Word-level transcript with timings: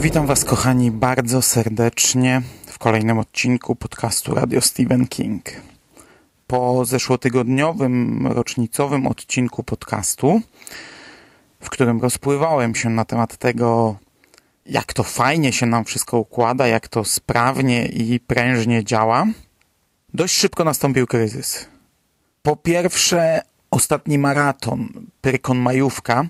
Witam 0.00 0.26
Was, 0.26 0.44
kochani, 0.44 0.90
bardzo 0.90 1.42
serdecznie 1.42 2.42
w 2.66 2.78
kolejnym 2.78 3.18
odcinku 3.18 3.76
podcastu 3.76 4.34
Radio 4.34 4.60
Stephen 4.60 5.08
King. 5.08 5.44
Po 6.46 6.84
zeszłotygodniowym, 6.84 8.26
rocznicowym 8.26 9.06
odcinku 9.06 9.62
podcastu, 9.62 10.40
w 11.60 11.70
którym 11.70 12.00
rozpływałem 12.00 12.74
się 12.74 12.90
na 12.90 13.04
temat 13.04 13.36
tego, 13.36 13.96
jak 14.66 14.92
to 14.92 15.02
fajnie 15.02 15.52
się 15.52 15.66
nam 15.66 15.84
wszystko 15.84 16.18
układa, 16.18 16.66
jak 16.66 16.88
to 16.88 17.04
sprawnie 17.04 17.86
i 17.86 18.20
prężnie 18.20 18.84
działa, 18.84 19.26
dość 20.14 20.34
szybko 20.34 20.64
nastąpił 20.64 21.06
kryzys. 21.06 21.68
Po 22.42 22.56
pierwsze, 22.56 23.42
ostatni 23.70 24.18
maraton, 24.18 24.88
Pyrkon 25.20 25.58
Majówka, 25.58 26.24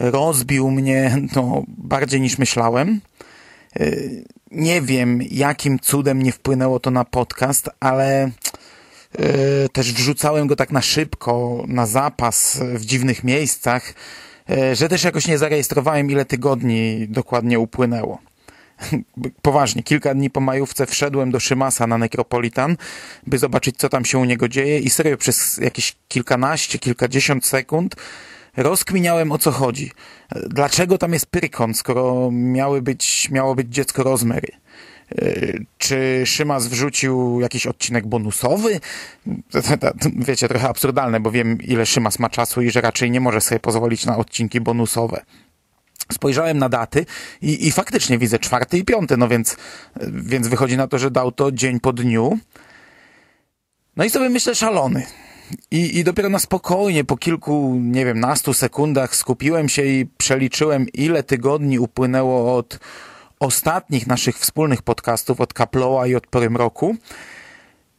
rozbił 0.00 0.70
mnie 0.70 1.16
no, 1.36 1.62
bardziej 1.68 2.20
niż 2.20 2.38
myślałem. 2.38 3.00
Y, 3.80 4.24
nie 4.50 4.82
wiem, 4.82 5.20
jakim 5.30 5.78
cudem 5.78 6.22
nie 6.22 6.32
wpłynęło 6.32 6.80
to 6.80 6.90
na 6.90 7.04
podcast, 7.04 7.70
ale 7.80 8.30
y, 9.20 9.68
też 9.72 9.92
wrzucałem 9.92 10.46
go 10.46 10.56
tak 10.56 10.72
na 10.72 10.82
szybko, 10.82 11.64
na 11.68 11.86
zapas, 11.86 12.58
w 12.74 12.84
dziwnych 12.84 13.24
miejscach, 13.24 13.94
y, 14.50 14.76
że 14.76 14.88
też 14.88 15.04
jakoś 15.04 15.26
nie 15.26 15.38
zarejestrowałem, 15.38 16.10
ile 16.10 16.24
tygodni 16.24 17.06
dokładnie 17.08 17.58
upłynęło. 17.58 18.18
Poważnie, 19.42 19.82
kilka 19.82 20.14
dni 20.14 20.30
po 20.30 20.40
majówce 20.40 20.86
wszedłem 20.86 21.30
do 21.30 21.40
Szymasa 21.40 21.86
na 21.86 21.98
Necropolitan, 21.98 22.76
by 23.26 23.38
zobaczyć, 23.38 23.76
co 23.76 23.88
tam 23.88 24.04
się 24.04 24.18
u 24.18 24.24
niego 24.24 24.48
dzieje 24.48 24.78
i 24.78 24.90
serio 24.90 25.16
przez 25.16 25.58
jakieś 25.58 25.96
kilkanaście, 26.08 26.78
kilkadziesiąt 26.78 27.46
sekund 27.46 27.96
rozkminiałem 28.58 29.32
o 29.32 29.38
co 29.38 29.50
chodzi. 29.50 29.90
Dlaczego 30.46 30.98
tam 30.98 31.12
jest 31.12 31.26
Pyrkon, 31.26 31.74
skoro 31.74 32.30
miały 32.32 32.82
być, 32.82 33.30
miało 33.30 33.54
być 33.54 33.74
dziecko 33.74 34.02
Rozmery? 34.02 34.48
Czy 35.78 36.22
Szymas 36.26 36.66
wrzucił 36.66 37.40
jakiś 37.40 37.66
odcinek 37.66 38.06
bonusowy? 38.06 38.80
Wiecie, 40.16 40.48
trochę 40.48 40.68
absurdalne, 40.68 41.20
bo 41.20 41.30
wiem 41.30 41.58
ile 41.62 41.86
Szymas 41.86 42.18
ma 42.18 42.30
czasu 42.30 42.62
i 42.62 42.70
że 42.70 42.80
raczej 42.80 43.10
nie 43.10 43.20
może 43.20 43.40
sobie 43.40 43.60
pozwolić 43.60 44.06
na 44.06 44.16
odcinki 44.16 44.60
bonusowe. 44.60 45.24
Spojrzałem 46.12 46.58
na 46.58 46.68
daty 46.68 47.06
i, 47.42 47.66
i 47.66 47.72
faktycznie 47.72 48.18
widzę 48.18 48.38
czwarty 48.38 48.78
i 48.78 48.84
piąty, 48.84 49.16
no 49.16 49.28
więc, 49.28 49.56
więc 50.06 50.48
wychodzi 50.48 50.76
na 50.76 50.88
to, 50.88 50.98
że 50.98 51.10
dał 51.10 51.32
to 51.32 51.52
dzień 51.52 51.80
po 51.80 51.92
dniu. 51.92 52.38
No 53.96 54.04
i 54.04 54.10
sobie 54.10 54.28
myślę 54.28 54.54
szalony. 54.54 55.06
I, 55.70 55.98
I 55.98 56.04
dopiero 56.04 56.28
na 56.28 56.38
spokojnie, 56.38 57.04
po 57.04 57.16
kilku, 57.16 57.78
nie 57.80 58.04
wiem, 58.04 58.20
nastu 58.20 58.54
sekundach 58.54 59.16
skupiłem 59.16 59.68
się 59.68 59.84
i 59.84 60.06
przeliczyłem, 60.18 60.88
ile 60.88 61.22
tygodni 61.22 61.78
upłynęło 61.78 62.56
od 62.56 62.78
ostatnich 63.40 64.06
naszych 64.06 64.38
wspólnych 64.38 64.82
podcastów, 64.82 65.40
od 65.40 65.52
Kaploa 65.52 66.06
i 66.06 66.14
od 66.14 66.26
Porym 66.26 66.56
Roku. 66.56 66.96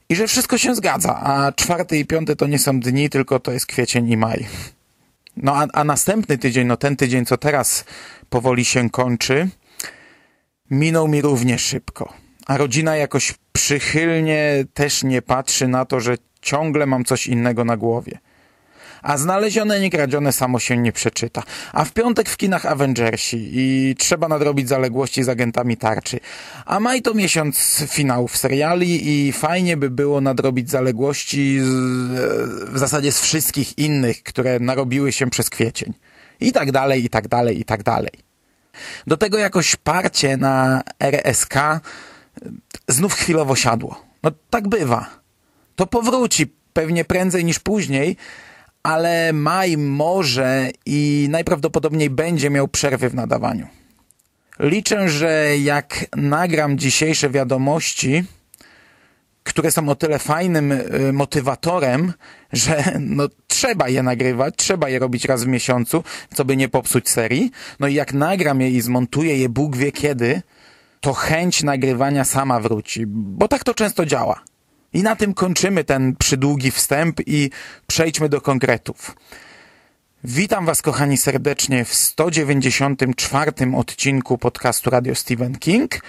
I 0.10 0.16
że 0.16 0.28
wszystko 0.28 0.58
się 0.58 0.76
zgadza, 0.76 1.16
a 1.16 1.52
czwarty 1.52 1.98
i 1.98 2.06
piąty 2.06 2.36
to 2.36 2.48
nie 2.48 2.60
są 2.60 2.80
dni, 2.80 3.10
tylko 3.10 3.40
to 3.40 3.52
jest 3.52 3.66
kwiecień 3.66 4.12
i 4.12 4.18
maj. 4.18 4.48
No 5.38 5.56
a, 5.56 5.68
a 5.74 5.84
następny 5.84 6.38
tydzień, 6.38 6.68
no 6.68 6.78
ten 6.78 6.96
tydzień, 6.96 7.26
co 7.26 7.38
teraz 7.38 7.86
powoli 8.30 8.66
się 8.66 8.90
kończy, 8.90 9.50
minął 10.72 11.08
mi 11.08 11.22
równie 11.22 11.60
szybko. 11.60 12.14
A 12.46 12.58
rodzina 12.58 12.96
jakoś 12.96 13.34
przychylnie 13.52 14.66
też 14.74 15.04
nie 15.04 15.22
patrzy 15.22 15.68
na 15.68 15.86
to, 15.86 16.00
że 16.00 16.18
Ciągle 16.42 16.86
mam 16.86 17.06
coś 17.06 17.28
innego 17.28 17.66
na 17.66 17.78
głowie. 17.78 18.20
A 19.02 19.18
znalezione 19.18 19.80
niekradzione 19.80 20.34
samo 20.34 20.60
się 20.60 20.78
nie 20.78 20.92
przeczyta. 20.92 21.44
A 21.74 21.86
w 21.86 21.92
piątek 21.92 22.30
w 22.30 22.38
kinach 22.38 22.66
Avengersi 22.66 23.50
i 23.54 23.96
trzeba 23.96 24.28
nadrobić 24.28 24.70
zaległości 24.70 25.24
z 25.24 25.30
agentami 25.30 25.78
tarczy. 25.78 26.20
A 26.66 26.80
maj 26.80 27.02
to 27.02 27.14
miesiąc 27.14 27.84
finałów 27.88 28.38
seriali 28.38 29.28
i 29.28 29.32
fajnie 29.32 29.78
by 29.78 29.90
było 29.90 30.22
nadrobić 30.22 30.70
zaległości 30.70 31.60
z, 31.60 31.68
w 32.70 32.78
zasadzie 32.78 33.12
z 33.12 33.22
wszystkich 33.22 33.78
innych, 33.78 34.24
które 34.24 34.60
narobiły 34.60 35.12
się 35.12 35.30
przez 35.30 35.50
kwiecień. 35.50 35.94
I 36.42 36.52
tak 36.52 36.72
dalej, 36.72 37.06
i 37.06 37.10
tak 37.10 37.28
dalej, 37.28 37.60
i 37.60 37.66
tak 37.66 37.84
dalej. 37.84 38.12
Do 39.08 39.18
tego 39.18 39.38
jakoś 39.38 39.76
parcie 39.76 40.38
na 40.38 40.84
RSK 41.00 41.54
znów 42.88 43.14
chwilowo 43.14 43.56
siadło. 43.56 44.06
No 44.24 44.32
tak 44.50 44.68
bywa 44.68 45.19
to 45.80 45.88
powróci 45.88 46.48
pewnie 46.74 47.06
prędzej 47.06 47.46
niż 47.46 47.60
później, 47.60 48.18
ale 48.84 49.34
maj 49.34 49.78
może 49.78 50.70
i 50.86 51.28
najprawdopodobniej 51.30 52.10
będzie 52.10 52.50
miał 52.50 52.68
przerwy 52.68 53.10
w 53.10 53.16
nadawaniu. 53.16 53.68
Liczę, 54.60 55.10
że 55.10 55.58
jak 55.58 56.06
nagram 56.16 56.78
dzisiejsze 56.78 57.30
wiadomości, 57.30 58.24
które 59.44 59.72
są 59.72 59.90
o 59.90 59.96
tyle 59.96 60.20
fajnym 60.20 60.72
y, 60.72 61.14
motywatorem, 61.14 62.14
że 62.54 62.84
no, 63.00 63.28
trzeba 63.48 63.90
je 63.90 64.04
nagrywać, 64.04 64.54
trzeba 64.58 64.90
je 64.90 65.00
robić 65.00 65.26
raz 65.26 65.44
w 65.44 65.48
miesiącu, 65.48 66.04
co 66.34 66.46
by 66.46 66.58
nie 66.58 66.70
popsuć 66.70 67.10
serii. 67.10 67.52
No 67.80 67.88
i 67.88 67.94
jak 67.94 68.14
nagram 68.14 68.62
je 68.62 68.70
i 68.70 68.82
zmontuję 68.82 69.38
je 69.38 69.50
Bóg 69.50 69.78
wie 69.78 69.92
kiedy, 69.92 70.42
to 71.00 71.14
chęć 71.14 71.64
nagrywania 71.64 72.26
sama 72.26 72.60
wróci, 72.60 73.04
bo 73.08 73.48
tak 73.48 73.64
to 73.64 73.74
często 73.74 74.06
działa. 74.06 74.49
I 74.94 75.04
na 75.04 75.16
tym 75.16 75.34
kończymy 75.34 75.84
ten 75.84 76.16
przydługi 76.16 76.72
wstęp 76.72 77.20
i 77.26 77.50
przejdźmy 77.88 78.30
do 78.30 78.42
konkretów. 78.42 79.16
Witam 80.24 80.66
Was, 80.66 80.82
kochani, 80.82 81.18
serdecznie 81.18 81.86
w 81.86 81.94
194 81.94 83.52
odcinku 83.76 84.38
podcastu 84.38 84.90
Radio 84.90 85.16
Stephen 85.16 85.58
King 85.58 86.02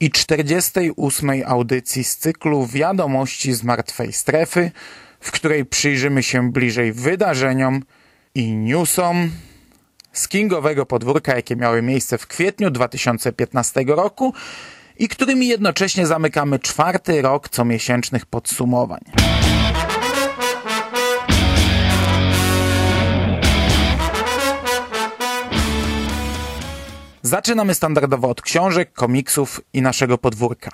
i 0.00 0.10
48 0.10 1.30
audycji 1.46 2.04
z 2.04 2.16
cyklu 2.16 2.66
Wiadomości 2.66 3.52
z 3.52 3.62
Martwej 3.62 4.12
Strefy, 4.12 4.70
w 5.20 5.30
której 5.30 5.64
przyjrzymy 5.64 6.22
się 6.22 6.52
bliżej 6.52 6.92
wydarzeniom 6.92 7.82
i 8.34 8.52
newsom 8.52 9.30
z 10.12 10.28
Kingowego 10.28 10.86
podwórka, 10.86 11.36
jakie 11.36 11.56
miały 11.56 11.82
miejsce 11.82 12.18
w 12.18 12.26
kwietniu 12.26 12.70
2015 12.70 13.84
roku 13.86 14.34
i 14.98 15.08
którymi 15.08 15.48
jednocześnie 15.48 16.06
zamykamy 16.06 16.58
czwarty 16.58 17.22
rok 17.22 17.48
comiesięcznych 17.48 18.26
podsumowań. 18.26 19.00
Zaczynamy 27.22 27.74
standardowo 27.74 28.28
od 28.28 28.42
książek, 28.42 28.92
komiksów 28.92 29.60
i 29.72 29.82
naszego 29.82 30.18
podwórka. 30.18 30.70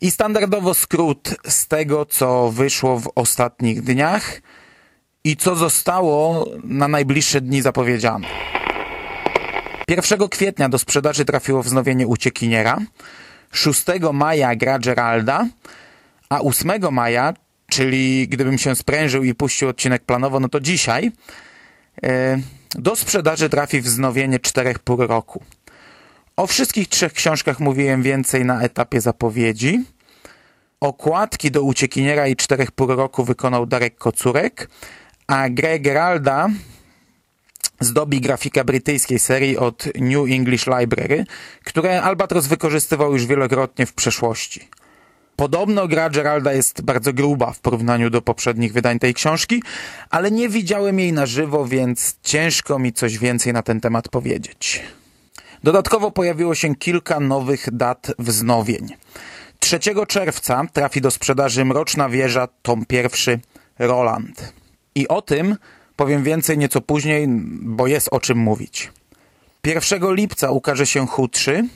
I 0.00 0.10
standardowo 0.10 0.74
skrót 0.74 1.34
z 1.48 1.68
tego, 1.68 2.06
co 2.06 2.50
wyszło 2.50 3.00
w 3.00 3.10
ostatnich 3.14 3.82
dniach 3.82 4.40
i 5.24 5.36
co 5.36 5.56
zostało 5.56 6.46
na 6.64 6.88
najbliższe 6.88 7.40
dni 7.40 7.62
zapowiedziane. 7.62 8.26
1 9.88 10.28
kwietnia 10.28 10.68
do 10.68 10.78
sprzedaży 10.78 11.24
trafiło 11.24 11.62
wznowienie 11.62 12.06
Uciekiniera, 12.06 12.78
6 13.52 13.84
maja 14.12 14.56
gra 14.56 14.78
Geralda, 14.78 15.46
a 16.28 16.40
8 16.40 16.92
maja, 16.92 17.34
czyli 17.68 18.28
gdybym 18.28 18.58
się 18.58 18.74
sprężył 18.74 19.24
i 19.24 19.34
puścił 19.34 19.68
odcinek 19.68 20.04
planowo, 20.04 20.40
no 20.40 20.48
to 20.48 20.60
dzisiaj, 20.60 21.12
e, 22.02 22.38
do 22.74 22.96
sprzedaży 22.96 23.48
trafi 23.48 23.80
wznowienie 23.80 24.38
czterech 24.38 24.78
pół 24.78 24.96
roku. 24.96 25.42
O 26.36 26.46
wszystkich 26.46 26.88
trzech 26.88 27.12
książkach 27.12 27.60
mówiłem 27.60 28.02
więcej 28.02 28.44
na 28.44 28.62
etapie 28.62 29.00
zapowiedzi. 29.00 29.84
Okładki 30.80 31.50
do 31.50 31.62
Uciekiniera 31.62 32.26
i 32.26 32.36
Czterech 32.36 32.70
Pół 32.70 32.86
Roku 32.86 33.24
wykonał 33.24 33.66
Darek 33.66 33.96
Kocurek, 33.96 34.68
a 35.26 35.48
grę 35.48 35.80
Geralda 35.80 36.48
zdobi 37.80 38.20
grafika 38.20 38.64
brytyjskiej 38.64 39.18
serii 39.18 39.58
od 39.58 39.86
New 40.00 40.30
English 40.30 40.66
Library, 40.66 41.24
które 41.64 42.02
Albatros 42.02 42.46
wykorzystywał 42.46 43.12
już 43.12 43.26
wielokrotnie 43.26 43.86
w 43.86 43.92
przeszłości. 43.92 44.68
Podobno 45.36 45.88
gra 45.88 46.10
Geralda 46.10 46.52
jest 46.52 46.82
bardzo 46.82 47.12
gruba 47.12 47.52
w 47.52 47.60
porównaniu 47.60 48.10
do 48.10 48.22
poprzednich 48.22 48.72
wydań 48.72 48.98
tej 48.98 49.14
książki, 49.14 49.62
ale 50.10 50.30
nie 50.30 50.48
widziałem 50.48 50.98
jej 50.98 51.12
na 51.12 51.26
żywo, 51.26 51.66
więc 51.66 52.16
ciężko 52.22 52.78
mi 52.78 52.92
coś 52.92 53.18
więcej 53.18 53.52
na 53.52 53.62
ten 53.62 53.80
temat 53.80 54.08
powiedzieć. 54.08 54.82
Dodatkowo 55.62 56.10
pojawiło 56.10 56.54
się 56.54 56.74
kilka 56.74 57.20
nowych 57.20 57.68
dat 57.72 58.12
wznowień. 58.18 58.88
3 59.58 59.78
czerwca 60.08 60.66
trafi 60.72 61.00
do 61.00 61.10
sprzedaży 61.10 61.64
Mroczna 61.64 62.08
Wieża, 62.08 62.48
tom 62.62 62.84
pierwszy 62.86 63.40
Roland. 63.78 64.52
I 64.94 65.08
o 65.08 65.22
tym 65.22 65.56
powiem 65.96 66.22
więcej 66.22 66.58
nieco 66.58 66.80
później, 66.80 67.26
bo 67.62 67.86
jest 67.86 68.08
o 68.10 68.20
czym 68.20 68.38
mówić. 68.38 68.92
1 69.64 70.14
lipca 70.14 70.50
ukaże 70.50 70.86
się 70.86 71.06
Hu 71.06 71.28
3, 71.28 71.68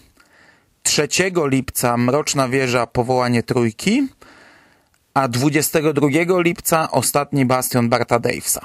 3 0.82 1.08
lipca 1.46 1.96
Mroczna 1.96 2.48
Wieża 2.48 2.86
Powołanie 2.86 3.42
Trójki, 3.42 4.08
a 5.14 5.28
22 5.28 6.08
lipca 6.40 6.90
Ostatni 6.90 7.46
Bastion 7.46 7.88
Barta 7.88 8.18
Davesa. 8.18 8.60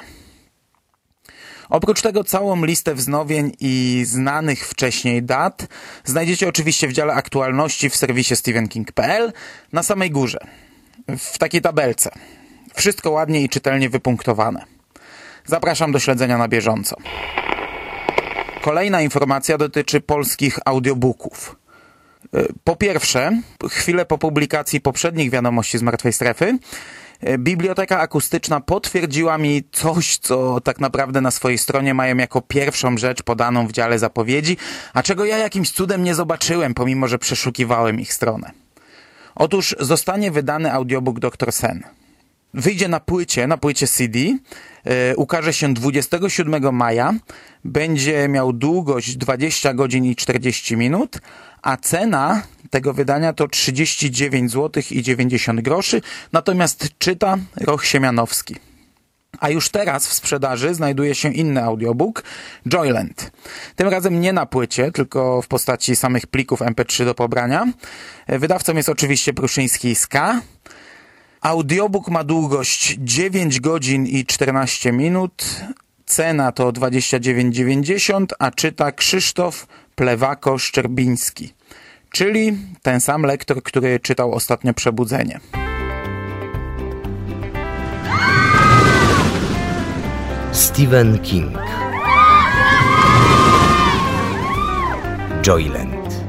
Oprócz 1.69 2.01
tego 2.01 2.23
całą 2.23 2.65
listę 2.65 2.95
wznowień 2.95 3.51
i 3.59 4.03
znanych 4.05 4.67
wcześniej 4.67 5.23
dat 5.23 5.67
znajdziecie 6.03 6.49
oczywiście 6.49 6.87
w 6.87 6.93
dziale 6.93 7.13
aktualności 7.13 7.89
w 7.89 7.95
serwisie 7.95 8.35
stevenking.pl 8.35 9.33
na 9.73 9.83
samej 9.83 10.11
górze, 10.11 10.39
w 11.17 11.37
takiej 11.37 11.61
tabelce. 11.61 12.11
Wszystko 12.75 13.11
ładnie 13.11 13.41
i 13.41 13.49
czytelnie 13.49 13.89
wypunktowane. 13.89 14.74
Zapraszam 15.45 15.91
do 15.91 15.99
śledzenia 15.99 16.37
na 16.37 16.47
bieżąco. 16.47 16.95
Kolejna 18.61 19.01
informacja 19.01 19.57
dotyczy 19.57 20.01
polskich 20.01 20.59
audiobooków. 20.65 21.55
Po 22.63 22.75
pierwsze, 22.75 23.41
chwilę 23.69 24.05
po 24.05 24.17
publikacji 24.17 24.81
poprzednich 24.81 25.31
wiadomości 25.31 25.77
z 25.77 25.81
Martwej 25.81 26.13
Strefy, 26.13 26.57
Biblioteka 27.37 27.99
Akustyczna 27.99 28.59
potwierdziła 28.61 29.37
mi 29.37 29.63
coś, 29.71 30.17
co 30.17 30.61
tak 30.61 30.79
naprawdę 30.79 31.21
na 31.21 31.31
swojej 31.31 31.57
stronie 31.57 31.93
mają 31.93 32.17
jako 32.17 32.41
pierwszą 32.41 32.97
rzecz 32.97 33.23
podaną 33.23 33.67
w 33.67 33.71
dziale 33.71 33.99
zapowiedzi, 33.99 34.57
a 34.93 35.03
czego 35.03 35.25
ja 35.25 35.37
jakimś 35.37 35.71
cudem 35.71 36.03
nie 36.03 36.15
zobaczyłem, 36.15 36.73
pomimo 36.73 37.07
że 37.07 37.19
przeszukiwałem 37.19 37.99
ich 37.99 38.13
stronę. 38.13 38.51
Otóż 39.35 39.75
zostanie 39.79 40.31
wydany 40.31 40.73
audiobook 40.73 41.19
Dr. 41.19 41.51
Sen. 41.51 41.83
Wyjdzie 42.55 42.87
na 42.87 42.99
płycie, 42.99 43.47
na 43.47 43.57
płycie 43.57 43.87
CD, 43.87 44.19
yy, 44.19 44.37
ukaże 45.17 45.53
się 45.53 45.73
27 45.73 46.75
maja, 46.75 47.13
będzie 47.65 48.27
miał 48.27 48.53
długość 48.53 49.17
20 49.17 49.73
godzin 49.73 50.05
i 50.05 50.15
40 50.15 50.77
minut, 50.77 51.17
a 51.61 51.77
cena 51.77 52.43
tego 52.69 52.93
wydania 52.93 53.33
to 53.33 53.47
39 53.47 54.51
zł 54.51 54.83
i 54.91 55.01
90 55.01 55.61
groszy, 55.61 56.01
natomiast 56.31 56.89
czyta 56.97 57.37
Roch 57.57 57.85
Siemianowski. 57.85 58.55
A 59.39 59.49
już 59.49 59.69
teraz 59.69 60.07
w 60.07 60.13
sprzedaży 60.13 60.73
znajduje 60.73 61.15
się 61.15 61.33
inny 61.33 61.63
audiobook, 61.63 62.23
Joyland. 62.73 63.31
Tym 63.75 63.87
razem 63.87 64.21
nie 64.21 64.33
na 64.33 64.45
płycie, 64.45 64.91
tylko 64.91 65.41
w 65.41 65.47
postaci 65.47 65.95
samych 65.95 66.27
plików 66.27 66.59
MP3 66.59 67.05
do 67.05 67.15
pobrania. 67.15 67.65
Wydawcą 68.27 68.75
jest 68.75 68.89
oczywiście 68.89 69.33
Pruszyński 69.33 69.95
Ska. 69.95 70.41
Audiobook 71.45 72.07
ma 72.07 72.23
długość 72.23 72.95
9 72.99 73.59
godzin 73.59 74.07
i 74.07 74.25
14 74.25 74.91
minut. 74.91 75.61
Cena 76.05 76.51
to 76.51 76.71
29,90, 76.71 78.25
a 78.39 78.51
czyta 78.51 78.91
Krzysztof 78.91 79.67
Plewako-Szczerbiński 79.95 81.49
czyli 82.11 82.57
ten 82.81 83.01
sam 83.01 83.23
lektor, 83.23 83.63
który 83.63 83.99
czytał 83.99 84.33
ostatnio 84.33 84.73
Przebudzenie. 84.73 85.39
Stephen 90.51 91.19
King 91.19 91.57
Joyland 95.47 96.25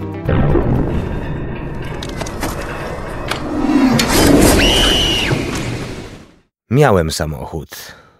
Miałem 6.70 7.10
samochód, 7.10 7.68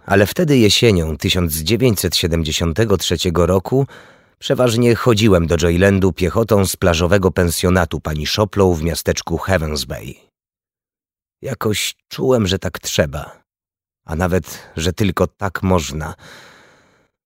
ale 0.05 0.25
wtedy 0.25 0.57
jesienią 0.57 1.17
1973 1.17 3.17
roku 3.35 3.87
Przeważnie 4.39 4.95
chodziłem 4.95 5.47
do 5.47 5.57
Joylandu 5.57 6.13
piechotą 6.13 6.65
z 6.65 6.75
plażowego 6.75 7.31
pensjonatu 7.31 7.99
pani 7.99 8.25
Shoplow 8.25 8.77
w 8.77 8.83
miasteczku 8.83 9.37
Heavens 9.37 9.85
Bay. 9.85 10.15
Jakoś 11.41 11.95
czułem, 12.07 12.47
że 12.47 12.59
tak 12.59 12.79
trzeba, 12.79 13.41
a 14.05 14.15
nawet, 14.15 14.59
że 14.77 14.93
tylko 14.93 15.27
tak 15.27 15.63
można. 15.63 16.15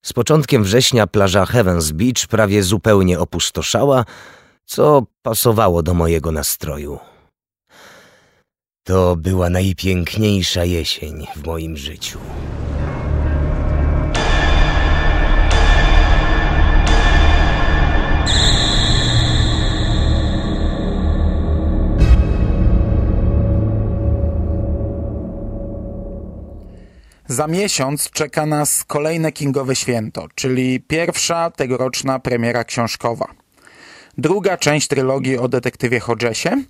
Z 0.05 0.13
początkiem 0.13 0.63
września 0.63 1.07
plaża 1.07 1.45
Heavens 1.45 1.91
Beach 1.91 2.27
prawie 2.29 2.63
zupełnie 2.63 3.19
opustoszała, 3.19 4.05
co 4.65 5.03
pasowało 5.21 5.83
do 5.83 5.93
mojego 5.93 6.31
nastroju. 6.31 6.99
To 8.83 9.15
była 9.15 9.49
najpiękniejsza 9.49 10.65
jesień 10.65 11.27
w 11.35 11.45
moim 11.45 11.77
życiu. 11.77 12.19
Za 27.27 27.47
miesiąc 27.47 28.09
czeka 28.09 28.45
nas 28.45 28.83
kolejne 28.83 29.31
Kingowe 29.31 29.75
święto, 29.75 30.27
czyli 30.35 30.79
pierwsza 30.79 31.51
tegoroczna 31.51 32.19
premiera 32.19 32.63
książkowa. 32.63 33.27
Druga 34.17 34.57
część 34.57 34.87
trylogii 34.87 35.37
o 35.37 35.47
detektywie 35.47 35.99
Hodgesie 35.99 36.63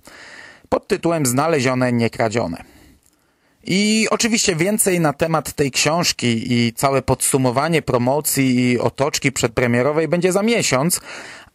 pod 0.72 0.88
tytułem 0.88 1.26
Znalezione, 1.26 1.92
niekradzione. 1.92 2.64
I 3.64 4.06
oczywiście 4.10 4.56
więcej 4.56 5.00
na 5.00 5.12
temat 5.12 5.52
tej 5.52 5.70
książki 5.70 6.52
i 6.52 6.72
całe 6.72 7.02
podsumowanie 7.02 7.82
promocji 7.82 8.60
i 8.60 8.78
otoczki 8.78 9.32
przedpremierowej 9.32 10.08
będzie 10.08 10.32
za 10.32 10.42
miesiąc, 10.42 11.00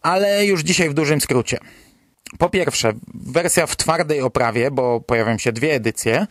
ale 0.02 0.46
już 0.46 0.60
dzisiaj 0.60 0.90
w 0.90 0.94
dużym 0.94 1.20
skrócie. 1.20 1.58
Po 2.38 2.50
pierwsze, 2.50 2.92
wersja 3.14 3.66
w 3.66 3.76
twardej 3.76 4.20
oprawie, 4.20 4.70
bo 4.70 5.00
pojawią 5.00 5.38
się 5.38 5.52
dwie 5.52 5.74
edycje. 5.74 6.26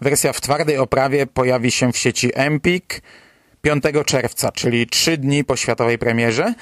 Wersja 0.00 0.32
w 0.32 0.40
twardej 0.40 0.78
oprawie 0.78 1.26
pojawi 1.26 1.70
się 1.70 1.92
w 1.92 1.98
sieci 1.98 2.30
Empik 2.34 3.02
5 3.62 3.84
czerwca, 4.06 4.52
czyli 4.52 4.86
trzy 4.86 5.16
dni 5.16 5.44
po 5.44 5.56
światowej 5.56 5.98
premierze 5.98 6.54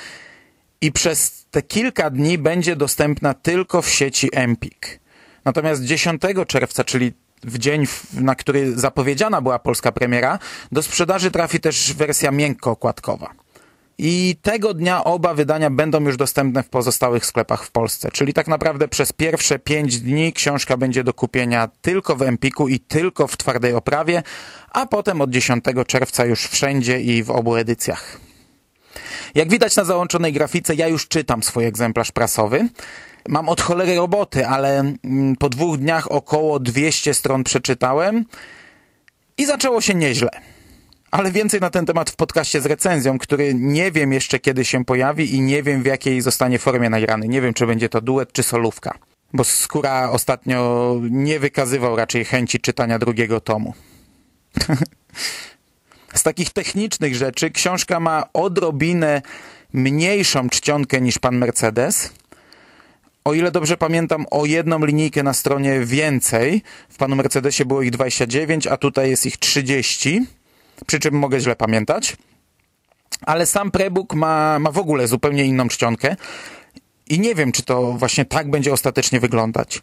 i 0.80 0.92
przez 0.92 1.46
te 1.50 1.62
kilka 1.62 2.10
dni 2.10 2.38
będzie 2.38 2.76
dostępna 2.76 3.34
tylko 3.34 3.82
w 3.82 3.90
sieci 3.90 4.28
Empik. 4.32 5.05
Natomiast 5.46 5.82
10 5.82 6.22
czerwca, 6.46 6.84
czyli 6.84 7.12
w 7.42 7.58
dzień, 7.58 7.86
na 8.12 8.34
który 8.34 8.78
zapowiedziana 8.78 9.40
była 9.40 9.58
polska 9.58 9.92
premiera, 9.92 10.38
do 10.72 10.82
sprzedaży 10.82 11.30
trafi 11.30 11.60
też 11.60 11.94
wersja 11.94 12.30
miękko-okładkowa. 12.30 13.30
I 13.98 14.36
tego 14.42 14.74
dnia 14.74 15.04
oba 15.04 15.34
wydania 15.34 15.70
będą 15.70 16.04
już 16.04 16.16
dostępne 16.16 16.62
w 16.62 16.68
pozostałych 16.68 17.26
sklepach 17.26 17.64
w 17.64 17.70
Polsce. 17.70 18.10
Czyli 18.10 18.34
tak 18.34 18.48
naprawdę 18.48 18.88
przez 18.88 19.12
pierwsze 19.12 19.58
pięć 19.58 20.00
dni 20.00 20.32
książka 20.32 20.76
będzie 20.76 21.04
do 21.04 21.14
kupienia 21.14 21.68
tylko 21.82 22.16
w 22.16 22.22
Empiku 22.22 22.68
i 22.68 22.80
tylko 22.80 23.26
w 23.26 23.36
twardej 23.36 23.74
oprawie, 23.74 24.22
a 24.72 24.86
potem 24.86 25.20
od 25.20 25.30
10 25.30 25.64
czerwca 25.86 26.24
już 26.24 26.46
wszędzie 26.46 27.00
i 27.00 27.22
w 27.22 27.30
obu 27.30 27.56
edycjach. 27.56 28.20
Jak 29.34 29.48
widać 29.48 29.76
na 29.76 29.84
załączonej 29.84 30.32
grafice, 30.32 30.74
ja 30.74 30.88
już 30.88 31.08
czytam 31.08 31.42
swój 31.42 31.64
egzemplarz 31.64 32.12
prasowy. 32.12 32.68
Mam 33.28 33.48
od 33.48 33.60
cholery 33.60 33.96
roboty, 33.96 34.46
ale 34.46 34.78
mm, 34.78 35.36
po 35.36 35.48
dwóch 35.48 35.78
dniach 35.78 36.12
około 36.12 36.60
200 36.60 37.14
stron 37.14 37.44
przeczytałem 37.44 38.24
i 39.38 39.46
zaczęło 39.46 39.80
się 39.80 39.94
nieźle 39.94 40.30
ale 41.10 41.32
więcej 41.32 41.60
na 41.60 41.70
ten 41.70 41.86
temat 41.86 42.10
w 42.10 42.16
podcaście 42.16 42.60
z 42.60 42.66
recenzją, 42.66 43.18
który 43.18 43.54
nie 43.54 43.92
wiem 43.92 44.12
jeszcze 44.12 44.38
kiedy 44.38 44.64
się 44.64 44.84
pojawi 44.84 45.34
i 45.34 45.40
nie 45.40 45.62
wiem 45.62 45.82
w 45.82 45.86
jakiej 45.86 46.20
zostanie 46.20 46.58
formie 46.58 46.90
nagrany. 46.90 47.28
Nie 47.28 47.40
wiem, 47.40 47.54
czy 47.54 47.66
będzie 47.66 47.88
to 47.88 48.00
duet 48.00 48.32
czy 48.32 48.42
solówka. 48.42 48.98
Bo 49.32 49.44
Skóra 49.44 50.10
ostatnio 50.10 50.94
nie 51.10 51.40
wykazywał 51.40 51.96
raczej 51.96 52.24
chęci 52.24 52.60
czytania 52.60 52.98
drugiego 52.98 53.40
tomu. 53.40 53.74
Z 56.14 56.22
takich 56.22 56.50
technicznych 56.50 57.14
rzeczy 57.14 57.50
książka 57.50 58.00
ma 58.00 58.24
odrobinę 58.32 59.22
mniejszą 59.72 60.48
czcionkę 60.48 61.00
niż 61.00 61.18
pan 61.18 61.36
Mercedes. 61.36 62.12
O 63.26 63.34
ile 63.34 63.50
dobrze 63.50 63.76
pamiętam, 63.76 64.26
o 64.30 64.46
jedną 64.46 64.84
linijkę 64.84 65.22
na 65.22 65.32
stronie 65.32 65.80
więcej. 65.80 66.62
W 66.88 66.96
panu 66.96 67.16
Mercedesie 67.16 67.64
było 67.64 67.82
ich 67.82 67.90
29, 67.90 68.66
a 68.66 68.76
tutaj 68.76 69.10
jest 69.10 69.26
ich 69.26 69.36
30 69.36 70.26
przy 70.86 71.00
czym 71.00 71.14
mogę 71.14 71.40
źle 71.40 71.56
pamiętać. 71.56 72.16
Ale 73.22 73.46
sam 73.46 73.70
prebook 73.70 74.14
ma, 74.14 74.58
ma 74.58 74.70
w 74.70 74.78
ogóle 74.78 75.08
zupełnie 75.08 75.44
inną 75.44 75.68
czcionkę 75.68 76.16
i 77.08 77.20
nie 77.20 77.34
wiem, 77.34 77.52
czy 77.52 77.62
to 77.62 77.92
właśnie 77.92 78.24
tak 78.24 78.50
będzie 78.50 78.72
ostatecznie 78.72 79.20
wyglądać. 79.20 79.82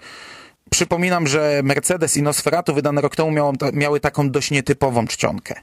przypominam, 0.70 1.28
że 1.28 1.62
Mercedes 1.64 2.18
i 2.18 2.22
Nosferatu 2.22 2.74
wydane 2.74 3.02
rok 3.02 3.16
temu 3.16 3.32
miało, 3.32 3.54
miały 3.74 4.00
taką 4.00 4.30
dość 4.30 4.52
nietypową 4.52 5.08
czcionkę. 5.08 5.56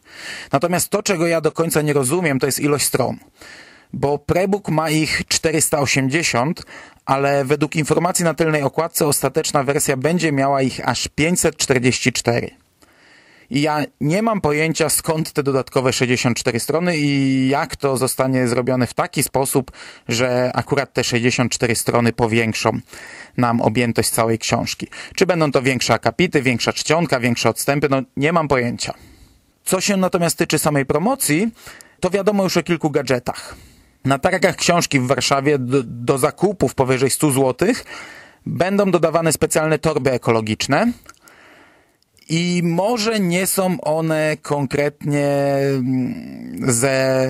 Natomiast 0.52 0.90
to, 0.90 1.02
czego 1.02 1.26
ja 1.26 1.40
do 1.40 1.52
końca 1.52 1.82
nie 1.82 1.92
rozumiem, 1.92 2.38
to 2.38 2.46
jest 2.46 2.60
ilość 2.60 2.86
stron. 2.86 3.16
Bo 3.92 4.18
prebook 4.18 4.68
ma 4.68 4.90
ich 4.90 5.22
480, 5.28 6.62
ale 7.06 7.44
według 7.44 7.76
informacji 7.76 8.24
na 8.24 8.34
tylnej 8.34 8.62
okładce 8.62 9.06
ostateczna 9.06 9.62
wersja 9.62 9.96
będzie 9.96 10.32
miała 10.32 10.62
ich 10.62 10.88
aż 10.88 11.08
544. 11.08 12.50
I 13.50 13.62
ja 13.62 13.84
nie 14.00 14.22
mam 14.22 14.40
pojęcia 14.40 14.88
skąd 14.88 15.32
te 15.32 15.42
dodatkowe 15.42 15.92
64 15.92 16.60
strony 16.60 16.96
i 16.96 17.48
jak 17.48 17.76
to 17.76 17.96
zostanie 17.96 18.48
zrobione 18.48 18.86
w 18.86 18.94
taki 18.94 19.22
sposób, 19.22 19.70
że 20.08 20.50
akurat 20.54 20.92
te 20.92 21.04
64 21.04 21.74
strony 21.74 22.12
powiększą 22.12 22.78
nam 23.36 23.60
objętość 23.60 24.10
całej 24.10 24.38
książki. 24.38 24.86
Czy 25.14 25.26
będą 25.26 25.52
to 25.52 25.62
większe 25.62 25.94
akapity, 25.94 26.42
większa 26.42 26.72
czcionka, 26.72 27.20
większe 27.20 27.48
odstępy? 27.48 27.88
No 27.88 28.02
nie 28.16 28.32
mam 28.32 28.48
pojęcia. 28.48 28.94
Co 29.64 29.80
się 29.80 29.96
natomiast 29.96 30.38
tyczy 30.38 30.58
samej 30.58 30.86
promocji, 30.86 31.50
to 32.00 32.10
wiadomo 32.10 32.44
już 32.44 32.56
o 32.56 32.62
kilku 32.62 32.90
gadżetach. 32.90 33.54
Na 34.04 34.18
targach 34.18 34.56
książki 34.56 35.00
w 35.00 35.06
Warszawie 35.06 35.58
do, 35.58 35.82
do 35.84 36.18
zakupów 36.18 36.74
powyżej 36.74 37.10
100 37.10 37.30
zł 37.30 37.68
będą 38.46 38.90
dodawane 38.90 39.32
specjalne 39.32 39.78
torby 39.78 40.12
ekologiczne, 40.12 40.92
i 42.30 42.62
może 42.64 43.20
nie 43.20 43.46
są 43.46 43.80
one 43.80 44.36
konkretnie 44.42 45.26
mm, 45.26 46.72
ze, 46.72 47.26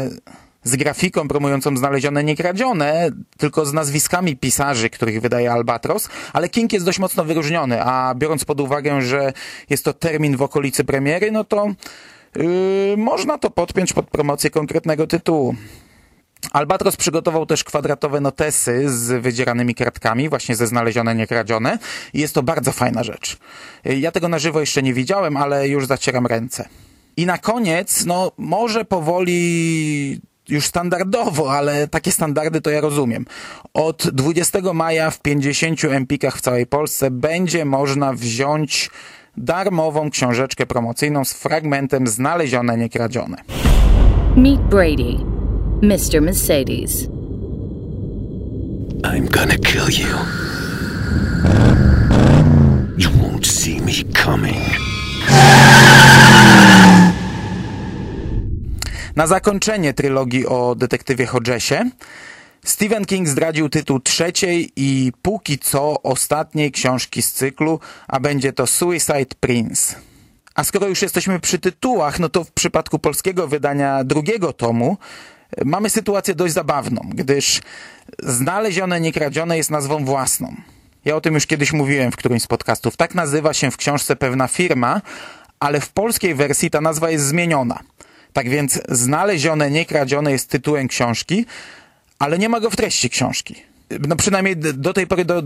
z 0.65 0.77
grafiką 0.77 1.29
promującą 1.29 1.77
znalezione 1.77 2.25
niekradzione, 2.25 3.11
tylko 3.39 3.67
z 3.67 3.73
nazwiskami 3.73 4.37
pisarzy, 4.37 4.91
których 4.91 5.21
wydaje 5.21 5.53
Albatros, 5.53 6.09
ale 6.33 6.49
King 6.49 6.73
jest 6.73 6.87
dość 6.87 6.99
mocno 6.99 7.25
wyróżniony, 7.25 7.83
a 7.83 8.15
biorąc 8.15 8.45
pod 8.45 8.61
uwagę, 8.61 9.03
że 9.03 9.33
jest 9.71 9.85
to 9.85 9.93
termin 9.93 10.37
w 10.37 10.43
okolicy 10.43 10.85
premiery, 10.85 11.31
no 11.31 11.45
to 11.45 11.69
yy, 12.37 12.97
można 12.97 13.39
to 13.39 13.51
podpiąć 13.51 13.93
pod 13.93 14.11
promocję 14.11 14.51
konkretnego 14.51 15.07
tytułu. 15.07 15.55
Albatros 16.53 16.97
przygotował 16.97 17.47
też 17.47 17.65
kwadratowe 17.65 18.21
notesy 18.21 18.89
z 18.89 19.23
wydzieranymi 19.23 19.75
kartkami, 19.75 20.29
właśnie 20.29 20.57
ze 20.57 20.67
znalezione, 20.67 21.15
niekradzione. 21.15 21.79
I 22.15 22.21
jest 22.21 22.35
to 22.35 22.43
bardzo 22.43 22.73
fajna 22.73 23.03
rzecz. 23.03 23.37
Ja 23.85 24.13
tego 24.13 24.29
na 24.29 24.39
żywo 24.39 24.61
jeszcze 24.61 24.83
nie 24.83 24.95
widziałem, 24.95 25.37
ale 25.37 25.69
już 25.69 25.87
zacieram 25.87 26.27
ręce. 26.27 26.69
I 27.17 27.27
na 27.27 27.39
koniec, 27.39 28.07
no 28.07 28.33
może 28.39 28.85
powoli 28.85 30.21
już 30.49 30.67
standardowo, 30.67 31.53
ale 31.53 31.89
takie 31.89 32.13
standardy 32.13 32.61
to 32.61 32.71
ja 32.71 32.81
rozumiem. 32.81 33.25
Od 33.75 34.11
20 34.13 34.59
maja 34.75 35.11
w 35.11 35.21
50 35.21 35.85
empikach 35.85 36.37
w 36.37 36.41
całej 36.41 36.67
Polsce 36.67 37.11
będzie 37.11 37.65
można 37.65 38.13
wziąć 38.13 38.91
darmową 39.37 40.11
książeczkę 40.11 40.67
promocyjną 40.67 41.25
z 41.25 41.33
fragmentem 41.33 42.07
znalezione, 42.07 42.77
niekradzione. 42.77 43.37
Meet 44.37 44.61
Brady. 44.61 45.30
Mr. 45.83 46.21
Mercedes. 46.21 47.09
I'm 49.03 49.27
gonna 49.31 49.59
kill 49.59 49.89
you. 49.91 50.15
You 52.99 53.09
won't 53.11 53.47
see 53.47 53.81
me 53.81 54.05
coming. 54.25 54.57
Na 59.17 59.27
zakończenie 59.27 59.95
trylogii 59.95 60.47
o 60.47 60.75
detektywie 60.75 61.27
Hodgesie 61.27 61.91
Stephen 62.65 63.05
King 63.05 63.29
zdradził 63.29 63.69
tytuł 63.69 64.01
trzeciej 64.01 64.73
i 64.77 65.13
póki 65.23 65.59
co 65.59 66.03
ostatniej 66.03 66.73
książki 66.73 67.23
z 67.23 67.33
cyklu, 67.33 67.81
a 68.09 68.21
będzie 68.21 68.53
to 68.53 68.67
Suicide 68.67 69.35
Prince. 69.41 69.95
A 70.55 70.65
skoro 70.65 70.87
już 70.87 71.03
jesteśmy 71.03 71.41
przy 71.41 71.59
tytułach, 71.59 72.21
no 72.21 72.29
to 72.29 72.45
w 72.45 72.53
przypadku 72.53 72.99
polskiego 72.99 73.49
wydania 73.49 74.05
drugiego 74.05 74.53
tomu 74.53 74.97
mamy 75.65 75.91
sytuację 75.91 76.35
dość 76.35 76.55
zabawną, 76.55 77.11
gdyż 77.15 77.61
znalezione, 78.23 79.01
niekradzione 79.01 79.57
jest 79.57 79.71
nazwą 79.71 80.05
własną. 80.05 80.55
Ja 81.05 81.17
o 81.17 81.21
tym 81.21 81.35
już 81.35 81.47
kiedyś 81.47 81.73
mówiłem 81.73 82.13
w 82.13 82.17
którymś 82.17 82.43
z 82.43 82.47
podcastów. 82.47 82.97
Tak 82.97 83.15
nazywa 83.15 83.55
się 83.55 83.71
w 83.71 83.77
książce 83.77 84.17
pewna 84.17 84.49
firma, 84.49 85.03
ale 85.61 85.81
w 85.81 85.89
polskiej 85.89 86.35
wersji 86.35 86.71
ta 86.71 86.81
nazwa 86.81 87.11
jest 87.11 87.25
zmieniona. 87.25 87.79
Tak 88.33 88.49
więc 88.49 88.81
znalezione, 88.89 89.71
niekradzione 89.71 90.33
jest 90.33 90.49
tytułem 90.49 90.89
książki, 90.89 91.47
ale 92.19 92.39
nie 92.39 92.49
ma 92.49 92.61
go 92.61 92.71
w 92.71 92.77
treści 92.77 93.11
książki. 93.11 93.55
No 94.09 94.17
przynajmniej 94.17 94.57
do 94.57 94.93
tej 94.93 95.07
pory 95.07 95.25
do, 95.25 95.43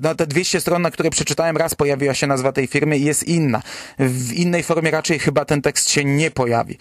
na 0.00 0.14
te 0.14 0.26
200 0.26 0.60
stron, 0.60 0.82
na 0.82 0.90
które 0.90 1.10
przeczytałem, 1.10 1.56
raz 1.56 1.74
pojawiła 1.74 2.14
się 2.14 2.26
nazwa 2.26 2.52
tej 2.52 2.66
firmy 2.66 2.98
i 2.98 3.04
jest 3.04 3.22
inna. 3.22 3.62
W 3.98 4.32
innej 4.32 4.62
formie 4.62 4.90
raczej 4.90 5.18
chyba 5.18 5.44
ten 5.44 5.62
tekst 5.62 5.90
się 5.90 6.04
nie 6.04 6.30
pojawi. 6.30 6.78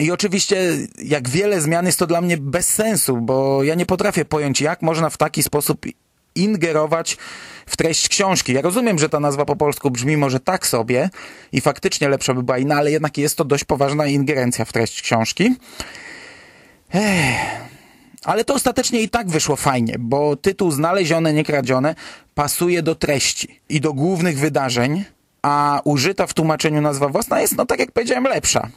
I 0.00 0.10
oczywiście, 0.10 0.76
jak 1.02 1.28
wiele 1.28 1.60
zmian, 1.60 1.86
jest 1.86 1.98
to 1.98 2.06
dla 2.06 2.20
mnie 2.20 2.36
bez 2.36 2.68
sensu, 2.68 3.16
bo 3.16 3.62
ja 3.62 3.74
nie 3.74 3.86
potrafię 3.86 4.24
pojąć, 4.24 4.60
jak 4.60 4.82
można 4.82 5.10
w 5.10 5.16
taki 5.16 5.42
sposób 5.42 5.86
ingerować 6.34 7.16
w 7.66 7.76
treść 7.76 8.08
książki. 8.08 8.52
Ja 8.52 8.62
rozumiem, 8.62 8.98
że 8.98 9.08
ta 9.08 9.20
nazwa 9.20 9.44
po 9.44 9.56
polsku 9.56 9.90
brzmi 9.90 10.16
może 10.16 10.40
tak 10.40 10.66
sobie 10.66 11.10
i 11.52 11.60
faktycznie 11.60 12.08
lepsza 12.08 12.34
by 12.34 12.42
była 12.42 12.58
inna, 12.58 12.76
ale 12.76 12.90
jednak 12.90 13.18
jest 13.18 13.36
to 13.36 13.44
dość 13.44 13.64
poważna 13.64 14.06
ingerencja 14.06 14.64
w 14.64 14.72
treść 14.72 15.02
książki. 15.02 15.54
Ech. 16.94 17.68
Ale 18.24 18.44
to 18.44 18.54
ostatecznie 18.54 19.00
i 19.00 19.08
tak 19.08 19.28
wyszło 19.28 19.56
fajnie, 19.56 19.96
bo 19.98 20.36
tytuł 20.36 20.70
Znalezione, 20.70 21.32
Niekradzione 21.32 21.94
pasuje 22.34 22.82
do 22.82 22.94
treści 22.94 23.60
i 23.68 23.80
do 23.80 23.92
głównych 23.92 24.38
wydarzeń, 24.38 25.04
a 25.42 25.80
użyta 25.84 26.26
w 26.26 26.34
tłumaczeniu 26.34 26.80
nazwa 26.80 27.08
własna 27.08 27.40
jest, 27.40 27.56
no 27.56 27.66
tak 27.66 27.78
jak 27.78 27.92
powiedziałem, 27.92 28.24
lepsza 28.24 28.68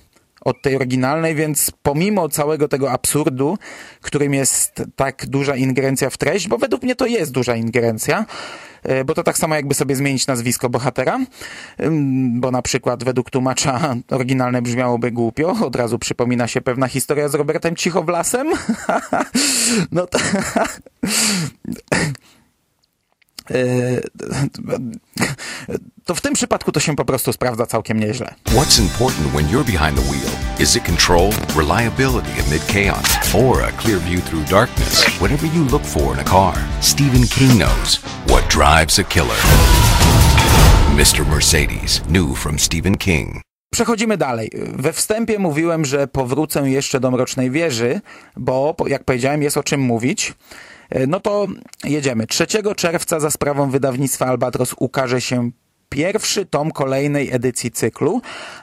od 0.41 0.61
tej 0.61 0.75
oryginalnej, 0.75 1.35
więc 1.35 1.71
pomimo 1.83 2.29
całego 2.29 2.67
tego 2.67 2.91
absurdu, 2.91 3.57
którym 4.01 4.33
jest 4.33 4.83
tak 4.95 5.25
duża 5.25 5.55
ingerencja 5.55 6.09
w 6.09 6.17
treść, 6.17 6.47
bo 6.47 6.57
według 6.57 6.83
mnie 6.83 6.95
to 6.95 7.05
jest 7.05 7.31
duża 7.31 7.55
ingerencja, 7.55 8.25
e, 8.83 9.03
bo 9.03 9.13
to 9.13 9.23
tak 9.23 9.37
samo 9.37 9.55
jakby 9.55 9.73
sobie 9.73 9.95
zmienić 9.95 10.27
nazwisko 10.27 10.69
bohatera, 10.69 11.19
bo 12.31 12.51
na 12.51 12.61
przykład 12.61 13.03
według 13.03 13.29
tłumacza 13.29 13.95
oryginalne 14.11 14.61
brzmiałoby 14.61 15.11
głupio, 15.11 15.55
od 15.65 15.75
razu 15.75 15.99
przypomina 15.99 16.47
się 16.47 16.61
pewna 16.61 16.87
historia 16.87 17.27
z 17.27 17.35
Robertem 17.35 17.75
Cichowlasem. 17.75 18.47
no 19.91 20.07
to... 20.07 20.19
E, 23.49 23.55
to 26.05 26.15
w 26.15 26.21
tym 26.21 26.33
przypadku 26.33 26.71
to 26.71 26.79
się 26.79 26.95
po 26.95 27.05
prostu 27.05 27.33
sprawdza 27.33 27.65
całkiem 27.65 27.99
nieźle. 27.99 28.35
What's 28.45 28.81
important 28.81 29.27
when 29.33 29.47
you're 29.47 29.71
behind 29.71 29.95
the 29.95 30.11
wheel? 30.11 30.31
Is 30.59 30.75
it 30.75 30.83
control, 30.83 31.29
reliability 31.55 32.31
amid 32.47 32.61
chaos, 32.67 33.35
or 33.35 33.63
a 33.63 33.71
clear 33.71 33.99
view 33.99 34.21
through 34.25 34.49
darkness? 34.49 35.05
Whatever 35.19 35.55
you 35.55 35.65
look 35.71 35.83
for 35.83 36.13
in 36.13 36.19
a 36.19 36.23
car, 36.23 36.53
Stephen 36.81 37.27
King 37.27 37.57
knows 37.57 37.99
what 38.27 38.49
drives 38.49 38.99
a 38.99 39.03
killer. 39.03 39.37
Mr. 40.95 41.25
Mercedes, 41.29 42.01
new 42.09 42.35
from 42.35 42.59
Stephen 42.59 42.97
King. 42.97 43.41
Przechodzimy 43.73 44.17
dalej. 44.17 44.51
We 44.73 44.93
wstępie 44.93 45.39
mówiłem, 45.39 45.85
że 45.85 46.07
powrócę 46.07 46.69
jeszcze 46.69 46.99
do 46.99 47.11
Mrocznej 47.11 47.51
Wieży, 47.51 48.01
bo, 48.37 48.75
jak 48.87 49.03
powiedziałem, 49.03 49.43
jest 49.43 49.57
o 49.57 49.63
czym 49.63 49.81
mówić. 49.81 50.33
E, 50.91 51.07
no 51.07 51.19
to 51.19 51.47
jedziemy. 51.83 52.27
3 52.27 52.45
czerwca 52.75 53.19
za 53.19 53.31
sprawą 53.31 53.69
wydawnictwa 53.69 54.25
Albatros 54.25 54.75
ukaże 54.77 55.21
się 55.21 55.51
pierwszy 55.89 56.45
tom 56.45 56.71
kolejnej 56.71 57.31
edycji 57.33 57.71
cyklu, 57.71 58.21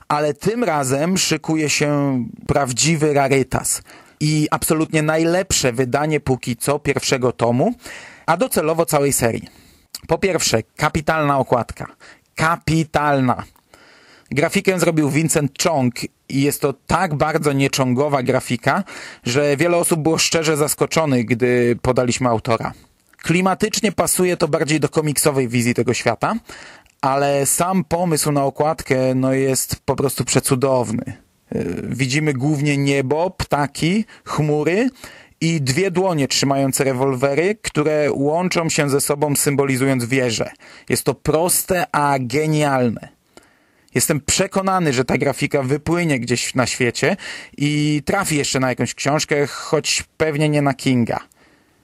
ale 0.09 0.35
tym 0.35 0.65
razem 0.65 1.19
szykuje 1.19 1.71
się 1.71 2.25
prawdziwy 2.47 3.15
rarytas 3.15 3.83
i 4.21 4.49
absolutnie 4.51 5.03
najlepsze 5.03 5.73
wydanie 5.73 6.21
póki 6.21 6.57
co 6.57 6.79
pierwszego 6.79 7.33
tomu, 7.33 7.75
a 8.27 8.37
docelowo 8.37 8.87
całej 8.87 9.13
serii. 9.13 9.49
Po 10.09 10.19
pierwsze, 10.19 10.63
kapitalna 10.77 11.39
okładka. 11.39 11.87
Kapitalna. 12.35 13.45
Grafikę 14.31 14.81
zrobił 14.81 15.11
Vincent 15.11 15.63
Chong 15.63 15.95
i 16.29 16.43
jest 16.43 16.61
to 16.61 16.75
tak 16.87 17.15
bardzo 17.15 17.53
nieczongowa 17.53 18.23
grafika, 18.23 18.85
że 19.25 19.57
wiele 19.57 19.77
osób 19.77 20.01
było 20.01 20.19
szczerze 20.19 20.57
zaskoczonych, 20.57 21.25
gdy 21.25 21.79
podaliśmy 21.83 22.29
autora. 22.29 22.73
Klimatycznie 23.17 23.93
pasuje 23.93 24.37
to 24.37 24.49
bardziej 24.49 24.81
do 24.81 24.89
komiksowej 24.89 25.49
wizji 25.49 25.75
tego 25.75 25.95
świata, 25.95 26.35
ale 27.01 27.47
sam 27.47 27.85
pomysł 27.85 28.33
na 28.33 28.45
okładkę 28.45 29.15
no, 29.15 29.33
jest 29.33 29.77
po 29.85 29.97
prostu 29.97 30.25
przecudowny. 30.25 31.03
E, 31.53 31.65
widzimy 31.83 32.35
głównie 32.35 32.77
niebo, 32.77 33.31
ptaki, 33.31 34.05
chmury 34.25 34.91
i 35.41 35.61
dwie 35.61 35.91
dłonie 35.91 36.29
trzymające 36.29 36.85
rewolwery, 36.85 37.55
które 37.63 38.09
łączą 38.13 38.69
się 38.69 38.91
ze 38.91 39.01
sobą 39.01 39.37
symbolizując 39.37 40.05
wieżę. 40.05 40.51
Jest 40.89 41.05
to 41.05 41.15
proste, 41.15 41.87
a 41.93 42.17
genialne. 42.21 43.18
Jestem 43.99 44.21
przekonany, 44.21 44.93
że 44.93 45.05
ta 45.05 45.19
grafika 45.19 45.62
wypłynie 45.62 46.21
gdzieś 46.21 46.55
na 46.55 46.67
świecie 46.67 47.17
i 47.57 48.02
trafi 48.05 48.37
jeszcze 48.37 48.61
na 48.61 48.69
jakąś 48.69 48.95
książkę, 48.95 49.47
choć 49.47 50.05
pewnie 50.17 50.49
nie 50.49 50.62
na 50.62 50.75
Kinga. 50.75 51.21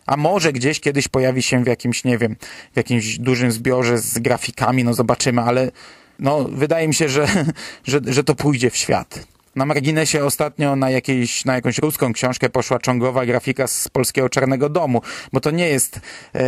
A 0.07 0.17
może 0.17 0.53
gdzieś 0.53 0.81
kiedyś 0.81 1.09
pojawi 1.09 1.43
się 1.43 1.65
w 1.65 1.67
jakimś, 1.67 2.05
nie 2.05 2.19
wiem, 2.19 2.37
w 2.73 2.77
jakimś 2.77 3.19
dużym 3.19 3.53
zbiorze 3.53 3.99
z 3.99 4.19
grafikami, 4.19 4.85
no 4.85 4.95
zobaczymy, 4.95 5.43
ale 5.43 5.71
no, 6.19 6.45
wydaje 6.45 6.89
mi 6.89 6.95
się, 6.95 7.09
że, 7.09 7.27
że, 7.91 8.01
że 8.07 8.25
to 8.25 8.35
pójdzie 8.35 8.71
w 8.71 8.77
świat. 8.77 9.27
Na 9.57 9.67
marginesie 9.67 10.25
ostatnio 10.25 10.77
na, 10.77 10.91
jakiejś, 10.91 11.45
na 11.45 11.55
jakąś 11.55 11.79
ruską 11.79 12.13
książkę 12.13 12.49
poszła 12.49 12.79
czongowa 12.79 13.27
grafika 13.27 13.67
z 13.67 13.89
polskiego 13.89 14.29
Czarnego 14.29 14.69
Domu, 14.69 15.03
bo 15.33 15.41
to 15.41 15.51
nie 15.51 15.69
jest 15.69 16.01
e, 16.35 16.43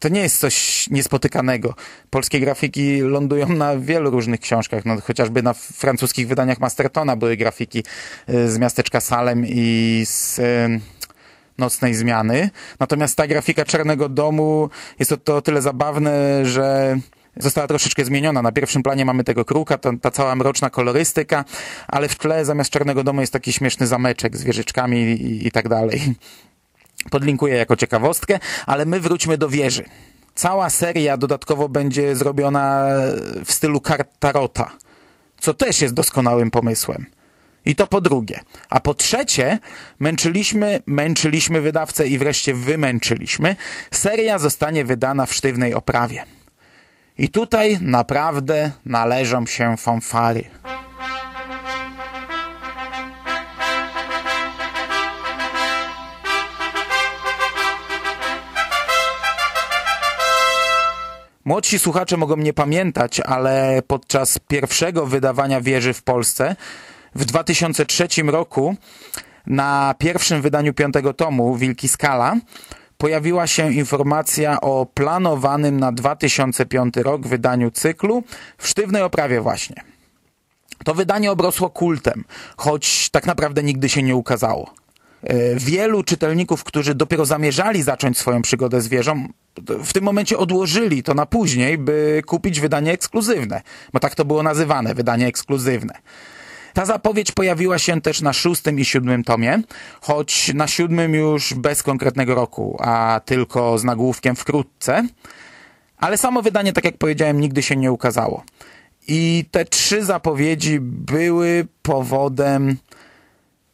to 0.00 0.08
nie 0.08 0.20
jest 0.20 0.38
coś 0.38 0.86
niespotykanego. 0.90 1.74
Polskie 2.10 2.40
grafiki 2.40 3.00
lądują 3.00 3.48
na 3.48 3.76
wielu 3.76 4.10
różnych 4.10 4.40
książkach, 4.40 4.84
no, 4.84 5.00
chociażby 5.00 5.42
na 5.42 5.54
francuskich 5.54 6.28
wydaniach 6.28 6.60
Mastertona 6.60 7.16
były 7.16 7.36
grafiki 7.36 7.84
e, 8.26 8.48
z 8.48 8.58
miasteczka 8.58 9.00
Salem 9.00 9.44
i 9.46 10.02
z 10.06 10.38
e, 10.38 10.68
nocnej 11.58 11.94
zmiany. 11.94 12.50
Natomiast 12.80 13.16
ta 13.16 13.26
grafika 13.26 13.64
Czarnego 13.64 14.08
Domu 14.08 14.70
jest 14.98 15.08
to, 15.08 15.16
to 15.16 15.42
tyle 15.42 15.62
zabawne, 15.62 16.46
że 16.46 16.96
została 17.36 17.66
troszeczkę 17.66 18.04
zmieniona. 18.04 18.42
Na 18.42 18.52
pierwszym 18.52 18.82
planie 18.82 19.04
mamy 19.04 19.24
tego 19.24 19.44
kruka, 19.44 19.78
ta, 19.78 19.90
ta 20.02 20.10
cała 20.10 20.36
mroczna 20.36 20.70
kolorystyka, 20.70 21.44
ale 21.88 22.08
w 22.08 22.16
tle 22.16 22.44
zamiast 22.44 22.70
Czarnego 22.70 23.04
Domu 23.04 23.20
jest 23.20 23.32
taki 23.32 23.52
śmieszny 23.52 23.86
zameczek 23.86 24.36
z 24.36 24.44
wieżyczkami 24.44 24.98
i, 24.98 25.46
i 25.46 25.50
tak 25.50 25.68
dalej. 25.68 26.14
Podlinkuję 27.10 27.54
jako 27.54 27.76
ciekawostkę, 27.76 28.38
ale 28.66 28.86
my 28.86 29.00
wróćmy 29.00 29.38
do 29.38 29.48
wieży. 29.48 29.84
Cała 30.34 30.70
seria 30.70 31.16
dodatkowo 31.16 31.68
będzie 31.68 32.16
zrobiona 32.16 32.86
w 33.44 33.52
stylu 33.52 33.80
kart 33.80 34.08
Tarota, 34.18 34.70
co 35.38 35.54
też 35.54 35.80
jest 35.80 35.94
doskonałym 35.94 36.50
pomysłem. 36.50 37.06
I 37.64 37.74
to 37.74 37.86
po 37.86 38.00
drugie. 38.00 38.40
A 38.70 38.80
po 38.80 38.94
trzecie, 38.94 39.58
męczyliśmy, 39.98 40.82
męczyliśmy 40.86 41.60
wydawcę 41.60 42.08
i 42.08 42.18
wreszcie 42.18 42.54
wymęczyliśmy. 42.54 43.56
Seria 43.90 44.38
zostanie 44.38 44.84
wydana 44.84 45.26
w 45.26 45.34
sztywnej 45.34 45.74
oprawie. 45.74 46.24
I 47.20 47.28
tutaj 47.28 47.78
naprawdę 47.80 48.70
należą 48.86 49.46
się 49.46 49.76
fanfary. 49.76 50.44
Młodsi 61.44 61.78
słuchacze 61.78 62.16
mogą 62.16 62.36
nie 62.36 62.52
pamiętać, 62.52 63.20
ale 63.20 63.82
podczas 63.86 64.38
pierwszego 64.38 65.06
wydawania 65.06 65.60
wieży 65.60 65.92
w 65.92 66.02
Polsce 66.02 66.56
w 67.14 67.24
2003 67.24 68.08
roku 68.26 68.76
na 69.46 69.94
pierwszym 69.98 70.42
wydaniu 70.42 70.74
piątego 70.74 71.14
tomu 71.14 71.56
Wilki 71.56 71.88
Skala 71.88 72.36
pojawiła 73.00 73.46
się 73.46 73.72
informacja 73.72 74.60
o 74.60 74.86
planowanym 74.86 75.80
na 75.80 75.92
2005 75.92 76.96
rok 76.96 77.26
wydaniu 77.26 77.70
cyklu 77.70 78.22
w 78.58 78.68
sztywnej 78.68 79.02
oprawie 79.02 79.40
właśnie. 79.40 79.76
To 80.84 80.94
wydanie 80.94 81.30
obrosło 81.30 81.70
kultem, 81.70 82.24
choć 82.56 83.10
tak 83.10 83.26
naprawdę 83.26 83.62
nigdy 83.62 83.88
się 83.88 84.02
nie 84.02 84.16
ukazało. 84.16 84.74
E, 85.22 85.56
wielu 85.56 86.02
czytelników, 86.02 86.64
którzy 86.64 86.94
dopiero 86.94 87.24
zamierzali 87.24 87.82
zacząć 87.82 88.18
swoją 88.18 88.42
przygodę 88.42 88.80
z 88.80 88.88
wieżą, 88.88 89.28
w 89.84 89.92
tym 89.92 90.04
momencie 90.04 90.38
odłożyli 90.38 91.02
to 91.02 91.14
na 91.14 91.26
później, 91.26 91.78
by 91.78 92.22
kupić 92.26 92.60
wydanie 92.60 92.92
ekskluzywne, 92.92 93.62
bo 93.92 94.00
tak 94.00 94.14
to 94.14 94.24
było 94.24 94.42
nazywane, 94.42 94.94
wydanie 94.94 95.26
ekskluzywne. 95.26 95.94
Ta 96.74 96.84
zapowiedź 96.84 97.32
pojawiła 97.32 97.78
się 97.78 98.00
też 98.00 98.20
na 98.20 98.32
szóstym 98.32 98.78
i 98.78 98.84
siódmym 98.84 99.24
tomie, 99.24 99.62
choć 100.00 100.54
na 100.54 100.66
siódmym 100.66 101.14
już 101.14 101.54
bez 101.54 101.82
konkretnego 101.82 102.34
roku, 102.34 102.76
a 102.80 103.20
tylko 103.24 103.78
z 103.78 103.84
nagłówkiem 103.84 104.36
wkrótce. 104.36 105.06
Ale 105.96 106.18
samo 106.18 106.42
wydanie, 106.42 106.72
tak 106.72 106.84
jak 106.84 106.98
powiedziałem, 106.98 107.40
nigdy 107.40 107.62
się 107.62 107.76
nie 107.76 107.92
ukazało. 107.92 108.44
I 109.08 109.44
te 109.50 109.64
trzy 109.64 110.04
zapowiedzi 110.04 110.78
były 110.80 111.66
powodem 111.82 112.76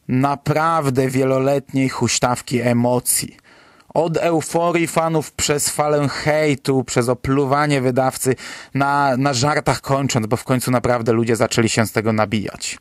naprawdę 0.07 1.09
wieloletniej 1.09 1.89
huśtawki 1.89 2.61
emocji. 2.61 3.37
Od 3.93 4.17
euforii 4.17 4.87
fanów 4.87 5.31
przez 5.31 5.69
falę 5.69 6.07
hejtu, 6.07 6.83
przez 6.83 7.09
opluwanie 7.09 7.81
wydawcy, 7.81 8.35
na, 8.73 9.17
na 9.17 9.33
żartach 9.33 9.81
kończąc, 9.81 10.27
bo 10.27 10.37
w 10.37 10.43
końcu 10.43 10.71
naprawdę 10.71 11.13
ludzie 11.13 11.35
zaczęli 11.35 11.69
się 11.69 11.85
z 11.85 11.91
tego 11.91 12.13
nabijać. 12.13 12.77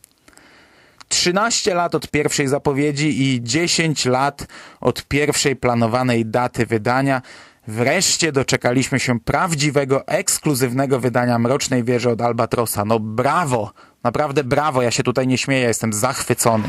13 1.09 1.75
lat 1.75 1.95
od 1.95 2.11
pierwszej 2.11 2.49
zapowiedzi 2.49 3.23
i 3.23 3.43
10 3.43 4.05
lat 4.05 4.47
od 4.81 5.05
pierwszej 5.05 5.57
planowanej 5.57 6.27
daty 6.27 6.67
wydania. 6.67 7.23
Wreszcie 7.69 8.33
doczekaliśmy 8.33 9.01
się 9.01 9.21
prawdziwego, 9.21 10.07
ekskluzywnego 10.07 11.01
wydania 11.01 11.39
Mrocznej 11.39 11.85
Wieży 11.85 12.11
od 12.11 12.21
Albatrosa. 12.21 12.85
No 12.85 13.01
brawo! 13.01 13.73
Naprawdę 14.03 14.45
brawo, 14.45 14.83
ja 14.83 14.91
się 14.91 15.03
tutaj 15.03 15.27
nie 15.27 15.39
śmieję, 15.39 15.67
jestem 15.67 15.93
zachwycony. 15.93 16.69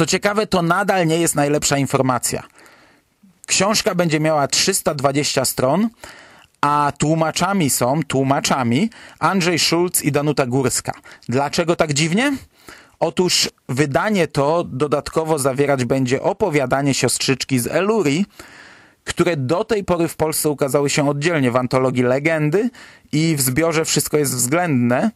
Co 0.00 0.06
ciekawe, 0.06 0.46
to 0.46 0.62
nadal 0.62 1.06
nie 1.06 1.18
jest 1.18 1.34
najlepsza 1.34 1.78
informacja. 1.78 2.42
Książka 3.46 3.94
będzie 3.94 4.20
miała 4.20 4.48
320 4.48 5.44
stron, 5.44 5.88
a 6.60 6.92
tłumaczami 6.98 7.70
są, 7.70 8.00
tłumaczami, 8.08 8.90
Andrzej 9.18 9.58
Schulz 9.58 10.02
i 10.02 10.12
Danuta 10.12 10.46
Górska. 10.46 10.92
Dlaczego 11.28 11.76
tak 11.76 11.92
dziwnie? 11.92 12.32
Otóż 13.00 13.48
wydanie 13.68 14.28
to 14.28 14.64
dodatkowo 14.64 15.38
zawierać 15.38 15.84
będzie 15.84 16.22
opowiadanie 16.22 16.94
siostrzyczki 16.94 17.58
z 17.58 17.66
Eluri, 17.66 18.26
które 19.04 19.36
do 19.36 19.64
tej 19.64 19.84
pory 19.84 20.08
w 20.08 20.16
Polsce 20.16 20.48
ukazały 20.48 20.90
się 20.90 21.08
oddzielnie 21.08 21.50
w 21.50 21.56
antologii 21.56 22.02
Legendy 22.02 22.70
i 23.12 23.36
w 23.36 23.40
zbiorze 23.40 23.84
Wszystko 23.84 24.18
jest 24.18 24.34
względne, 24.34 25.10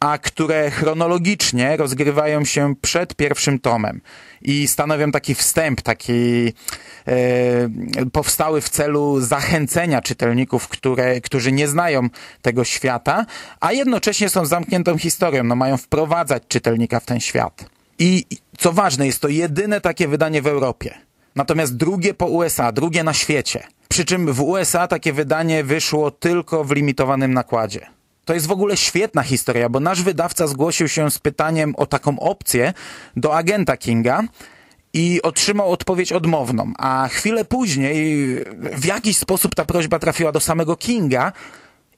a 0.00 0.18
które 0.18 0.70
chronologicznie 0.70 1.76
rozgrywają 1.76 2.44
się 2.44 2.74
przed 2.80 3.14
pierwszym 3.14 3.58
tomem 3.58 4.00
i 4.42 4.68
stanowią 4.68 5.12
taki 5.12 5.34
wstęp, 5.34 5.82
taki 5.82 6.52
e, 7.06 7.12
powstały 8.12 8.60
w 8.60 8.68
celu 8.68 9.20
zachęcenia 9.20 10.02
czytelników, 10.02 10.68
które, 10.68 11.20
którzy 11.20 11.52
nie 11.52 11.68
znają 11.68 12.08
tego 12.42 12.64
świata, 12.64 13.26
a 13.60 13.72
jednocześnie 13.72 14.28
są 14.28 14.46
zamkniętą 14.46 14.98
historią, 14.98 15.44
no 15.44 15.56
mają 15.56 15.76
wprowadzać 15.76 16.42
czytelnika 16.48 17.00
w 17.00 17.04
ten 17.04 17.20
świat. 17.20 17.64
I 17.98 18.24
co 18.58 18.72
ważne, 18.72 19.06
jest 19.06 19.20
to 19.20 19.28
jedyne 19.28 19.80
takie 19.80 20.08
wydanie 20.08 20.42
w 20.42 20.46
Europie. 20.46 20.94
Natomiast 21.36 21.76
drugie 21.76 22.14
po 22.14 22.26
USA, 22.26 22.72
drugie 22.72 23.04
na 23.04 23.12
świecie. 23.12 23.62
Przy 23.88 24.04
czym 24.04 24.32
w 24.32 24.40
USA 24.40 24.88
takie 24.88 25.12
wydanie 25.12 25.64
wyszło 25.64 26.10
tylko 26.10 26.64
w 26.64 26.70
limitowanym 26.70 27.34
nakładzie. 27.34 27.97
To 28.28 28.34
jest 28.34 28.46
w 28.46 28.52
ogóle 28.52 28.76
świetna 28.76 29.22
historia, 29.22 29.68
bo 29.68 29.80
nasz 29.80 30.02
wydawca 30.02 30.46
zgłosił 30.46 30.88
się 30.88 31.10
z 31.10 31.18
pytaniem 31.18 31.74
o 31.76 31.86
taką 31.86 32.20
opcję 32.20 32.72
do 33.16 33.36
agenta 33.36 33.76
Kinga 33.76 34.22
i 34.92 35.22
otrzymał 35.22 35.72
odpowiedź 35.72 36.12
odmowną, 36.12 36.72
a 36.78 37.08
chwilę 37.08 37.44
później 37.44 38.16
w 38.72 38.84
jakiś 38.84 39.16
sposób 39.16 39.54
ta 39.54 39.64
prośba 39.64 39.98
trafiła 39.98 40.32
do 40.32 40.40
samego 40.40 40.76
Kinga 40.76 41.32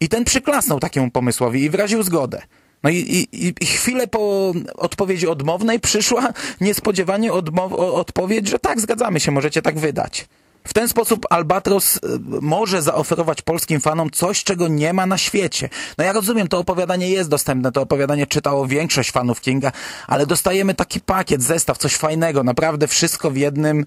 i 0.00 0.08
ten 0.08 0.24
przyklasnął 0.24 0.80
takiemu 0.80 1.10
pomysłowi 1.10 1.62
i 1.62 1.70
wyraził 1.70 2.02
zgodę. 2.02 2.42
No 2.82 2.90
i, 2.90 2.96
i, 3.32 3.54
i 3.60 3.66
chwilę 3.66 4.08
po 4.08 4.52
odpowiedzi 4.74 5.28
odmownej 5.28 5.80
przyszła 5.80 6.32
niespodziewanie 6.60 7.32
odpowiedź, 7.78 8.48
że 8.48 8.58
tak, 8.58 8.80
zgadzamy 8.80 9.20
się, 9.20 9.30
możecie 9.30 9.62
tak 9.62 9.78
wydać. 9.78 10.28
W 10.64 10.74
ten 10.74 10.88
sposób 10.88 11.26
Albatros 11.30 11.96
y, 11.96 12.00
może 12.40 12.82
zaoferować 12.82 13.42
polskim 13.42 13.80
fanom 13.80 14.10
coś, 14.10 14.44
czego 14.44 14.68
nie 14.68 14.92
ma 14.92 15.06
na 15.06 15.18
świecie. 15.18 15.68
No 15.98 16.04
ja 16.04 16.12
rozumiem, 16.12 16.48
to 16.48 16.58
opowiadanie 16.58 17.10
jest 17.10 17.30
dostępne, 17.30 17.72
to 17.72 17.82
opowiadanie 17.82 18.26
czytało 18.26 18.66
większość 18.66 19.10
fanów 19.10 19.40
Kinga, 19.40 19.72
ale 20.06 20.26
dostajemy 20.26 20.74
taki 20.74 21.00
pakiet, 21.00 21.42
zestaw, 21.42 21.78
coś 21.78 21.96
fajnego, 21.96 22.44
naprawdę 22.44 22.88
wszystko 22.88 23.30
w 23.30 23.36
jednym 23.36 23.84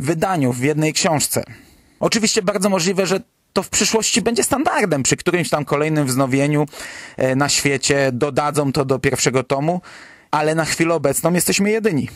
wydaniu, 0.00 0.52
w 0.52 0.60
jednej 0.60 0.92
książce. 0.92 1.44
Oczywiście 2.00 2.42
bardzo 2.42 2.68
możliwe, 2.68 3.06
że 3.06 3.20
to 3.52 3.62
w 3.62 3.68
przyszłości 3.68 4.22
będzie 4.22 4.44
standardem. 4.44 5.02
Przy 5.02 5.16
którymś 5.16 5.50
tam 5.50 5.64
kolejnym 5.64 6.06
wznowieniu 6.06 6.66
e, 7.16 7.36
na 7.36 7.48
świecie 7.48 8.10
dodadzą 8.12 8.72
to 8.72 8.84
do 8.84 8.98
pierwszego 8.98 9.42
tomu, 9.42 9.80
ale 10.30 10.54
na 10.54 10.64
chwilę 10.64 10.94
obecną 10.94 11.32
jesteśmy 11.32 11.70
jedyni. 11.70 12.08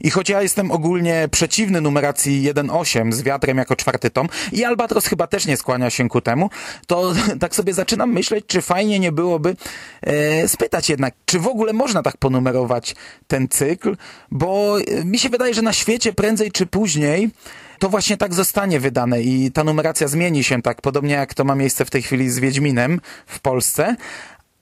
I 0.00 0.10
choć 0.10 0.28
ja 0.28 0.42
jestem 0.42 0.70
ogólnie 0.70 1.28
przeciwny 1.30 1.80
numeracji 1.80 2.42
1.8 2.42 3.12
z 3.12 3.22
wiatrem 3.22 3.58
jako 3.58 3.76
czwarty 3.76 4.10
tom 4.10 4.28
i 4.52 4.64
Albatros 4.64 5.06
chyba 5.06 5.26
też 5.26 5.46
nie 5.46 5.56
skłania 5.56 5.90
się 5.90 6.08
ku 6.08 6.20
temu, 6.20 6.50
to 6.86 7.12
tak 7.40 7.54
sobie 7.54 7.74
zaczynam 7.74 8.12
myśleć, 8.12 8.44
czy 8.46 8.62
fajnie 8.62 8.98
nie 8.98 9.12
byłoby 9.12 9.56
e, 10.02 10.48
spytać 10.48 10.88
jednak, 10.88 11.14
czy 11.24 11.38
w 11.38 11.46
ogóle 11.46 11.72
można 11.72 12.02
tak 12.02 12.16
ponumerować 12.16 12.96
ten 13.26 13.48
cykl, 13.48 13.96
bo 14.30 14.78
e, 14.80 15.04
mi 15.04 15.18
się 15.18 15.28
wydaje, 15.28 15.54
że 15.54 15.62
na 15.62 15.72
świecie 15.72 16.12
prędzej 16.12 16.52
czy 16.52 16.66
później 16.66 17.30
to 17.78 17.88
właśnie 17.88 18.16
tak 18.16 18.34
zostanie 18.34 18.80
wydane 18.80 19.22
i 19.22 19.50
ta 19.52 19.64
numeracja 19.64 20.08
zmieni 20.08 20.44
się 20.44 20.62
tak, 20.62 20.82
podobnie 20.82 21.14
jak 21.14 21.34
to 21.34 21.44
ma 21.44 21.54
miejsce 21.54 21.84
w 21.84 21.90
tej 21.90 22.02
chwili 22.02 22.30
z 22.30 22.38
Wiedźminem 22.38 23.00
w 23.26 23.40
Polsce, 23.40 23.96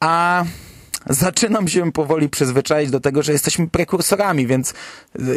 a 0.00 0.44
zaczynam 1.06 1.68
się 1.68 1.92
powoli 1.92 2.28
przyzwyczaić 2.28 2.90
do 2.90 3.00
tego, 3.00 3.22
że 3.22 3.32
jesteśmy 3.32 3.68
prekursorami, 3.68 4.46
więc 4.46 4.70
y, 4.70 4.74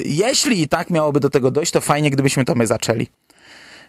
jeśli 0.06 0.62
i 0.62 0.68
tak 0.68 0.90
miałoby 0.90 1.20
do 1.20 1.30
tego 1.30 1.52
dojść, 1.52 1.72
to 1.72 1.82
fajnie, 1.82 2.12
gdybyśmy 2.12 2.46
to 2.46 2.56
my 2.56 2.68
zaczęli. 2.68 3.08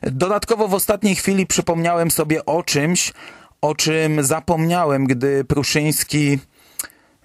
Dodatkowo 0.03 0.69
w 0.69 0.75
ostatniej 0.75 1.15
chwili 1.15 1.47
przypomniałem 1.47 2.11
sobie 2.11 2.47
o 2.47 2.63
czymś, 2.63 3.13
o 3.61 3.75
czym 3.75 4.25
zapomniałem, 4.25 5.05
gdy 5.05 5.45
Pruszyński 5.45 6.39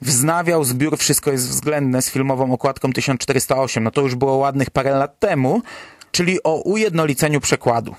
wznawiał 0.01 0.63
zbiór 0.63 0.97
Wszystko 0.97 1.31
jest 1.31 1.49
względne 1.49 2.01
z 2.01 2.09
filmową 2.09 2.53
okładką 2.53 2.93
1408. 2.93 3.83
No 3.83 3.91
to 3.91 4.01
już 4.01 4.15
było 4.15 4.35
ładnych 4.35 4.69
parę 4.69 4.91
lat 4.91 5.19
temu, 5.19 5.61
czyli 6.11 6.43
o 6.43 6.55
ujednoliceniu 6.55 7.39
przekładu. 7.39 7.95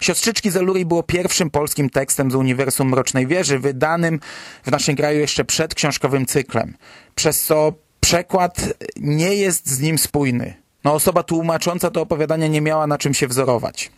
Siostrzyczki 0.00 0.50
z 0.50 0.86
było 0.86 1.02
pierwszym 1.02 1.50
polskim 1.50 1.90
tekstem 1.90 2.30
z 2.30 2.34
Uniwersum 2.34 2.88
Mrocznej 2.88 3.26
Wieży, 3.26 3.58
wydanym 3.58 4.20
w 4.64 4.70
naszym 4.70 4.96
kraju 4.96 5.20
jeszcze 5.20 5.44
przed 5.44 5.74
książkowym 5.74 6.26
cyklem, 6.26 6.76
przez 7.14 7.42
co 7.42 7.72
przekład 8.00 8.72
nie 8.96 9.34
jest 9.34 9.70
z 9.70 9.80
nim 9.80 9.98
spójny. 9.98 10.54
No, 10.84 10.92
osoba 10.92 11.22
tłumacząca 11.22 11.90
to 11.90 12.02
opowiadanie 12.02 12.48
nie 12.48 12.60
miała 12.60 12.86
na 12.86 12.98
czym 12.98 13.14
się 13.14 13.28
wzorować. 13.28 13.90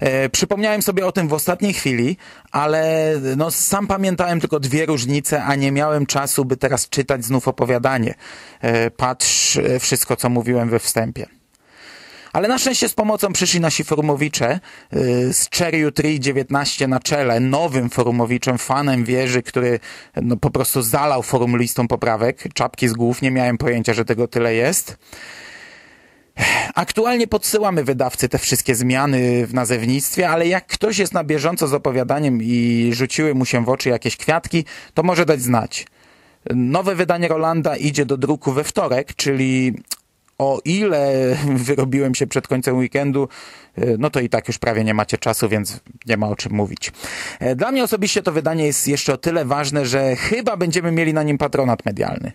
E, 0.00 0.28
przypomniałem 0.28 0.82
sobie 0.82 1.06
o 1.06 1.12
tym 1.12 1.28
w 1.28 1.32
ostatniej 1.32 1.72
chwili, 1.72 2.16
ale 2.50 3.14
no, 3.36 3.50
sam 3.50 3.86
pamiętałem 3.86 4.40
tylko 4.40 4.60
dwie 4.60 4.86
różnice, 4.86 5.44
a 5.44 5.54
nie 5.54 5.72
miałem 5.72 6.06
czasu, 6.06 6.44
by 6.44 6.56
teraz 6.56 6.88
czytać 6.88 7.24
znów 7.24 7.48
opowiadanie. 7.48 8.14
E, 8.60 8.90
patrz 8.90 9.56
e, 9.56 9.78
wszystko, 9.78 10.16
co 10.16 10.28
mówiłem 10.28 10.68
we 10.68 10.78
wstępie. 10.78 11.37
Ale 12.38 12.48
na 12.48 12.58
szczęście 12.58 12.88
z 12.88 12.94
pomocą 12.94 13.32
przyszli 13.32 13.60
nasi 13.60 13.84
forumowicze 13.84 14.60
y, 14.96 15.32
z 15.32 15.48
Cherry 15.50 15.92
19 16.18 16.88
na 16.88 17.00
czele, 17.00 17.40
nowym 17.40 17.90
forumowiczem, 17.90 18.58
fanem 18.58 19.04
wieży, 19.04 19.42
który 19.42 19.80
no, 20.16 20.36
po 20.36 20.50
prostu 20.50 20.82
zalał 20.82 21.22
forum 21.22 21.56
listą 21.56 21.88
poprawek, 21.88 22.44
czapki 22.54 22.88
z 22.88 22.92
głów, 22.92 23.22
nie 23.22 23.30
miałem 23.30 23.58
pojęcia, 23.58 23.94
że 23.94 24.04
tego 24.04 24.28
tyle 24.28 24.54
jest. 24.54 24.96
Aktualnie 26.74 27.26
podsyłamy 27.26 27.84
wydawcy 27.84 28.28
te 28.28 28.38
wszystkie 28.38 28.74
zmiany 28.74 29.46
w 29.46 29.54
nazewnictwie, 29.54 30.28
ale 30.28 30.46
jak 30.46 30.66
ktoś 30.66 30.98
jest 30.98 31.14
na 31.14 31.24
bieżąco 31.24 31.68
z 31.68 31.74
opowiadaniem 31.74 32.42
i 32.42 32.90
rzuciły 32.92 33.34
mu 33.34 33.44
się 33.44 33.64
w 33.64 33.68
oczy 33.68 33.88
jakieś 33.88 34.16
kwiatki, 34.16 34.64
to 34.94 35.02
może 35.02 35.26
dać 35.26 35.42
znać. 35.42 35.86
Nowe 36.54 36.94
wydanie 36.94 37.28
Rolanda 37.28 37.76
idzie 37.76 38.06
do 38.06 38.16
druku 38.16 38.52
we 38.52 38.64
wtorek, 38.64 39.14
czyli 39.14 39.74
o 40.38 40.60
ile 40.64 41.34
wyrobiłem 41.66 42.14
się 42.14 42.26
przed 42.26 42.48
końcem 42.48 42.76
weekendu, 42.76 43.28
e, 43.76 43.84
no 43.98 44.10
to 44.10 44.20
i 44.20 44.28
tak 44.28 44.48
już 44.48 44.58
prawie 44.58 44.84
nie 44.84 44.94
macie 44.94 45.18
czasu, 45.18 45.48
więc 45.48 45.80
nie 46.06 46.16
ma 46.16 46.28
o 46.28 46.36
czym 46.36 46.52
mówić. 46.52 46.92
E, 47.40 47.56
dla 47.56 47.72
mnie 47.72 47.84
osobiście 47.84 48.22
to 48.22 48.32
wydanie 48.32 48.66
jest 48.66 48.88
jeszcze 48.88 49.12
o 49.12 49.16
tyle 49.16 49.44
ważne, 49.44 49.86
że 49.86 50.16
chyba 50.16 50.56
będziemy 50.56 50.92
mieli 50.92 51.14
na 51.14 51.22
nim 51.22 51.38
patronat 51.38 51.86
medialny. 51.86 52.32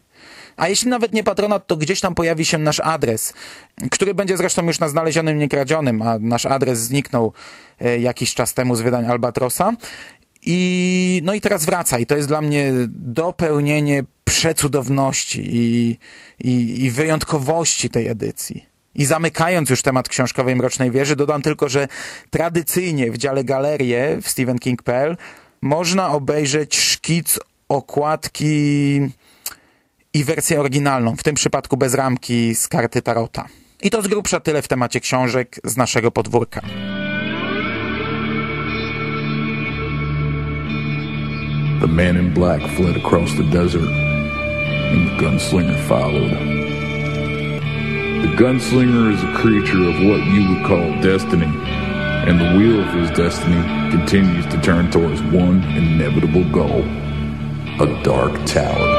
A 0.58 0.68
jeśli 0.68 0.90
nawet 0.90 1.14
nie 1.14 1.24
patronat, 1.24 1.68
to 1.68 1.78
gdzieś 1.78 2.02
tam 2.02 2.16
pojawi 2.16 2.46
się 2.46 2.58
nasz 2.58 2.80
adres, 2.80 3.34
który 3.92 4.14
będzie 4.14 4.38
zresztą 4.38 4.66
już 4.66 4.80
na 4.80 4.90
znalezionym, 4.90 5.38
niekradzionym, 5.38 6.02
a 6.02 6.20
nasz 6.20 6.46
adres 6.46 6.80
zniknął 6.80 7.34
e, 7.82 8.00
jakiś 8.00 8.34
czas 8.34 8.54
temu 8.54 8.76
z 8.76 8.82
wydań 8.82 9.06
Albatrosa. 9.06 9.74
I, 10.46 11.22
no 11.24 11.34
i 11.34 11.42
teraz 11.42 11.66
wraca 11.66 12.00
i 12.00 12.06
to 12.06 12.16
jest 12.16 12.28
dla 12.28 12.42
mnie 12.42 12.72
dopełnienie 12.90 14.04
przecudowności 14.26 15.42
i, 15.46 15.98
i, 16.40 16.84
i 16.86 16.92
wyjątkowości 16.92 17.90
tej 17.90 18.08
edycji. 18.08 18.66
I 18.96 19.06
zamykając 19.06 19.70
już 19.70 19.82
temat 19.82 20.10
książkowej 20.10 20.56
Mrocznej 20.56 20.92
Wieży, 20.92 21.16
dodam 21.16 21.42
tylko, 21.42 21.70
że 21.70 21.88
tradycyjnie 22.30 23.12
w 23.12 23.18
dziale 23.18 23.44
galerie 23.44 24.18
w 24.22 24.30
stephenking.pl 24.30 25.18
można 25.62 26.12
obejrzeć 26.12 26.78
szkic 26.78 27.40
okładki 27.70 29.00
i 30.14 30.24
wersję 30.24 30.60
oryginalną, 30.60 31.16
w 31.16 31.24
tym 31.24 31.36
przypadku 31.36 31.78
bez 31.78 31.94
ramki 31.94 32.56
z 32.56 32.68
karty 32.68 33.02
Tarota. 33.02 33.48
I 33.82 33.90
to 33.90 34.02
z 34.02 34.08
grubsza 34.08 34.40
tyle 34.40 34.62
w 34.62 34.68
temacie 34.68 35.00
książek 35.00 35.60
z 35.64 35.78
naszego 35.78 36.12
podwórka. 36.12 36.62
The 41.84 41.90
man 41.90 42.16
in 42.16 42.34
black 42.34 42.62
fled 42.78 42.96
across 42.96 43.34
the 43.34 43.44
desert. 43.52 43.84
and 44.94 45.10
the 45.10 45.16
gunslinger 45.22 45.78
followed. 45.86 46.32
The 48.24 48.32
gunslinger 48.42 49.12
is 49.12 49.22
a 49.22 49.34
creature 49.34 49.84
of 49.92 49.96
what 50.08 50.22
you 50.34 50.48
would 50.48 50.64
call 50.66 50.88
destiny, 51.02 51.52
and 52.28 52.40
the 52.40 52.58
wheel 52.58 52.80
of 52.80 52.88
his 52.94 53.10
destiny 53.12 53.62
continues 53.92 54.46
to 54.46 54.62
turn 54.62 54.92
towards 54.92 55.22
one 55.24 55.62
inevitable 55.76 56.46
goal 56.52 56.84
a 57.82 58.04
dark 58.04 58.34
tower. 58.46 58.90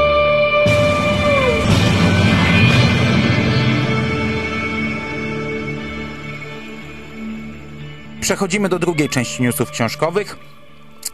Przechodzimy 8.21 8.69
do 8.69 8.79
drugiej 8.79 9.09
części 9.09 9.43
newsów 9.43 9.71
książkowych 9.71 10.54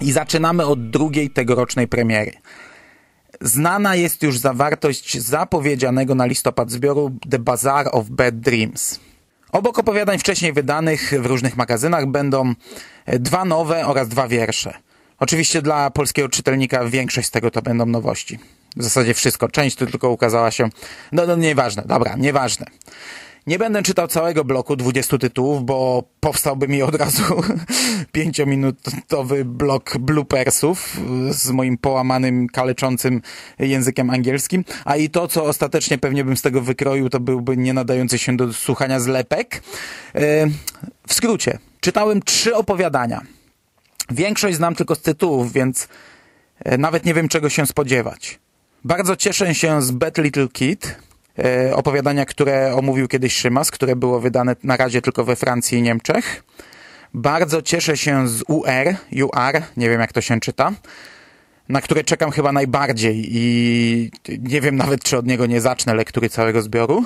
i 0.02 0.12
zaczynamy 0.12 0.66
od 0.66 0.90
drugiej 0.90 1.30
tegorocznej 1.30 1.88
premiery. 1.88 2.32
Znana 3.42 3.96
jest 3.96 4.24
już 4.24 4.38
zawartość 4.38 5.18
zapowiedzianego 5.18 6.16
na 6.16 6.26
listopad 6.26 6.72
zbioru 6.72 7.12
The 7.30 7.40
Bazaar 7.40 7.90
of 7.92 8.10
Bad 8.10 8.40
Dreams. 8.40 9.00
Obok 9.52 9.80
opowiadań 9.80 10.20
wcześniej 10.20 10.54
wydanych 10.54 11.14
w 11.22 11.26
różnych 11.26 11.58
magazynach 11.58 12.06
będą 12.06 12.54
dwa 13.08 13.46
nowe 13.46 13.86
oraz 13.88 14.08
dwa 14.08 14.28
wiersze. 14.28 14.74
Oczywiście 15.20 15.62
dla 15.62 15.90
polskiego 15.90 16.30
czytelnika 16.30 16.86
większość 16.86 17.28
z 17.28 17.32
tego 17.32 17.52
to 17.52 17.62
będą 17.62 17.86
nowości. 17.86 18.40
W 18.78 18.84
zasadzie 18.84 19.14
wszystko. 19.14 19.50
Część 19.50 19.76
tu 19.76 19.88
tylko 19.88 20.10
ukazała 20.10 20.52
się. 20.52 20.70
No, 21.12 21.26
no 21.26 21.36
nieważne, 21.36 21.84
dobra, 21.86 22.16
nieważne. 22.16 22.66
Nie 23.48 23.60
będę 23.60 23.84
czytał 23.84 24.08
całego 24.08 24.44
bloku 24.46 24.76
20 24.76 25.18
tytułów, 25.18 25.66
bo 25.66 26.04
powstałby 26.20 26.68
mi 26.68 26.82
od 26.82 26.96
razu 26.96 27.24
pięciominutowy 28.12 29.46
blok 29.46 29.98
bloopersów 29.98 30.98
z 31.30 31.52
moim 31.52 31.78
połamanym, 31.78 32.48
kaleczącym 32.48 33.22
językiem 33.60 34.10
angielskim, 34.10 34.66
a 34.86 34.96
i 34.96 35.10
to, 35.10 35.28
co 35.28 35.44
ostatecznie 35.44 35.98
pewnie 35.98 36.24
bym 36.24 36.38
z 36.38 36.42
tego 36.42 36.62
wykroił, 36.62 37.10
to 37.10 37.20
byłby 37.20 37.58
nie 37.58 37.74
nadający 37.74 38.18
się 38.18 38.38
do 38.38 38.54
słuchania 38.54 39.00
zlepek. 39.00 39.64
E, 40.16 40.48
w 41.08 41.14
skrócie, 41.14 41.60
czytałem 41.80 42.22
trzy 42.22 42.56
opowiadania. 42.56 43.22
Większość 44.10 44.58
znam 44.58 44.76
tylko 44.76 44.96
z 44.96 45.02
tytułów, 45.02 45.54
więc 45.54 45.88
e, 46.60 46.78
nawet 46.78 47.06
nie 47.06 47.14
wiem, 47.14 47.28
czego 47.30 47.50
się 47.50 47.66
spodziewać. 47.66 48.40
Bardzo 48.84 49.16
cieszę 49.16 49.56
się 49.56 49.82
z 49.82 49.92
Bad 49.92 50.18
Little 50.18 50.48
Kid, 50.48 50.96
opowiadania, 51.74 52.26
które 52.26 52.76
omówił 52.76 53.08
kiedyś 53.08 53.34
Szymas, 53.34 53.72
które 53.72 53.96
było 53.96 54.20
wydane 54.20 54.56
na 54.64 54.78
razie 54.78 55.02
tylko 55.02 55.24
we 55.24 55.36
Francji 55.36 55.78
i 55.78 55.82
Niemczech. 55.82 56.44
Bardzo 57.14 57.62
cieszę 57.62 57.98
się 57.98 58.28
z 58.28 58.44
UR, 58.48 58.96
UR, 59.24 59.62
nie 59.78 59.90
wiem 59.90 60.02
jak 60.02 60.14
to 60.14 60.22
się 60.22 60.40
czyta, 60.40 60.72
na 61.70 61.82
które 61.82 62.04
czekam 62.04 62.32
chyba 62.32 62.52
najbardziej 62.52 63.28
i 63.30 64.12
nie 64.40 64.62
wiem 64.62 64.76
nawet, 64.76 65.04
czy 65.04 65.18
od 65.18 65.28
niego 65.28 65.46
nie 65.46 65.62
zacznę 65.62 65.94
lektury 65.94 66.30
całego 66.30 66.62
zbioru. 66.62 67.06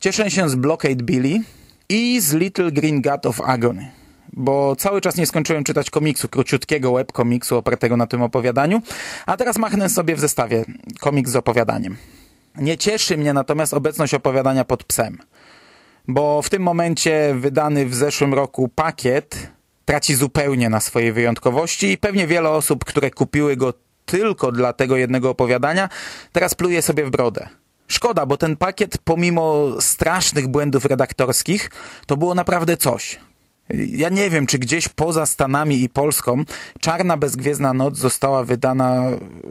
Cieszę 0.00 0.30
się 0.30 0.48
z 0.48 0.54
Blockade 0.54 1.02
Billy 1.02 1.40
i 1.88 2.20
z 2.20 2.32
Little 2.32 2.72
Green 2.72 3.02
God 3.02 3.26
of 3.26 3.40
Agony 3.40 3.90
bo 4.32 4.76
cały 4.76 5.00
czas 5.00 5.16
nie 5.16 5.26
skończyłem 5.26 5.64
czytać 5.64 5.90
komiksu, 5.90 6.28
króciutkiego 6.28 6.92
webkomiksu 6.92 7.56
opartego 7.56 7.96
na 7.96 8.06
tym 8.06 8.22
opowiadaniu, 8.22 8.82
a 9.26 9.36
teraz 9.36 9.58
machnę 9.58 9.88
sobie 9.88 10.16
w 10.16 10.20
zestawie 10.20 10.64
komiks 11.00 11.30
z 11.30 11.36
opowiadaniem. 11.36 11.96
Nie 12.58 12.78
cieszy 12.78 13.16
mnie 13.16 13.32
natomiast 13.32 13.74
obecność 13.74 14.14
opowiadania 14.14 14.64
pod 14.64 14.84
psem, 14.84 15.18
bo 16.08 16.42
w 16.42 16.50
tym 16.50 16.62
momencie 16.62 17.34
wydany 17.38 17.86
w 17.86 17.94
zeszłym 17.94 18.34
roku 18.34 18.68
pakiet 18.68 19.50
traci 19.84 20.14
zupełnie 20.14 20.68
na 20.68 20.80
swojej 20.80 21.12
wyjątkowości 21.12 21.92
i 21.92 21.98
pewnie 21.98 22.26
wiele 22.26 22.50
osób, 22.50 22.84
które 22.84 23.10
kupiły 23.10 23.56
go 23.56 23.74
tylko 24.06 24.52
dla 24.52 24.72
tego 24.72 24.96
jednego 24.96 25.30
opowiadania, 25.30 25.88
teraz 26.32 26.54
pluje 26.54 26.82
sobie 26.82 27.04
w 27.04 27.10
brodę. 27.10 27.48
Szkoda, 27.88 28.26
bo 28.26 28.36
ten 28.36 28.56
pakiet 28.56 28.98
pomimo 29.04 29.66
strasznych 29.80 30.48
błędów 30.48 30.84
redaktorskich 30.84 31.70
to 32.06 32.16
było 32.16 32.34
naprawdę 32.34 32.76
coś. 32.76 33.20
Ja 33.74 34.08
nie 34.08 34.30
wiem, 34.30 34.46
czy 34.46 34.58
gdzieś 34.58 34.88
poza 34.88 35.26
Stanami 35.26 35.82
i 35.82 35.88
Polską 35.88 36.44
Czarna 36.80 37.16
Bezgwiezdna 37.16 37.72
Noc 37.72 37.96
została 37.96 38.44
wydana 38.44 39.02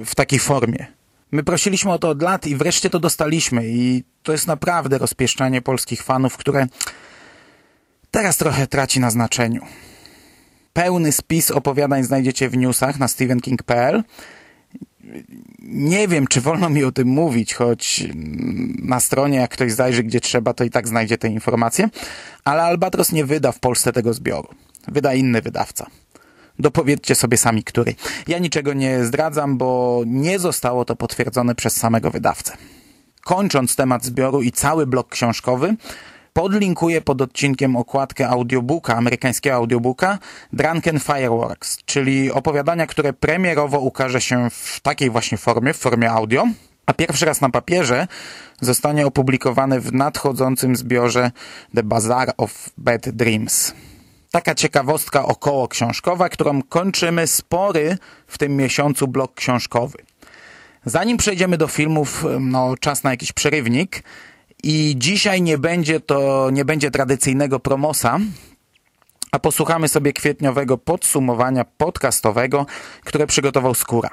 w 0.06 0.15
takiej 0.15 0.39
formie. 0.39 0.97
My 1.32 1.44
prosiliśmy 1.44 1.92
o 1.92 2.00
to 2.00 2.10
od 2.10 2.22
lat 2.22 2.48
i 2.48 2.56
wreszcie 2.56 2.90
to 2.90 3.00
dostaliśmy 3.00 3.68
i 3.68 4.04
to 4.24 4.32
jest 4.32 4.48
naprawdę 4.48 4.98
rozpieszczanie 4.98 5.62
polskich 5.62 6.04
fanów, 6.04 6.38
które 6.38 6.68
teraz 8.12 8.38
trochę 8.38 8.68
traci 8.68 9.00
na 9.00 9.12
znaczeniu. 9.12 9.62
Pełny 10.74 11.12
spis 11.12 11.52
opowiadań 11.52 12.04
znajdziecie 12.04 12.50
w 12.50 12.58
newsach 12.58 13.00
na 13.00 13.08
stevenking.pl. 13.08 14.04
Nie 15.62 16.08
wiem, 16.08 16.28
czy 16.28 16.42
wolno 16.42 16.70
mi 16.70 16.84
o 16.84 16.92
tym 16.92 17.08
mówić, 17.08 17.54
choć 17.54 18.04
na 18.80 19.00
stronie, 19.00 19.38
jak 19.38 19.52
ktoś 19.52 19.74
zajrzy 19.74 20.04
gdzie 20.04 20.20
trzeba, 20.22 20.54
to 20.54 20.63
i 20.63 20.70
tak 20.70 20.88
znajdzie 20.88 21.18
te 21.18 21.28
informacje, 21.28 21.90
ale 22.44 22.63
Albatros 22.63 23.12
nie 23.12 23.26
wyda 23.26 23.52
w 23.52 23.60
Polsce 23.60 23.94
tego 23.94 24.13
zbioru. 24.13 24.50
Wyda 24.88 25.13
inny 25.13 25.42
wydawca. 25.42 25.88
Dopowiedzcie 26.60 27.15
sobie 27.15 27.38
sami, 27.38 27.63
który. 27.63 27.96
Ja 28.28 28.39
niczego 28.39 28.74
nie 28.74 29.06
zdradzam, 29.06 29.58
bo 29.58 30.02
nie 30.06 30.39
zostało 30.39 30.86
to 30.86 30.96
potwierdzone 30.96 31.56
przez 31.56 31.76
samego 31.76 32.12
wydawcę. 32.12 32.58
Kończąc 33.22 33.76
temat 33.76 34.06
zbioru 34.06 34.41
i 34.41 34.52
cały 34.52 34.88
blok 34.88 35.10
książkowy, 35.10 35.76
podlinkuję 36.34 37.02
pod 37.02 37.22
odcinkiem 37.22 37.76
okładkę 37.76 38.30
audiobooka, 38.30 38.96
amerykańskiego 38.96 39.56
audiobooka 39.56 40.20
Drunken 40.54 41.00
Fireworks, 41.00 41.78
czyli 41.86 42.32
opowiadania, 42.32 42.88
które 42.88 43.13
premierowo 43.13 43.80
ukaże 43.80 44.22
się 44.22 44.50
w 44.50 44.80
takiej 44.80 45.10
właśnie 45.10 45.38
formie, 45.38 45.74
w 45.74 45.78
formie 45.78 46.12
audio, 46.12 46.48
a 46.86 46.93
pierwszy 46.93 47.26
raz 47.26 47.41
na 47.41 47.50
papierze 47.50 48.08
zostanie 48.62 49.08
opublikowane 49.08 49.80
w 49.80 49.93
nadchodzącym 49.93 50.76
zbiorze 50.76 51.32
The 51.76 51.84
Bazaar 51.84 52.34
of 52.38 52.70
Bad 52.78 53.10
Dreams. 53.10 53.74
Taka 54.32 54.56
ciekawostka 54.56 55.26
około 55.26 55.68
książkowa, 55.68 56.30
którą 56.30 56.62
kończymy 56.62 57.28
spory 57.28 57.98
w 58.28 58.38
tym 58.38 58.56
miesiącu 58.56 59.08
blok 59.08 59.34
książkowy. 59.34 59.98
Zanim 60.86 61.18
przejdziemy 61.18 61.58
do 61.58 61.68
filmów, 61.68 62.26
no 62.40 62.76
czas 62.80 63.04
na 63.04 63.12
jakiś 63.12 63.32
przerywnik 63.32 64.04
i 64.63 64.96
dzisiaj 64.98 65.42
nie 65.42 65.58
będzie 65.58 66.00
to, 66.00 66.50
nie 66.52 66.66
będzie 66.66 66.92
tradycyjnego 66.92 67.60
promosa, 67.60 68.20
a 69.32 69.40
posłuchamy 69.40 69.88
sobie 69.88 70.13
kwietniowego 70.13 70.78
podsumowania 70.78 71.66
podcastowego, 71.78 72.66
które 73.04 73.28
przygotował 73.28 73.74
Skóra, 73.74 74.10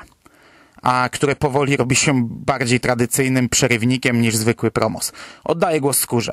a 0.83 1.09
które 1.13 1.37
powoli 1.37 1.77
robi 1.77 1.97
się 1.97 2.29
bardziej 2.29 2.81
tradycyjnym 2.81 3.49
przerywnikiem 3.49 4.21
niż 4.21 4.37
zwykły 4.37 4.71
promos. 4.71 5.13
Oddaję 5.45 5.81
głos 5.81 5.99
Skórze. 5.99 6.33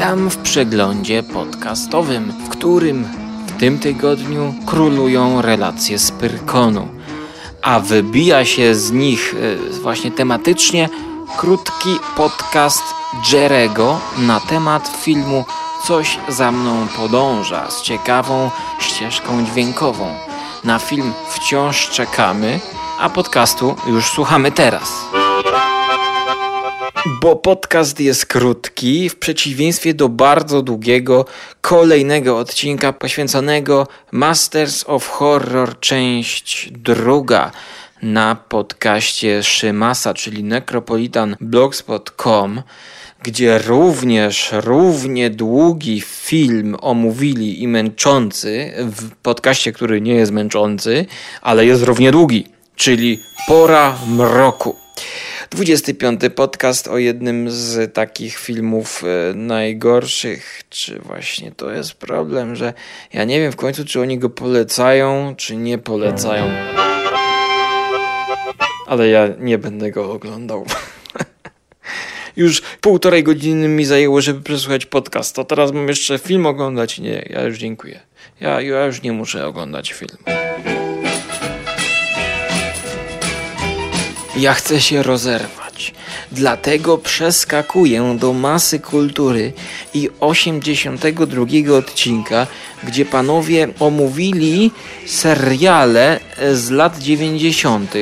Witam 0.00 0.30
w 0.30 0.36
przeglądzie 0.36 1.22
podcastowym, 1.22 2.32
w 2.32 2.48
którym 2.48 3.04
w 3.46 3.60
tym 3.60 3.78
tygodniu 3.78 4.54
królują 4.66 5.42
relacje 5.42 5.98
z 5.98 6.10
Pyrkonu, 6.10 6.88
a 7.62 7.80
wybija 7.80 8.44
się 8.44 8.74
z 8.74 8.92
nich 8.92 9.34
e, 9.34 9.80
właśnie 9.82 10.10
tematycznie 10.10 10.88
krótki 11.36 11.88
podcast 12.16 12.82
Jerego 13.32 14.00
na 14.18 14.40
temat 14.40 14.88
filmu 15.02 15.44
Coś 15.84 16.18
za 16.28 16.52
mną 16.52 16.86
podąża 16.96 17.70
z 17.70 17.82
ciekawą 17.82 18.50
ścieżką 18.78 19.44
dźwiękową. 19.44 20.14
Na 20.64 20.78
film 20.78 21.12
wciąż 21.28 21.90
czekamy, 21.90 22.60
a 22.98 23.10
podcastu 23.10 23.76
już 23.86 24.06
słuchamy 24.06 24.52
teraz. 24.52 25.19
Bo 27.06 27.36
podcast 27.36 28.00
jest 28.00 28.26
krótki, 28.26 29.08
w 29.08 29.16
przeciwieństwie 29.16 29.94
do 29.94 30.08
bardzo 30.08 30.62
długiego 30.62 31.24
kolejnego 31.60 32.38
odcinka 32.38 32.92
poświęconego 32.92 33.86
Masters 34.12 34.84
of 34.86 35.08
Horror, 35.08 35.80
część 35.80 36.68
druga 36.72 37.50
na 38.02 38.34
podcaście 38.34 39.42
Szymasa, 39.42 40.14
czyli 40.14 40.44
necropolitanblogspot.com, 40.44 42.62
gdzie 43.22 43.58
również 43.58 44.50
równie 44.52 45.30
długi 45.30 46.00
film 46.00 46.76
omówili 46.80 47.62
i 47.62 47.68
męczący 47.68 48.72
w 48.78 49.10
podcaście, 49.22 49.72
który 49.72 50.00
nie 50.00 50.14
jest 50.14 50.32
męczący, 50.32 51.06
ale 51.42 51.66
jest 51.66 51.82
równie 51.82 52.12
długi, 52.12 52.46
czyli 52.76 53.18
Pora 53.48 53.98
Mroku. 54.08 54.76
25 55.50 56.20
podcast 56.34 56.88
o 56.88 56.98
jednym 56.98 57.50
z 57.50 57.94
takich 57.94 58.38
filmów 58.38 59.02
e, 59.04 59.34
najgorszych. 59.34 60.62
Czy 60.68 60.98
właśnie 60.98 61.52
to 61.52 61.70
jest 61.70 61.94
problem, 61.94 62.56
że 62.56 62.72
ja 63.12 63.24
nie 63.24 63.40
wiem 63.40 63.52
w 63.52 63.56
końcu, 63.56 63.84
czy 63.84 64.00
oni 64.00 64.18
go 64.18 64.30
polecają, 64.30 65.34
czy 65.36 65.56
nie 65.56 65.78
polecają. 65.78 66.50
Ale 68.86 69.08
ja 69.08 69.28
nie 69.38 69.58
będę 69.58 69.90
go 69.90 70.12
oglądał. 70.12 70.66
już 72.36 72.62
półtorej 72.80 73.22
godziny 73.22 73.68
mi 73.68 73.84
zajęło, 73.84 74.20
żeby 74.20 74.42
przesłuchać 74.42 74.86
podcast. 74.86 75.34
To 75.34 75.44
teraz 75.44 75.72
mam 75.72 75.88
jeszcze 75.88 76.18
film 76.18 76.46
oglądać. 76.46 76.98
Nie, 76.98 77.26
ja 77.30 77.42
już 77.42 77.58
dziękuję. 77.58 78.00
Ja, 78.40 78.60
ja 78.60 78.86
już 78.86 79.02
nie 79.02 79.12
muszę 79.12 79.46
oglądać 79.46 79.92
filmu. 79.92 80.40
Ja 84.40 84.54
chcę 84.54 84.80
się 84.80 85.02
rozerwać. 85.02 85.94
Dlatego 86.32 86.98
przeskakuję 86.98 88.16
do 88.20 88.32
masy 88.32 88.78
kultury 88.78 89.52
i 89.94 90.08
82 90.20 91.76
odcinka, 91.78 92.46
gdzie 92.84 93.04
panowie 93.04 93.68
omówili 93.80 94.70
seriale 95.06 96.20
z 96.52 96.70
lat 96.70 96.98
90. 96.98 97.94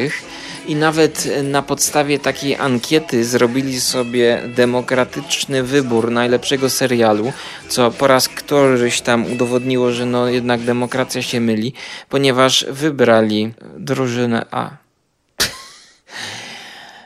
I 0.66 0.74
nawet 0.74 1.29
na 1.42 1.62
podstawie 1.62 2.18
takiej 2.18 2.57
ankiety 2.57 3.24
zrobili 3.24 3.81
sobie 3.81 4.42
demokratyczny 4.57 5.62
wybór 5.62 6.11
najlepszego 6.11 6.70
serialu, 6.70 7.33
co 7.68 7.90
po 7.90 8.07
raz 8.07 8.29
któryś 8.29 9.01
tam 9.01 9.33
udowodniło, 9.33 9.92
że 9.92 10.07
no 10.07 10.29
jednak 10.29 10.61
demokracja 10.61 11.22
się 11.22 11.40
myli, 11.40 11.72
ponieważ 12.09 12.66
wybrali 12.70 13.53
drużynę 13.79 14.46
A. 14.51 14.88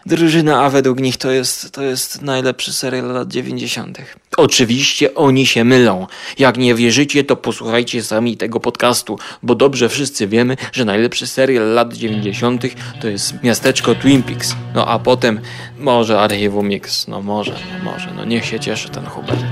Drużyna 0.07 0.65
A 0.65 0.71
według 0.71 1.01
nich 1.01 1.17
to 1.17 1.31
jest, 1.31 1.71
to 1.73 1.83
jest 1.83 2.23
najlepszy 2.23 2.73
serial 2.73 3.09
lat 3.09 3.29
90. 3.29 3.99
Oczywiście 4.37 5.15
oni 5.15 5.47
się 5.47 5.65
mylą. 5.65 6.07
Jak 6.39 6.59
nie 6.59 6.75
wierzycie, 6.75 7.25
to 7.25 7.37
posłuchajcie 7.37 8.03
sami 8.03 8.37
tego 8.37 8.61
podcastu, 8.61 9.19
bo 9.43 9.55
dobrze 9.55 9.89
wszyscy 9.89 10.29
wiemy, 10.29 10.57
że 10.73 10.85
najlepszy 10.85 11.27
serial 11.27 11.75
lat 11.75 11.95
90. 11.95 12.63
to 13.01 13.09
jest 13.09 13.43
miasteczko 13.43 13.95
Twin 13.95 14.23
Peaks. 14.23 14.57
No 14.75 14.87
a 14.87 14.99
potem 14.99 15.41
może 15.79 16.21
Archiwum 16.21 16.69
Mix. 16.69 17.09
No 17.09 17.23
może, 17.23 17.53
no 17.53 17.93
może. 17.93 18.09
No 18.17 18.25
niech 18.25 18.45
się 18.45 18.61
cieszy 18.61 18.89
ten 18.89 19.07
Hubert. 19.07 19.45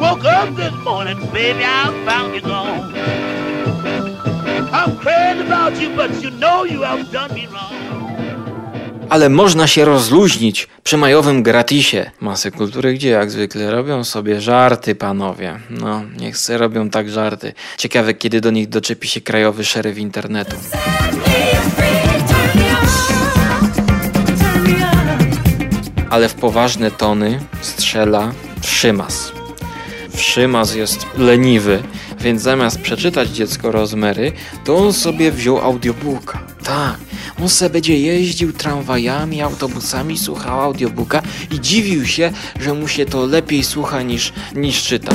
Up 0.00 0.56
this 0.56 0.84
morning, 0.84 1.20
baby, 1.20 1.62
I 1.62 2.06
found 2.06 2.34
you. 2.34 2.42
I'm 4.72 4.96
crazy 4.96 5.42
about 5.42 5.80
you, 5.80 5.90
but 5.90 6.22
you 6.22 6.30
know 6.30 6.64
you 6.64 6.82
have 6.82 7.12
done 7.12 7.34
me 7.34 7.46
wrong 7.46 8.11
ale 9.12 9.28
można 9.28 9.66
się 9.66 9.84
rozluźnić 9.84 10.68
przy 10.84 10.96
majowym 10.96 11.42
gratisie. 11.42 12.10
Masy 12.20 12.50
kultury, 12.50 12.94
gdzie 12.94 13.08
jak 13.08 13.30
zwykle 13.30 13.70
robią 13.70 14.04
sobie 14.04 14.40
żarty, 14.40 14.94
panowie. 14.94 15.60
No, 15.70 16.02
niech 16.16 16.36
se 16.36 16.58
robią 16.58 16.90
tak 16.90 17.10
żarty. 17.10 17.52
Ciekawe, 17.78 18.14
kiedy 18.14 18.40
do 18.40 18.50
nich 18.50 18.68
doczepi 18.68 19.08
się 19.08 19.20
krajowy 19.20 19.64
szeryf 19.64 19.98
internetu. 19.98 20.56
Ale 26.10 26.28
w 26.28 26.34
poważne 26.34 26.90
tony 26.90 27.40
strzela 27.60 28.32
Szymas. 28.62 29.32
Szymas 30.16 30.74
jest 30.74 31.06
leniwy, 31.18 31.82
więc 32.22 32.42
zamiast 32.42 32.80
przeczytać 32.80 33.28
dziecko 33.28 33.72
rozmery, 33.72 34.32
to 34.64 34.76
on 34.76 34.92
sobie 34.92 35.32
wziął 35.32 35.58
audiobooka. 35.58 36.46
Tak, 36.64 36.96
on 37.42 37.48
se 37.48 37.70
będzie 37.70 37.98
jeździł 37.98 38.52
tramwajami, 38.52 39.42
autobusami, 39.42 40.18
słuchał 40.18 40.60
audiobooka 40.60 41.22
i 41.50 41.60
dziwił 41.60 42.06
się, 42.06 42.32
że 42.60 42.74
mu 42.74 42.88
się 42.88 43.06
to 43.06 43.26
lepiej 43.26 43.64
słucha 43.64 44.02
niż, 44.02 44.32
niż 44.54 44.82
czyta. 44.82 45.14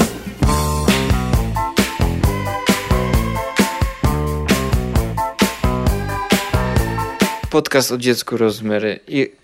Podcast 7.49 7.91
o 7.91 7.97
dziecku 7.97 8.37
rozmery. 8.37 8.99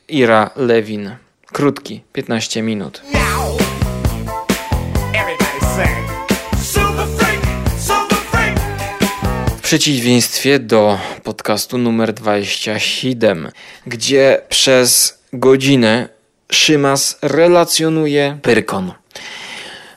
Ira 0.08 0.50
Lewin. 0.56 1.16
Krótki, 1.52 2.02
15 2.14 2.62
minut. 2.62 3.02
Przeciwieństwie 9.74 10.60
do 10.60 11.00
podcastu 11.24 11.78
numer 11.78 12.14
27, 12.14 13.52
gdzie 13.88 14.42
przez 14.50 15.20
godzinę 15.34 16.10
Szymas 16.52 17.20
relacjonuje 17.22 18.40
Pyrkon. 18.42 18.92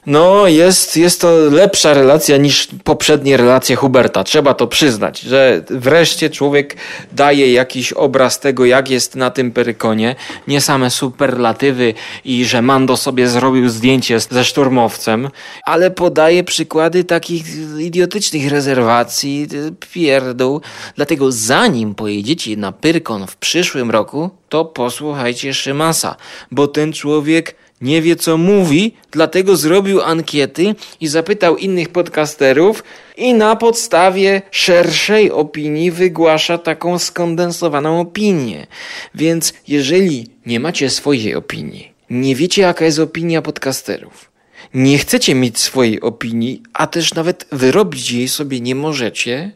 No, 0.06 0.46
jest, 0.46 0.96
jest 0.96 1.20
to 1.20 1.36
lepsza 1.36 1.94
relacja 1.94 2.36
niż 2.36 2.68
poprzednie 2.84 3.36
relacje 3.36 3.76
Huberta. 3.76 4.24
Trzeba 4.24 4.54
to 4.54 4.66
przyznać, 4.66 5.20
że 5.20 5.64
wreszcie 5.70 6.30
człowiek 6.30 6.76
daje 7.12 7.52
jakiś 7.52 7.92
obraz 7.92 8.40
tego, 8.40 8.64
jak 8.64 8.90
jest 8.90 9.16
na 9.16 9.30
tym 9.30 9.50
perykonie. 9.52 10.16
Nie 10.48 10.60
same 10.60 10.90
superlatywy 10.90 11.94
i 12.24 12.44
że 12.44 12.62
Mando 12.62 12.96
sobie 12.96 13.28
zrobił 13.28 13.68
zdjęcie 13.68 14.20
ze 14.20 14.44
szturmowcem, 14.44 15.28
ale 15.64 15.90
podaje 15.90 16.44
przykłady 16.44 17.04
takich 17.04 17.44
idiotycznych 17.78 18.50
rezerwacji, 18.50 19.48
pierdół. 19.92 20.60
Dlatego 20.96 21.32
zanim 21.32 21.94
pojedziecie 21.94 22.56
na 22.56 22.72
Pyrkon 22.72 23.26
w 23.26 23.36
przyszłym 23.36 23.90
roku, 23.90 24.30
to 24.48 24.64
posłuchajcie 24.64 25.54
Szymasa, 25.54 26.16
bo 26.50 26.68
ten 26.68 26.92
człowiek 26.92 27.54
nie 27.80 28.02
wie 28.02 28.16
co 28.16 28.36
mówi, 28.36 28.94
dlatego 29.10 29.56
zrobił 29.56 30.02
ankiety 30.02 30.74
i 31.00 31.06
zapytał 31.06 31.56
innych 31.56 31.88
podcasterów 31.88 32.84
i 33.16 33.34
na 33.34 33.56
podstawie 33.56 34.42
szerszej 34.50 35.30
opinii 35.30 35.90
wygłasza 35.90 36.58
taką 36.58 36.98
skondensowaną 36.98 38.00
opinię. 38.00 38.66
Więc 39.14 39.54
jeżeli 39.68 40.30
nie 40.46 40.60
macie 40.60 40.90
swojej 40.90 41.34
opinii, 41.34 41.92
nie 42.10 42.34
wiecie 42.34 42.62
jaka 42.62 42.84
jest 42.84 42.98
opinia 42.98 43.42
podcasterów, 43.42 44.30
nie 44.74 44.98
chcecie 44.98 45.34
mieć 45.34 45.58
swojej 45.58 46.00
opinii, 46.00 46.62
a 46.72 46.86
też 46.86 47.14
nawet 47.14 47.46
wyrobić 47.52 48.12
jej 48.12 48.28
sobie 48.28 48.60
nie 48.60 48.74
możecie, 48.74 49.52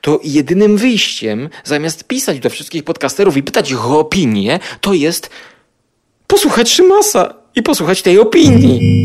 to 0.00 0.20
jedynym 0.24 0.76
wyjściem, 0.76 1.48
zamiast 1.64 2.04
pisać 2.04 2.38
do 2.38 2.50
wszystkich 2.50 2.84
podcasterów 2.84 3.36
i 3.36 3.42
pytać 3.42 3.70
ich 3.70 3.86
o 3.86 3.98
opinię, 3.98 4.58
to 4.80 4.94
jest 4.94 5.30
posłuchać 6.26 6.70
Szymasa 6.70 7.39
i 7.56 7.62
posłuchać 7.62 8.02
tej 8.02 8.18
opinii. 8.18 9.04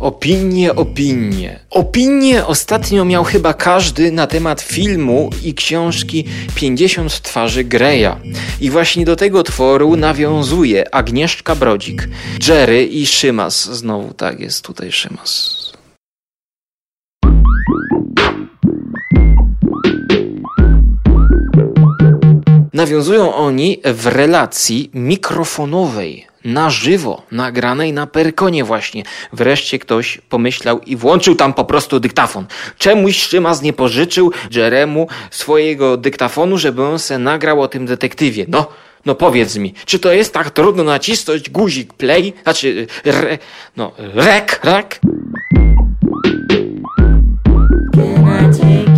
Opinie, 0.00 0.74
opinie. 0.74 1.60
Opinie 1.70 2.46
ostatnio 2.46 3.04
miał 3.04 3.24
chyba 3.24 3.54
każdy 3.54 4.12
na 4.12 4.26
temat 4.26 4.60
filmu 4.60 5.30
i 5.44 5.54
książki 5.54 6.24
50 6.54 7.22
twarzy 7.22 7.64
Greya. 7.64 8.16
I 8.60 8.70
właśnie 8.70 9.04
do 9.04 9.16
tego 9.16 9.42
tworu 9.42 9.96
nawiązuje 9.96 10.94
Agnieszka 10.94 11.54
Brodzik, 11.54 12.08
Jerry 12.48 12.84
i 12.84 13.06
Szymas. 13.06 13.64
Znowu 13.64 14.14
tak 14.14 14.40
jest 14.40 14.64
tutaj 14.64 14.92
Szymas. 14.92 15.69
Nawiązują 22.80 23.34
oni 23.34 23.80
w 23.84 24.06
relacji 24.06 24.90
mikrofonowej, 24.94 26.26
na 26.44 26.70
żywo, 26.70 27.22
nagranej 27.32 27.92
na 27.92 28.06
perkonie 28.06 28.64
właśnie. 28.64 29.02
Wreszcie 29.32 29.78
ktoś 29.78 30.20
pomyślał 30.28 30.80
i 30.80 30.96
włączył 30.96 31.34
tam 31.34 31.54
po 31.54 31.64
prostu 31.64 32.00
dyktafon. 32.00 32.46
Czemuś 32.78 33.16
Szymas 33.16 33.62
nie 33.62 33.72
pożyczył 33.72 34.32
Jeremu 34.50 35.08
swojego 35.30 35.96
dyktafonu, 35.96 36.58
żeby 36.58 36.84
on 36.84 36.98
se 36.98 37.18
nagrał 37.18 37.62
o 37.62 37.68
tym 37.68 37.86
detektywie. 37.86 38.44
No, 38.48 38.66
no 39.06 39.14
powiedz 39.14 39.56
mi, 39.56 39.74
czy 39.86 39.98
to 39.98 40.12
jest 40.12 40.34
tak 40.34 40.50
trudno 40.50 40.84
nacisnąć 40.84 41.50
guzik 41.50 41.92
play, 41.92 42.32
znaczy 42.42 42.86
re, 43.04 43.38
no, 43.76 43.92
rek, 43.98 44.60
rek? 44.64 45.00
Can 47.94 48.24
I 48.26 48.58
take 48.58 48.89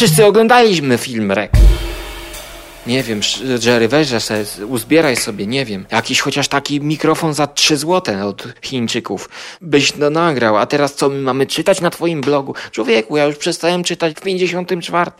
wszyscy 0.00 0.26
oglądaliśmy 0.26 0.98
film 0.98 1.32
Rek. 1.32 1.52
Nie 2.86 3.02
wiem, 3.02 3.20
Jerry, 3.64 3.88
weź 3.88 4.08
sobie, 4.08 4.44
uzbieraj 4.68 5.16
sobie, 5.16 5.46
nie 5.46 5.64
wiem, 5.64 5.86
jakiś 5.90 6.20
chociaż 6.20 6.48
taki 6.48 6.80
mikrofon 6.80 7.34
za 7.34 7.46
3 7.46 7.76
złote 7.76 8.26
od 8.26 8.44
Chińczyków 8.62 9.28
byś 9.60 9.96
no 9.96 10.10
nagrał, 10.10 10.56
a 10.56 10.66
teraz 10.66 10.94
co 10.94 11.08
my 11.08 11.20
mamy 11.20 11.46
czytać 11.46 11.80
na 11.80 11.90
twoim 11.90 12.20
blogu? 12.20 12.54
Człowieku, 12.70 13.16
ja 13.16 13.24
już 13.24 13.36
przestałem 13.36 13.84
czytać 13.84 14.16
w 14.16 14.20
54. 14.20 15.10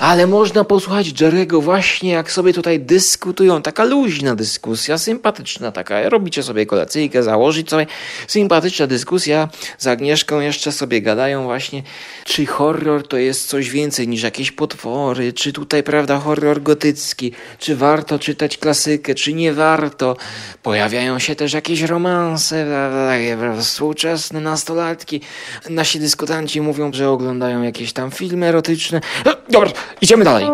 Ale 0.00 0.26
można 0.26 0.64
posłuchać 0.64 1.20
Jerego 1.20 1.60
właśnie, 1.60 2.10
jak 2.10 2.32
sobie 2.32 2.52
tutaj 2.52 2.80
dyskutują. 2.80 3.62
Taka 3.62 3.84
luźna 3.84 4.34
dyskusja, 4.34 4.98
sympatyczna 4.98 5.72
taka. 5.72 6.08
Robicie 6.08 6.42
sobie 6.42 6.66
kolacyjkę, 6.66 7.22
założyć 7.22 7.70
sobie. 7.70 7.86
Sympatyczna 8.28 8.86
dyskusja. 8.86 9.48
Z 9.78 9.86
Agnieszką 9.86 10.40
jeszcze 10.40 10.72
sobie 10.72 11.02
gadają 11.02 11.42
właśnie, 11.42 11.82
czy 12.24 12.46
horror 12.46 13.08
to 13.08 13.16
jest 13.16 13.48
coś 13.48 13.70
więcej 13.70 14.08
niż 14.08 14.22
jakieś 14.22 14.52
potwory, 14.52 15.32
czy 15.32 15.52
tutaj, 15.52 15.82
prawda, 15.82 16.18
horror 16.18 16.62
gotycki, 16.62 17.32
czy 17.58 17.76
warto 17.76 18.18
czytać 18.18 18.58
klasykę, 18.58 19.14
czy 19.14 19.32
nie 19.32 19.52
warto. 19.52 20.16
Pojawiają 20.62 21.18
się 21.18 21.34
też 21.34 21.52
jakieś 21.52 21.82
romanse, 21.82 22.66
takie 23.08 23.38
współczesne 23.60 24.40
nastolatki. 24.40 25.20
Nasi 25.70 26.00
dyskutanci 26.00 26.60
mówią, 26.60 26.92
że 26.92 27.10
oglądają 27.10 27.62
jakieś 27.62 27.92
tam 27.92 28.10
filmy 28.10 28.46
erotyczne. 28.46 29.00
No, 29.24 29.32
dobra, 29.48 29.70
Idziemy 30.00 30.24
dalej. 30.24 30.46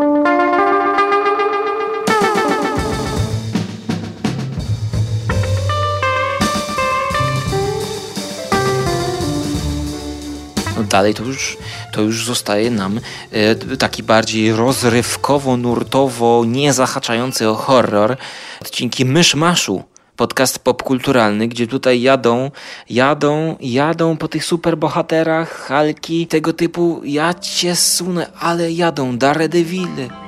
No 10.76 10.82
dalej 10.82 11.14
to 11.14 11.22
już, 11.22 11.56
to 11.92 12.02
już 12.02 12.26
zostaje 12.26 12.70
nam 12.70 13.00
e, 13.32 13.76
taki 13.76 14.02
bardziej 14.02 14.52
rozrywkowo, 14.52 15.56
nurtowo, 15.56 16.44
nie 16.46 16.72
zahaczający 16.72 17.48
o 17.48 17.54
horror 17.54 18.16
odcinki 18.60 19.04
Myszmaszu 19.04 19.84
podcast 20.16 20.58
popkulturalny, 20.58 21.48
gdzie 21.48 21.66
tutaj 21.66 22.00
jadą, 22.02 22.50
jadą, 22.90 23.56
jadą 23.60 24.16
po 24.16 24.28
tych 24.28 24.44
superbohaterach, 24.44 25.50
Halki, 25.50 26.26
tego 26.26 26.52
typu, 26.52 27.00
ja 27.04 27.34
cię 27.34 27.76
sunę, 27.76 28.26
ale 28.40 28.72
jadą, 28.72 29.18
Daredevily. 29.18 30.25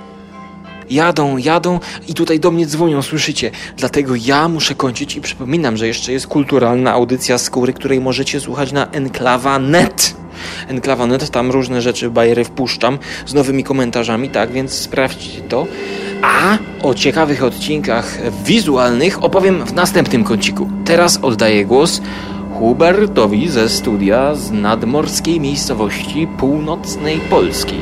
Jadą, 0.91 1.37
jadą 1.37 1.81
i 2.09 2.15
tutaj 2.15 2.41
do 2.41 2.51
mnie 2.51 2.67
dzwonią, 2.67 3.03
słyszycie? 3.03 3.51
Dlatego 3.77 4.15
ja 4.17 4.49
muszę 4.49 4.75
kończyć 4.75 5.17
i 5.17 5.21
przypominam, 5.21 5.77
że 5.77 5.87
jeszcze 5.87 6.13
jest 6.13 6.27
kulturalna 6.27 6.93
audycja 6.93 7.39
skóry, 7.39 7.73
której 7.73 8.01
możecie 8.01 8.41
słuchać 8.41 8.73
na 8.73 8.91
Enklawa.net. 8.91 10.17
Enklawa.net, 10.69 11.31
tam 11.31 11.51
różne 11.51 11.83
rzeczy, 11.83 12.11
bajery 12.11 12.45
wpuszczam 12.45 12.99
z 13.27 13.35
nowymi 13.35 13.65
komentarzami, 13.65 14.31
tak, 14.31 14.53
więc 14.53 14.73
sprawdźcie 14.73 15.41
to. 15.41 15.67
A 16.23 16.59
o 16.83 16.95
ciekawych 16.95 17.45
odcinkach 17.45 18.19
wizualnych 18.45 19.25
opowiem 19.25 19.67
w 19.67 19.73
następnym 19.73 20.25
kąciku. 20.25 20.71
Teraz 20.85 21.19
oddaję 21.23 21.65
głos 21.65 22.01
Hubertowi 22.59 23.49
ze 23.49 23.69
studia 23.69 24.35
z 24.35 24.51
nadmorskiej 24.51 25.41
miejscowości 25.41 26.29
północnej 26.39 27.19
Polski. 27.19 27.77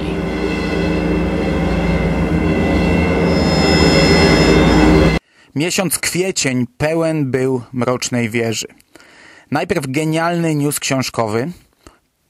Miesiąc 5.57 5.99
kwiecień 5.99 6.67
pełen 6.79 7.31
był 7.31 7.63
mrocznej 7.73 8.31
wieży. 8.31 8.67
Najpierw 9.51 9.87
genialny 9.89 10.55
news 10.55 10.81
książkowy, 10.81 11.49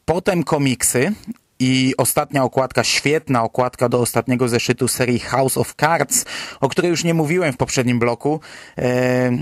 potem 0.04 0.44
komiksy, 0.44 1.12
i 1.58 1.94
ostatnia 1.96 2.44
okładka, 2.44 2.84
świetna 2.84 3.42
okładka 3.42 3.88
do 3.88 4.00
ostatniego 4.00 4.48
zeszytu 4.48 4.88
serii 4.88 5.18
House 5.18 5.56
of 5.56 5.74
Cards, 5.74 6.24
o 6.60 6.68
której 6.68 6.90
już 6.90 7.04
nie 7.04 7.14
mówiłem 7.14 7.52
w 7.52 7.56
poprzednim 7.56 7.98
bloku, 7.98 8.40
e, 8.78 9.32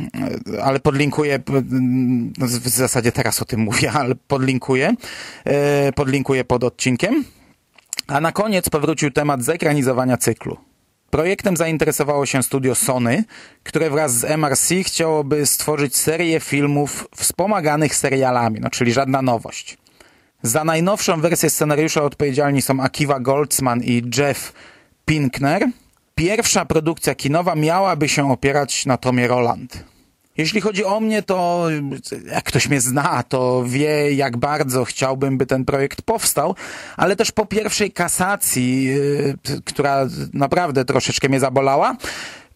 ale 0.62 0.80
podlinkuję, 0.80 1.38
no, 2.38 2.46
w 2.46 2.68
zasadzie 2.68 3.12
teraz 3.12 3.42
o 3.42 3.44
tym 3.44 3.60
mówię, 3.60 3.92
ale 4.00 4.14
podlinkuję, 4.14 4.94
e, 5.44 5.92
podlinkuję 5.92 6.44
pod 6.44 6.64
odcinkiem. 6.64 7.24
A 8.06 8.20
na 8.20 8.32
koniec 8.32 8.68
powrócił 8.68 9.10
temat 9.10 9.42
zekranizowania 9.42 10.16
cyklu. 10.16 10.73
Projektem 11.14 11.56
zainteresowało 11.56 12.26
się 12.26 12.42
studio 12.42 12.74
Sony, 12.74 13.24
które 13.62 13.90
wraz 13.90 14.14
z 14.14 14.24
MRC 14.24 14.68
chciałoby 14.84 15.46
stworzyć 15.46 15.96
serię 15.96 16.40
filmów 16.40 17.08
wspomaganych 17.16 17.96
serialami, 17.96 18.60
no 18.60 18.70
czyli 18.70 18.92
żadna 18.92 19.22
nowość. 19.22 19.78
Za 20.42 20.64
najnowszą 20.64 21.20
wersję 21.20 21.50
scenariusza 21.50 22.02
odpowiedzialni 22.02 22.62
są 22.62 22.80
Akiva 22.80 23.20
Goldsman 23.20 23.82
i 23.82 24.02
Jeff 24.18 24.52
Pinkner. 25.04 25.66
Pierwsza 26.14 26.64
produkcja 26.64 27.14
kinowa 27.14 27.54
miałaby 27.54 28.08
się 28.08 28.32
opierać 28.32 28.86
na 28.86 28.96
Tomie 28.96 29.28
Roland. 29.28 29.84
Jeśli 30.36 30.60
chodzi 30.60 30.84
o 30.84 31.00
mnie, 31.00 31.22
to 31.22 31.66
jak 32.26 32.44
ktoś 32.44 32.68
mnie 32.68 32.80
zna, 32.80 33.22
to 33.22 33.64
wie, 33.66 34.12
jak 34.12 34.36
bardzo 34.36 34.84
chciałbym, 34.84 35.38
by 35.38 35.46
ten 35.46 35.64
projekt 35.64 36.02
powstał, 36.02 36.54
ale 36.96 37.16
też 37.16 37.32
po 37.32 37.46
pierwszej 37.46 37.92
kasacji, 37.92 38.84
yy, 38.84 39.34
która 39.64 40.06
naprawdę 40.32 40.84
troszeczkę 40.84 41.28
mnie 41.28 41.40
zabolała, 41.40 41.96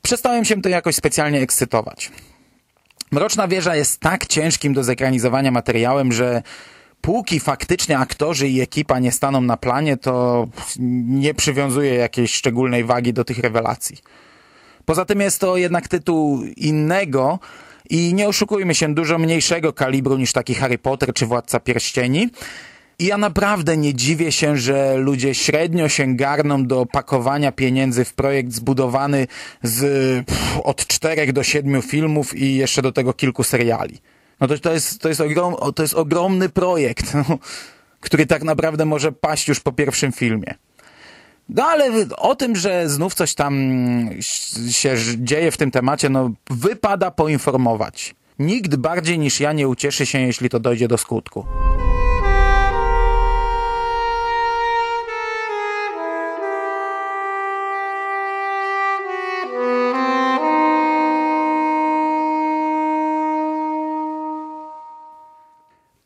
przestałem 0.02 0.44
się 0.44 0.62
to 0.62 0.68
jakoś 0.68 0.94
specjalnie 0.94 1.40
ekscytować. 1.40 2.10
Mroczna 3.12 3.48
Wieża 3.48 3.76
jest 3.76 4.00
tak 4.00 4.26
ciężkim 4.26 4.74
do 4.74 4.84
zekranizowania 4.84 5.50
materiałem, 5.50 6.12
że 6.12 6.42
póki 7.00 7.40
faktycznie 7.40 7.98
aktorzy 7.98 8.48
i 8.48 8.60
ekipa 8.60 8.98
nie 8.98 9.12
staną 9.12 9.40
na 9.40 9.56
planie, 9.56 9.96
to 9.96 10.46
nie 11.06 11.34
przywiązuję 11.34 11.94
jakiejś 11.94 12.34
szczególnej 12.34 12.84
wagi 12.84 13.12
do 13.12 13.24
tych 13.24 13.38
rewelacji. 13.38 13.98
Poza 14.84 15.04
tym 15.04 15.20
jest 15.20 15.40
to 15.40 15.56
jednak 15.56 15.88
tytuł 15.88 16.42
innego 16.56 17.38
i 17.90 18.14
nie 18.14 18.28
oszukujmy 18.28 18.74
się, 18.74 18.94
dużo 18.94 19.18
mniejszego 19.18 19.72
kalibru 19.72 20.16
niż 20.18 20.32
taki 20.32 20.54
Harry 20.54 20.78
Potter 20.78 21.14
czy 21.14 21.26
Władca 21.26 21.60
Pierścieni. 21.60 22.28
I 22.98 23.06
ja 23.06 23.18
naprawdę 23.18 23.76
nie 23.76 23.94
dziwię 23.94 24.32
się, 24.32 24.56
że 24.56 24.96
ludzie 24.96 25.34
średnio 25.34 25.88
się 25.88 26.16
garną 26.16 26.66
do 26.66 26.86
pakowania 26.86 27.52
pieniędzy 27.52 28.04
w 28.04 28.14
projekt 28.14 28.52
zbudowany 28.52 29.26
z 29.62 29.80
pff, 30.26 30.60
od 30.64 30.86
czterech 30.86 31.32
do 31.32 31.42
siedmiu 31.42 31.82
filmów 31.82 32.36
i 32.36 32.54
jeszcze 32.54 32.82
do 32.82 32.92
tego 32.92 33.12
kilku 33.12 33.44
seriali. 33.44 33.98
No 34.40 34.46
to, 34.46 34.58
to, 34.58 34.72
jest, 34.72 35.00
to, 35.00 35.08
jest, 35.08 35.20
ogrom, 35.20 35.56
to 35.74 35.82
jest 35.82 35.94
ogromny 35.94 36.48
projekt, 36.48 37.14
no, 37.14 37.38
który 38.00 38.26
tak 38.26 38.42
naprawdę 38.42 38.84
może 38.84 39.12
paść 39.12 39.48
już 39.48 39.60
po 39.60 39.72
pierwszym 39.72 40.12
filmie. 40.12 40.54
No 41.48 41.64
ale 41.64 41.90
o 42.16 42.34
tym, 42.34 42.56
że 42.56 42.88
znów 42.88 43.14
coś 43.14 43.34
tam 43.34 43.54
się 44.70 44.96
dzieje 45.16 45.50
w 45.50 45.56
tym 45.56 45.70
temacie, 45.70 46.08
no 46.08 46.30
wypada 46.50 47.10
poinformować. 47.10 48.14
Nikt 48.38 48.76
bardziej 48.76 49.18
niż 49.18 49.40
ja 49.40 49.52
nie 49.52 49.68
ucieszy 49.68 50.06
się, 50.06 50.20
jeśli 50.20 50.48
to 50.48 50.60
dojdzie 50.60 50.88
do 50.88 50.98
skutku. 50.98 51.44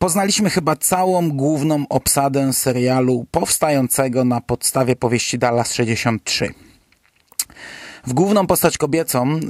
Poznaliśmy 0.03 0.51
chyba 0.51 0.77
całą 0.77 1.31
główną 1.31 1.85
obsadę 1.89 2.53
serialu 2.53 3.27
powstającego 3.31 4.25
na 4.25 4.41
podstawie 4.41 4.97
powieści 4.97 5.39
Dallas 5.39 5.75
63. 5.75 6.55
W 8.07 8.13
główną 8.13 8.47
postać 8.47 8.79
kobiecą, 8.79 9.41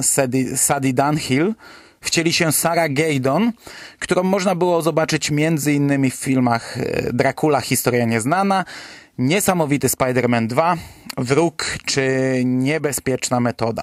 Sadie, 0.57 0.92
Dunhill, 0.92 1.55
wcieli 2.00 2.32
się 2.32 2.53
Sarah 2.53 2.92
Gaydon, 2.92 3.53
którą 3.98 4.22
można 4.22 4.55
było 4.55 4.82
zobaczyć 4.82 5.30
m.in. 5.30 6.11
w 6.11 6.14
filmach 6.14 6.78
e, 6.78 7.12
Dracula 7.12 7.61
Historia 7.61 8.05
Nieznana, 8.05 8.64
Niesamowity 9.18 9.88
Spider-Man 9.88 10.46
2, 10.46 10.76
Wróg 11.18 11.78
czy 11.84 12.03
Niebezpieczna 12.44 13.40
Metoda. 13.40 13.82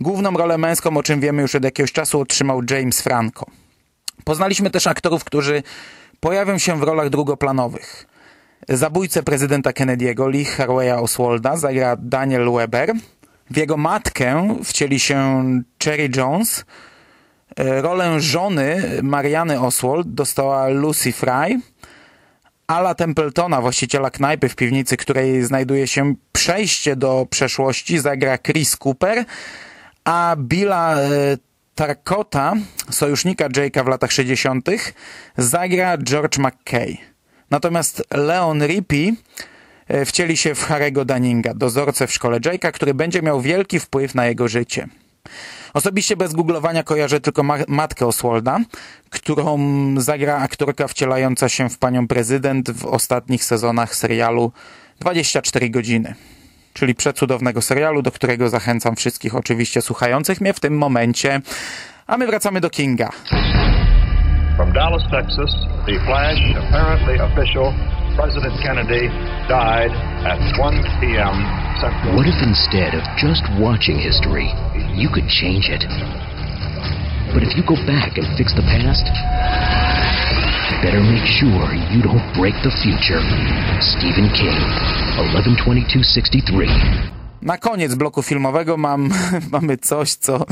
Główną 0.00 0.30
rolę 0.30 0.58
męską, 0.58 0.96
o 0.96 1.02
czym 1.02 1.20
wiemy 1.20 1.42
już 1.42 1.54
od 1.54 1.64
jakiegoś 1.64 1.92
czasu, 1.92 2.20
otrzymał 2.20 2.60
James 2.70 3.00
Franco. 3.00 3.46
Poznaliśmy 4.24 4.70
też 4.70 4.86
aktorów, 4.86 5.24
którzy 5.24 5.62
pojawią 6.20 6.58
się 6.58 6.78
w 6.78 6.82
rolach 6.82 7.10
drugoplanowych. 7.10 8.06
Zabójcę 8.68 9.22
prezydenta 9.22 9.70
Kennedy'ego, 9.70 10.30
Lee 10.30 10.44
Harveya 10.44 10.92
Oswalda, 10.92 11.56
zagra 11.56 11.96
Daniel 11.96 12.52
Weber. 12.52 12.92
W 13.50 13.56
jego 13.56 13.76
matkę 13.76 14.56
wcieli 14.64 15.00
się 15.00 15.44
Cherry 15.84 16.10
Jones. 16.16 16.64
Rolę 17.56 18.20
żony 18.20 18.82
Mariany 19.02 19.60
Oswald 19.60 20.14
dostała 20.14 20.68
Lucy 20.68 21.12
Fry. 21.12 21.60
Ala 22.66 22.94
Templetona, 22.94 23.60
właściciela 23.60 24.10
knajpy 24.10 24.48
w 24.48 24.56
piwnicy, 24.56 24.96
której 24.96 25.42
znajduje 25.42 25.86
się 25.86 26.14
przejście 26.32 26.96
do 26.96 27.26
przeszłości, 27.30 27.98
zagra 27.98 28.38
Chris 28.38 28.76
Cooper, 28.76 29.24
a 30.04 30.36
Billa 30.38 30.96
e, 30.96 31.08
Tarkota, 31.74 32.52
sojusznika 32.90 33.48
Jake'a 33.48 33.84
w 33.84 33.88
latach 33.88 34.12
60., 34.12 34.68
zagra 35.36 35.98
George 35.98 36.38
McKay. 36.38 36.96
Natomiast 37.50 38.02
Leon 38.10 38.66
Rippey 38.66 39.14
wcieli 40.06 40.36
się 40.36 40.54
w 40.54 40.68
Harry'ego 40.68 41.04
Dunninga, 41.04 41.54
dozorcę 41.54 42.06
w 42.06 42.12
szkole 42.12 42.40
Jake'a, 42.40 42.72
który 42.72 42.94
będzie 42.94 43.22
miał 43.22 43.40
wielki 43.40 43.80
wpływ 43.80 44.14
na 44.14 44.26
jego 44.26 44.48
życie. 44.48 44.88
Osobiście 45.74 46.16
bez 46.16 46.32
googlowania 46.32 46.82
kojarzę 46.82 47.20
tylko 47.20 47.42
ma 47.42 47.58
matkę 47.68 48.06
Oswalda, 48.06 48.60
którą 49.10 49.58
zagra 49.96 50.36
aktorka 50.36 50.88
wcielająca 50.88 51.48
się 51.48 51.70
w 51.70 51.78
panią 51.78 52.08
prezydent 52.08 52.70
w 52.70 52.86
ostatnich 52.86 53.44
sezonach 53.44 53.94
serialu 53.94 54.52
24 55.00 55.70
godziny 55.70 56.14
czyli 56.74 56.94
przecudownego 56.94 57.62
serialu, 57.62 58.02
do 58.02 58.12
którego 58.12 58.48
zachęcam 58.48 58.96
wszystkich 58.96 59.34
oczywiście 59.34 59.82
słuchających 59.82 60.40
mnie 60.40 60.54
w 60.54 60.60
tym 60.60 60.78
momencie. 60.78 61.40
A 62.06 62.16
my 62.16 62.26
wracamy 62.26 62.60
do 62.60 62.70
Kinga. 62.70 63.10
From 64.56 64.72
Dallas, 64.72 65.02
Texas, 65.10 65.50
the 65.86 65.98
flash, 66.06 66.38
apparently 66.56 67.20
official, 67.20 67.74
President 68.16 68.54
Kennedy 68.62 69.08
died 69.48 69.90
at 70.22 70.38
1 70.58 70.82
p.m. 71.00 71.36
Central. 71.80 72.14
What 72.14 72.26
if 72.26 72.38
instead 72.42 72.94
of 72.94 73.02
just 73.18 73.42
watching 73.58 73.98
history, 73.98 74.46
you 74.94 75.08
could 75.10 75.28
change 75.28 75.66
it? 75.68 75.82
But 77.34 77.42
if 77.42 77.56
you 77.56 77.64
go 77.66 77.74
back 77.86 78.14
and 78.16 78.26
fix 78.38 78.54
the 78.54 78.62
past, 78.62 79.10
better 80.82 81.00
make 81.00 81.26
sure 81.26 81.74
you 81.92 82.02
don't 82.02 82.32
break 82.34 82.54
the 82.62 82.70
future. 82.82 83.22
Stephen 83.80 84.30
King, 84.30 84.58
112263. 85.16 86.66
Na 87.42 87.58
koniec 87.58 87.94
bloku 87.94 88.22
filmowego 88.22 88.76
mam, 88.76 89.10
mamy 89.52 89.76
coś, 89.76 90.14
co 90.14 90.46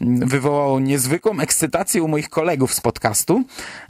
wywołało 0.00 0.80
niezwykłą 0.80 1.40
ekscytację 1.40 2.02
u 2.02 2.08
moich 2.08 2.28
kolegów 2.28 2.74
z 2.74 2.80
podcastu, 2.80 3.42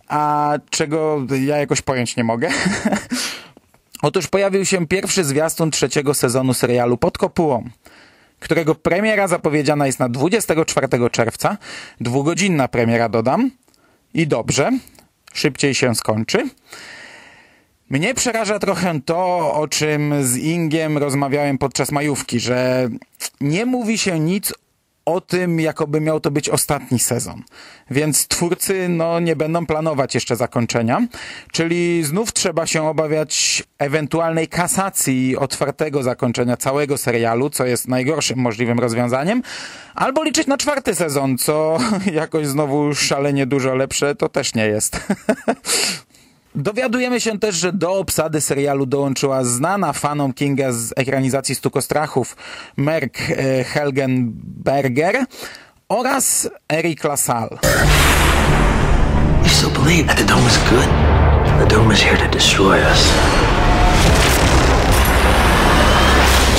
a 0.08 0.52
czego 0.70 1.26
ja 1.40 1.56
jakoś 1.56 1.82
pojąć 1.82 2.16
nie 2.16 2.24
mogę. 2.24 2.48
Otóż 4.02 4.26
pojawił 4.26 4.64
się 4.64 4.86
pierwszy 4.86 5.24
zwiastun 5.24 5.70
trzeciego 5.70 6.14
sezonu 6.14 6.54
serialu 6.54 6.96
Pod 6.96 7.18
Kopułą, 7.18 7.64
którego 8.40 8.74
premiera 8.74 9.28
zapowiedziana 9.28 9.86
jest 9.86 9.98
na 9.98 10.08
24 10.08 10.88
czerwca. 11.10 11.56
Dwugodzinna 12.00 12.68
premiera 12.68 13.08
dodam. 13.08 13.50
I 14.14 14.26
dobrze, 14.26 14.70
szybciej 15.35 15.74
się 15.74 15.95
skończy. 15.95 16.49
Mnie 17.91 18.14
przeraża 18.14 18.59
trochę 18.59 19.01
to, 19.01 19.55
o 19.55 19.68
czym 19.68 20.24
z 20.24 20.37
Ingiem 20.37 20.99
rozmawiałem 20.99 21.59
podczas 21.59 21.93
majówki, 21.93 22.41
że 22.41 22.89
nie 23.41 23.66
mówi 23.66 23.99
się 23.99 24.20
nic 24.20 24.53
o 25.05 25.20
tym, 25.20 25.61
jakoby 25.61 26.01
miał 26.01 26.20
to 26.20 26.30
być 26.30 26.48
ostatni 26.48 26.98
sezon. 26.98 27.42
Więc 27.90 28.26
twórcy 28.26 28.88
no, 28.88 29.20
nie 29.20 29.36
będą 29.36 29.66
planować 29.66 30.14
jeszcze 30.14 30.36
zakończenia, 30.36 31.07
czyli 31.53 32.05
znów 32.05 32.32
trzeba 32.32 32.66
się 32.66 32.88
obawiać 32.88 33.62
ewentualnej 33.78 34.48
kasacji 34.48 35.36
otwartego 35.36 36.03
zakończenia 36.03 36.57
całego 36.57 36.98
serialu, 36.98 37.51
co 37.51 37.66
jest 37.66 37.88
najgorszym 37.88 38.38
możliwym 38.38 38.78
rozwiązaniem, 38.80 39.42
albo 39.94 40.24
liczyć 40.24 40.46
na 40.46 40.59
czwarty 40.59 40.94
sezon, 40.94 41.38
co 41.38 41.78
jakoś 42.12 42.46
znowu 42.46 42.94
szalenie 42.94 43.46
dużo 43.46 43.74
lepsze 43.74 44.14
to 44.14 44.28
też 44.28 44.55
nie 44.55 44.66
jest. 44.66 45.01
Dowiadujemy 46.55 47.20
się 47.20 47.38
też, 47.38 47.57
że 47.57 47.72
do 47.72 47.92
obsady 47.92 48.40
serialu 48.40 48.86
dołączyła 48.86 49.44
znana 49.44 49.92
fanom 49.92 50.32
Kinga 50.32 50.72
z 50.72 50.92
ekranizacji 50.96 51.55
Stukostrachów 51.55 52.36
Merk 52.76 53.18
e, 53.30 53.64
Helgenberger 53.64 55.24
oraz 55.88 56.51
Eric 56.68 57.05
LaSalle. 57.05 57.59
You 59.42 59.48
still 59.48 59.84
believe 59.84 60.07
that 60.07 60.16
the 60.16 60.24
dome 60.24 60.46
is 60.46 60.59
good? 60.70 60.88
The 61.61 61.76
dome 61.76 61.94
is 61.94 62.01
here 62.01 62.16
to 62.16 62.28
destroy 62.38 62.78
us. 62.92 63.09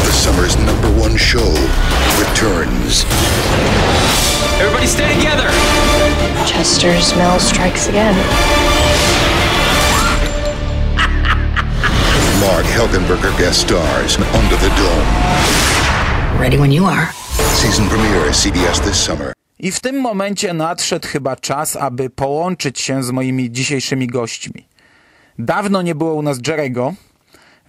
The 0.06 0.12
summer's 0.12 0.58
number 0.58 1.02
one 1.04 1.18
show 1.18 1.54
returns. 2.20 3.06
Everybody 4.60 4.88
stay 4.88 5.16
together! 5.16 5.50
Chester's 6.46 7.16
Mill 7.16 7.40
strikes 7.40 7.90
again. 7.90 8.71
Mark 12.42 12.66
Helgenberger 12.66 13.38
guest 13.38 13.62
stars 13.62 14.18
Under 14.18 14.58
the 14.58 14.70
Dome. 14.70 15.06
Ready 16.40 16.58
when 16.58 16.72
you 16.74 16.86
are. 16.86 17.08
Season 17.54 17.90
premiere 17.90 18.32
CBS 18.32 18.80
this 18.80 18.96
summer. 18.96 19.34
I 19.60 19.72
w 19.72 19.80
tym 19.80 20.02
momencie 20.02 20.54
nadszedł 20.54 21.08
chyba 21.08 21.36
czas, 21.36 21.76
aby 21.76 22.10
połączyć 22.10 22.80
się 22.80 23.04
z 23.04 23.12
moimi 23.12 23.52
dzisiejszymi 23.52 24.08
gośćmi. 24.08 24.68
Dawno 25.40 25.82
nie 25.82 25.96
było 25.96 26.14
u 26.14 26.22
nas 26.22 26.40
Jerego, 26.48 26.94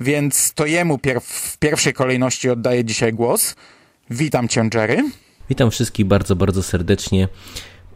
więc 0.00 0.52
to 0.54 0.66
jemu 0.66 0.98
pier 0.98 1.20
w 1.20 1.58
pierwszej 1.58 1.92
kolejności 1.92 2.50
oddaję 2.50 2.84
dzisiaj 2.84 3.12
głos. 3.12 3.54
Witam 4.10 4.48
cię, 4.48 4.68
Jerry. 4.74 5.10
Witam 5.48 5.70
wszystkich 5.70 6.06
bardzo, 6.06 6.36
bardzo 6.36 6.62
serdecznie 6.62 7.28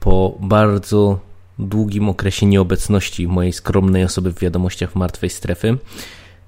po 0.01 0.39
bardzo 0.41 1.19
długim 1.59 2.09
okresie 2.09 2.47
nieobecności 2.47 3.29
mojej 3.29 3.53
skromnej 3.53 4.05
osoby 4.05 4.33
w 4.33 4.39
wiadomościach 4.39 4.95
martwej 4.95 5.31
strefy, 5.31 5.79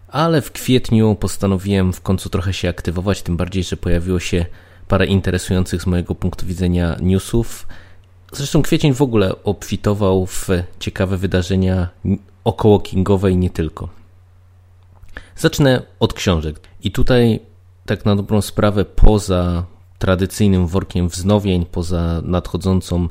ale 0.09 0.43
w 0.43 0.53
kwietniu 0.53 1.15
postanowiłem 1.15 1.93
w 1.93 2.01
końcu 2.01 2.29
trochę 2.29 2.53
się 2.53 2.69
aktywować, 2.69 3.23
tym 3.23 3.37
bardziej, 3.37 3.65
że 3.65 3.77
pojawiło 3.77 4.21
się 4.21 4.47
parę 4.89 5.07
interesujących 5.07 5.83
z 5.83 5.87
mojego 5.87 6.15
punktu 6.15 6.47
widzenia 6.47 6.97
newsów. 7.01 7.67
Zresztą 8.33 8.63
kwiecień 8.63 8.95
w 8.95 9.03
ogóle 9.03 9.45
obfitował 9.45 10.27
w 10.27 10.49
ciekawe 10.79 11.17
wydarzenia 11.17 11.89
około 12.45 12.81
kingowe 12.81 13.31
i 13.31 13.37
nie 13.37 13.51
tylko. 13.51 13.89
Zacznę 15.37 15.83
od 16.01 16.13
książek. 16.13 16.61
I 16.83 16.93
tutaj, 16.93 17.41
tak 17.87 18.05
na 18.05 18.17
dobrą 18.17 18.41
sprawę, 18.41 18.85
poza 18.85 19.65
tradycyjnym 19.99 20.67
workiem 20.67 21.09
wznowień, 21.09 21.67
poza 21.67 22.21
nadchodzącą 22.25 23.09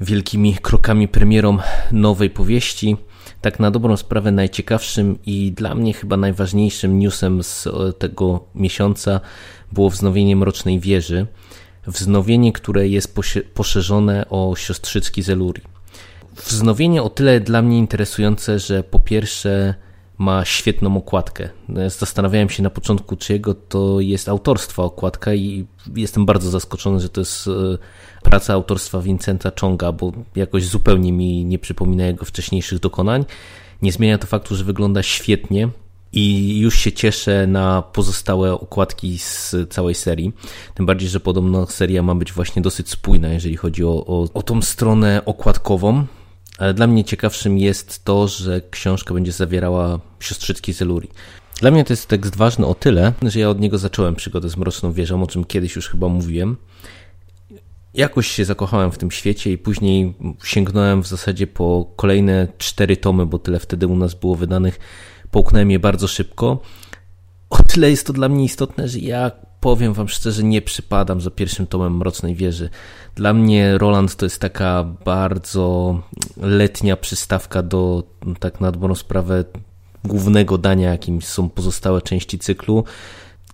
wielkimi 0.00 0.54
krokami 0.54 1.08
premierą 1.08 1.58
nowej 1.92 2.30
powieści, 2.30 2.96
tak 3.44 3.60
na 3.60 3.70
dobrą 3.70 3.96
sprawę 3.96 4.32
najciekawszym 4.32 5.18
i 5.26 5.52
dla 5.52 5.74
mnie 5.74 5.92
chyba 5.92 6.16
najważniejszym 6.16 6.98
newsem 6.98 7.42
z 7.42 7.68
tego 7.98 8.44
miesiąca 8.54 9.20
było 9.72 9.90
wznowienie 9.90 10.36
Mrocznej 10.36 10.80
Wieży. 10.80 11.26
Wznowienie, 11.86 12.52
które 12.52 12.88
jest 12.88 13.16
poszerzone 13.54 14.26
o 14.30 14.54
siostrzycki 14.56 15.22
Zeluri. 15.22 15.62
Wznowienie 16.36 17.02
o 17.02 17.10
tyle 17.10 17.40
dla 17.40 17.62
mnie 17.62 17.78
interesujące, 17.78 18.58
że 18.58 18.82
po 18.82 19.00
pierwsze 19.00 19.74
ma 20.18 20.44
świetną 20.44 20.96
okładkę. 20.96 21.48
Zastanawiałem 21.86 22.50
się 22.50 22.62
na 22.62 22.70
początku, 22.70 23.16
czy 23.16 23.32
jego 23.32 23.54
to 23.54 24.00
jest 24.00 24.28
autorstwa 24.28 24.82
okładka 24.82 25.34
i 25.34 25.66
jestem 25.96 26.26
bardzo 26.26 26.50
zaskoczony, 26.50 27.00
że 27.00 27.08
to 27.08 27.20
jest 27.20 27.48
e, 27.48 27.50
praca 28.24 28.54
autorstwa 28.54 29.00
Vincenta 29.00 29.52
Chonga, 29.60 29.92
bo 29.92 30.12
jakoś 30.36 30.66
zupełnie 30.66 31.12
mi 31.12 31.44
nie 31.44 31.58
przypomina 31.58 32.06
jego 32.06 32.24
wcześniejszych 32.24 32.78
dokonań. 32.78 33.24
Nie 33.82 33.92
zmienia 33.92 34.18
to 34.18 34.26
faktu, 34.26 34.56
że 34.56 34.64
wygląda 34.64 35.02
świetnie 35.02 35.68
i 36.12 36.58
już 36.58 36.78
się 36.78 36.92
cieszę 36.92 37.46
na 37.46 37.82
pozostałe 37.82 38.52
okładki 38.52 39.18
z 39.18 39.54
całej 39.70 39.94
serii. 39.94 40.32
Tym 40.74 40.86
bardziej, 40.86 41.08
że 41.08 41.20
podobno 41.20 41.66
seria 41.66 42.02
ma 42.02 42.14
być 42.14 42.32
właśnie 42.32 42.62
dosyć 42.62 42.90
spójna, 42.90 43.28
jeżeli 43.28 43.56
chodzi 43.56 43.84
o, 43.84 44.06
o, 44.06 44.28
o 44.34 44.42
tą 44.42 44.62
stronę 44.62 45.22
okładkową. 45.24 46.06
Ale 46.58 46.74
dla 46.74 46.86
mnie 46.86 47.04
ciekawszym 47.04 47.58
jest 47.58 48.04
to, 48.04 48.28
że 48.28 48.60
książka 48.70 49.14
będzie 49.14 49.32
zawierała 49.32 50.00
siostrzycki 50.20 50.72
Zeluri. 50.72 51.08
Dla 51.60 51.70
mnie 51.70 51.84
to 51.84 51.92
jest 51.92 52.08
tekst 52.08 52.36
ważny 52.36 52.66
o 52.66 52.74
tyle, 52.74 53.12
że 53.22 53.40
ja 53.40 53.50
od 53.50 53.60
niego 53.60 53.78
zacząłem 53.78 54.14
przygodę 54.14 54.48
z 54.48 54.56
Mroczną 54.56 54.92
Wieżą, 54.92 55.22
o 55.22 55.26
czym 55.26 55.44
kiedyś 55.44 55.76
już 55.76 55.88
chyba 55.88 56.08
mówiłem. 56.08 56.56
Jakoś 57.94 58.26
się 58.26 58.44
zakochałem 58.44 58.90
w 58.90 58.98
tym 58.98 59.10
świecie 59.10 59.52
i 59.52 59.58
później 59.58 60.14
sięgnąłem 60.44 61.02
w 61.02 61.06
zasadzie 61.06 61.46
po 61.46 61.92
kolejne 61.96 62.48
cztery 62.58 62.96
tomy, 62.96 63.26
bo 63.26 63.38
tyle 63.38 63.58
wtedy 63.58 63.86
u 63.86 63.96
nas 63.96 64.14
było 64.14 64.34
wydanych. 64.34 64.78
Połknąłem 65.30 65.70
je 65.70 65.78
bardzo 65.78 66.08
szybko. 66.08 66.60
O 67.50 67.62
tyle 67.62 67.90
jest 67.90 68.06
to 68.06 68.12
dla 68.12 68.28
mnie 68.28 68.44
istotne, 68.44 68.88
że 68.88 68.98
ja 68.98 69.30
powiem 69.60 69.92
wam 69.92 70.08
szczerze, 70.08 70.42
nie 70.42 70.62
przypadam 70.62 71.20
za 71.20 71.30
pierwszym 71.30 71.66
tomem 71.66 71.96
Mrocznej 71.96 72.34
Wieży. 72.34 72.70
Dla 73.14 73.32
mnie 73.32 73.78
Roland 73.78 74.16
to 74.16 74.26
jest 74.26 74.40
taka 74.40 74.84
bardzo 75.04 76.00
letnia 76.36 76.96
przystawka 76.96 77.62
do, 77.62 78.02
tak 78.40 78.60
na 78.60 78.72
dobrą 78.72 78.94
sprawę, 78.94 79.44
głównego 80.04 80.58
dania, 80.58 80.90
jakim 80.90 81.22
są 81.22 81.50
pozostałe 81.50 82.02
części 82.02 82.38
cyklu. 82.38 82.84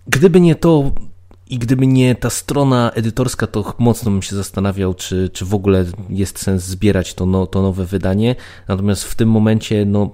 Gdyby 0.07 0.41
nie 0.41 0.55
to 0.55 0.91
i 1.51 1.59
gdyby 1.59 1.87
nie 1.87 2.15
ta 2.15 2.29
strona 2.29 2.91
edytorska, 2.91 3.47
to 3.47 3.73
mocno 3.77 4.11
bym 4.11 4.21
się 4.21 4.35
zastanawiał, 4.35 4.93
czy, 4.93 5.29
czy 5.33 5.45
w 5.45 5.53
ogóle 5.53 5.85
jest 6.09 6.39
sens 6.39 6.63
zbierać 6.63 7.13
to, 7.13 7.25
no, 7.25 7.47
to 7.47 7.61
nowe 7.61 7.85
wydanie. 7.85 8.35
Natomiast 8.67 9.03
w 9.03 9.15
tym 9.15 9.29
momencie, 9.29 9.85
no, 9.85 10.09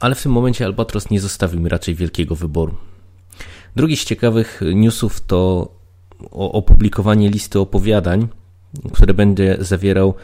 ale 0.00 0.14
w 0.14 0.22
tym 0.22 0.32
momencie 0.32 0.64
Albatros 0.64 1.10
nie 1.10 1.20
zostawił 1.20 1.60
mi 1.60 1.68
raczej 1.68 1.94
wielkiego 1.94 2.36
wyboru. 2.36 2.74
Drugi 3.76 3.96
z 3.96 4.04
ciekawych 4.04 4.60
newsów 4.74 5.20
to 5.20 5.68
opublikowanie 6.30 7.30
listy 7.30 7.58
opowiadań, 7.58 8.28
które 8.92 9.14
będzie 9.14 9.56
zawierał 9.60 10.14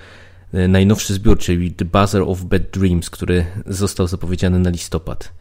e, 0.53 0.69
najnowszy 0.69 1.15
zbiór, 1.15 1.39
czyli 1.39 1.73
The 1.73 1.85
Buzzer 1.85 2.23
of 2.23 2.45
Bad 2.45 2.63
Dreams, 2.73 3.11
który 3.11 3.47
został 3.67 4.07
zapowiedziany 4.07 4.59
na 4.59 4.71
listopad. 4.71 5.33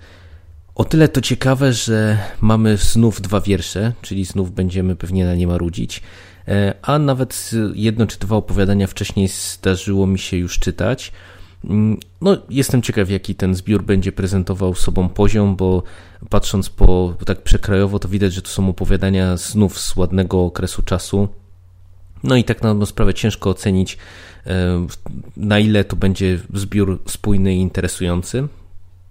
O 0.78 0.86
tyle 0.86 1.08
to 1.08 1.22
ciekawe, 1.22 1.74
że 1.74 2.18
mamy 2.42 2.78
znów 2.78 3.22
dwa 3.22 3.42
wiersze, 3.42 3.94
czyli 4.02 4.26
znów 4.26 4.52
będziemy 4.52 4.96
pewnie 4.96 5.26
na 5.26 5.36
nie 5.36 5.48
marudzić, 5.48 6.02
e, 6.48 6.74
a 6.82 7.00
nawet 7.00 7.52
jedno 7.74 8.08
czy 8.08 8.20
dwa 8.20 8.36
opowiadania 8.36 8.88
wcześniej 8.88 9.28
zdarzyło 9.28 10.08
mi 10.08 10.20
się 10.20 10.38
już 10.38 10.60
czytać. 10.60 11.12
Mm, 11.66 11.98
no, 12.22 12.38
jestem 12.50 12.82
ciekaw, 12.82 13.10
jaki 13.10 13.36
ten 13.36 13.56
zbiór 13.56 13.84
będzie 13.84 14.12
prezentował 14.12 14.76
sobą 14.76 15.10
poziom, 15.10 15.56
bo 15.56 15.84
patrząc 16.30 16.70
po 16.70 17.16
tak 17.26 17.42
przekrajowo, 17.42 18.00
to 18.00 18.08
widać, 18.08 18.34
że 18.34 18.42
to 18.42 18.50
są 18.50 18.70
opowiadania 18.70 19.38
znów 19.38 19.80
z 19.80 19.96
ładnego 19.96 20.46
okresu 20.46 20.82
czasu. 20.82 21.28
No 22.24 22.36
i 22.36 22.44
tak 22.44 22.62
na 22.62 22.86
sprawę 22.86 23.14
ciężko 23.14 23.50
ocenić, 23.50 23.98
e, 24.48 24.88
na 25.38 25.60
ile 25.60 25.84
to 25.84 25.96
będzie 25.96 26.40
zbiór 26.54 27.00
spójny 27.06 27.56
i 27.56 27.60
interesujący. 27.60 28.48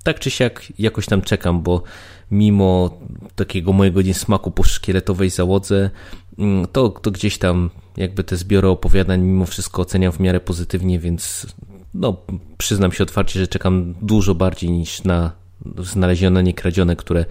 Tak 0.06 0.20
czy 0.20 0.30
siak 0.30 0.72
jakoś 0.78 1.06
tam 1.06 1.22
czekam, 1.22 1.62
bo 1.62 1.82
mimo 2.30 2.98
takiego 3.34 3.72
mojego 3.72 4.02
niesmaku 4.02 4.50
po 4.50 4.62
szkieletowej 4.62 5.30
załodze, 5.30 5.90
mm, 6.38 6.66
to, 6.72 6.88
to 6.88 7.10
gdzieś 7.10 7.38
tam 7.38 7.70
jakby 7.96 8.24
te 8.24 8.36
zbiory 8.36 8.68
opowiadań 8.68 9.20
mimo 9.20 9.46
wszystko 9.46 9.82
oceniam 9.82 10.12
w 10.12 10.20
miarę 10.20 10.40
pozytywnie, 10.40 10.98
więc 10.98 11.46
no, 11.94 12.16
przyznam 12.58 12.92
się 12.92 13.04
otwarcie, 13.04 13.40
że 13.40 13.48
czekam 13.48 13.94
dużo 14.02 14.34
bardziej 14.34 14.70
niż 14.70 15.04
na 15.04 15.32
znalezione, 15.78 16.42
niekradzione, 16.42 16.96
które 16.96 17.24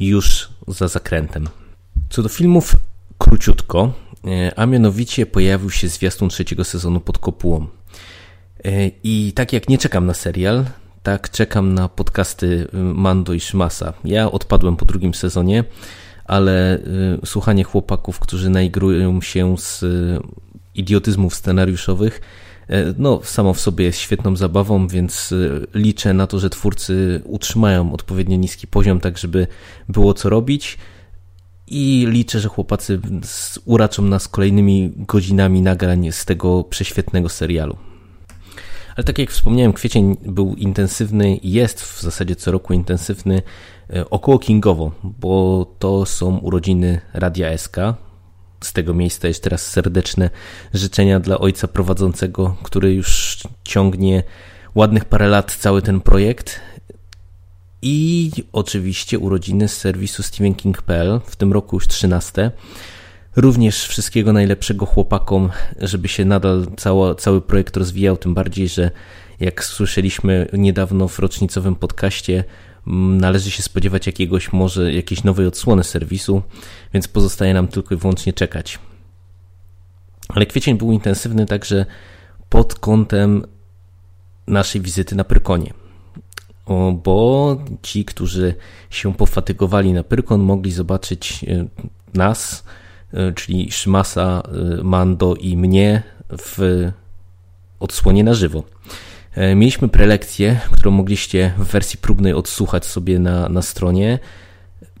już 0.00 0.48
za 0.68 0.88
zakrętem. 0.88 1.48
Co 2.10 2.22
do 2.22 2.28
filmów, 2.28 2.76
króciutko, 3.18 3.92
e, 4.24 4.52
a 4.58 4.66
mianowicie 4.66 5.26
pojawił 5.26 5.70
się 5.70 5.88
zwiastun 5.88 6.28
trzeciego 6.28 6.64
sezonu 6.64 7.00
pod 7.00 7.18
kopułą. 7.18 7.66
E, 8.64 8.90
I 9.04 9.32
tak 9.34 9.52
jak 9.52 9.68
nie 9.68 9.78
czekam 9.78 10.06
na 10.06 10.14
serial, 10.14 10.64
tak 11.06 11.30
czekam 11.30 11.74
na 11.74 11.88
podcasty 11.88 12.46
y, 12.74 12.78
Mando 12.78 13.32
i 13.32 13.40
Szmasa. 13.40 13.92
Ja 14.04 14.32
odpadłem 14.32 14.76
po 14.76 14.84
drugim 14.84 15.14
sezonie, 15.14 15.64
ale 16.24 16.78
y, 17.22 17.26
słuchanie 17.26 17.64
chłopaków, 17.64 18.18
którzy 18.18 18.50
naigrują 18.50 19.20
się 19.20 19.58
z 19.58 19.82
y, 19.82 20.18
idiotyzmów 20.74 21.34
scenariuszowych, 21.34 22.20
no, 22.98 23.20
samo 23.24 23.54
w 23.54 23.60
sobie 23.60 23.84
jest 23.84 23.98
świetną 23.98 24.36
zabawą, 24.36 24.88
więc 24.88 25.34
liczę 25.74 26.14
na 26.14 26.26
to, 26.26 26.38
że 26.38 26.50
twórcy 26.50 27.22
utrzymają 27.24 27.92
odpowiednio 27.92 28.36
niski 28.36 28.66
poziom, 28.66 29.00
tak 29.00 29.18
żeby 29.18 29.46
było 29.88 30.14
co 30.14 30.28
robić. 30.30 30.78
I 31.66 32.06
liczę, 32.08 32.40
że 32.40 32.48
chłopacy 32.48 33.00
uraczą 33.64 34.02
nas 34.02 34.28
kolejnymi 34.28 34.92
godzinami 34.96 35.62
nagrań 35.62 36.12
z 36.12 36.24
tego 36.24 36.64
prześwietnego 36.64 37.28
serialu. 37.28 37.76
Ale 38.96 39.04
tak 39.04 39.18
jak 39.18 39.30
wspomniałem, 39.30 39.72
kwiecień 39.72 40.16
był 40.26 40.54
intensywny, 40.54 41.38
jest 41.42 41.82
w 41.82 42.02
zasadzie 42.02 42.36
co 42.36 42.50
roku 42.50 42.72
intensywny 42.72 43.42
e, 43.90 44.10
około 44.10 44.38
kingowo, 44.38 44.92
bo 45.02 45.66
to 45.78 46.06
są 46.06 46.38
urodziny 46.38 47.00
Radia 47.14 47.58
SK. 47.58 47.76
Z 48.64 48.72
tego 48.72 48.94
miejsca 48.94 49.28
jeszcze 49.28 49.50
raz 49.50 49.66
serdeczne 49.66 50.30
życzenia 50.74 51.20
dla 51.20 51.38
ojca 51.38 51.68
prowadzącego, 51.68 52.56
który 52.62 52.94
już 52.94 53.38
ciągnie 53.64 54.22
ładnych 54.74 55.04
parę 55.04 55.28
lat 55.28 55.56
cały 55.56 55.82
ten 55.82 56.00
projekt. 56.00 56.60
I 57.82 58.30
oczywiście 58.52 59.18
urodziny 59.18 59.68
z 59.68 59.76
serwisu 59.76 60.22
StephenKing.pl, 60.22 61.20
w 61.26 61.36
tym 61.36 61.52
roku 61.52 61.76
już 61.76 61.88
13. 61.88 62.50
Również 63.36 63.88
wszystkiego 63.88 64.32
najlepszego 64.32 64.86
chłopakom, 64.86 65.50
żeby 65.80 66.08
się 66.08 66.24
nadal 66.24 66.66
cało, 66.76 67.14
cały 67.14 67.40
projekt 67.40 67.76
rozwijał, 67.76 68.16
tym 68.16 68.34
bardziej, 68.34 68.68
że 68.68 68.90
jak 69.40 69.64
słyszeliśmy 69.64 70.48
niedawno 70.52 71.08
w 71.08 71.18
rocznicowym 71.18 71.74
podcaście, 71.74 72.44
mm, 72.86 73.20
należy 73.20 73.50
się 73.50 73.62
spodziewać 73.62 74.06
jakiegoś 74.06 74.52
może 74.52 74.92
jakiejś 74.92 75.24
nowej 75.24 75.46
odsłony 75.46 75.84
serwisu, 75.84 76.42
więc 76.94 77.08
pozostaje 77.08 77.54
nam 77.54 77.68
tylko 77.68 77.94
i 77.94 77.98
wyłącznie 77.98 78.32
czekać. 78.32 78.78
Ale 80.28 80.46
kwiecień 80.46 80.78
był 80.78 80.92
intensywny 80.92 81.46
także 81.46 81.86
pod 82.48 82.74
kątem 82.74 83.44
naszej 84.46 84.80
wizyty 84.80 85.16
na 85.16 85.24
Pyrkonie. 85.24 85.72
bo 87.04 87.56
ci, 87.82 88.04
którzy 88.04 88.54
się 88.90 89.14
pofatygowali 89.14 89.92
na 89.92 90.02
Pyrkon, 90.02 90.40
mogli 90.40 90.72
zobaczyć 90.72 91.44
e, 91.44 91.66
nas, 92.14 92.64
czyli 93.34 93.72
Szmasa, 93.72 94.42
e, 94.78 94.82
Mando 94.82 95.34
i 95.34 95.56
mnie 95.56 96.02
w 96.38 96.88
odsłonie 97.80 98.24
na 98.24 98.34
żywo. 98.34 98.62
E, 99.34 99.54
mieliśmy 99.54 99.88
prelekcję, 99.88 100.60
którą 100.70 100.90
mogliście 100.90 101.52
w 101.58 101.64
wersji 101.64 101.98
próbnej 101.98 102.32
odsłuchać 102.32 102.86
sobie 102.86 103.18
na, 103.18 103.48
na 103.48 103.62
stronie. 103.62 104.18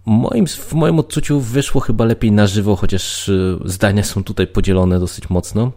Moim, 0.06 0.46
w 0.46 0.72
moim 0.72 0.98
odczuciu 0.98 1.40
wyszło 1.40 1.80
chyba 1.80 2.04
lepiej 2.04 2.32
na 2.32 2.46
żywo, 2.46 2.76
chociaż 2.76 3.30
zdania 3.64 4.02
są 4.02 4.24
tutaj 4.24 4.46
podzielone 4.46 5.00
dosyć 5.00 5.30
mocno. 5.30 5.72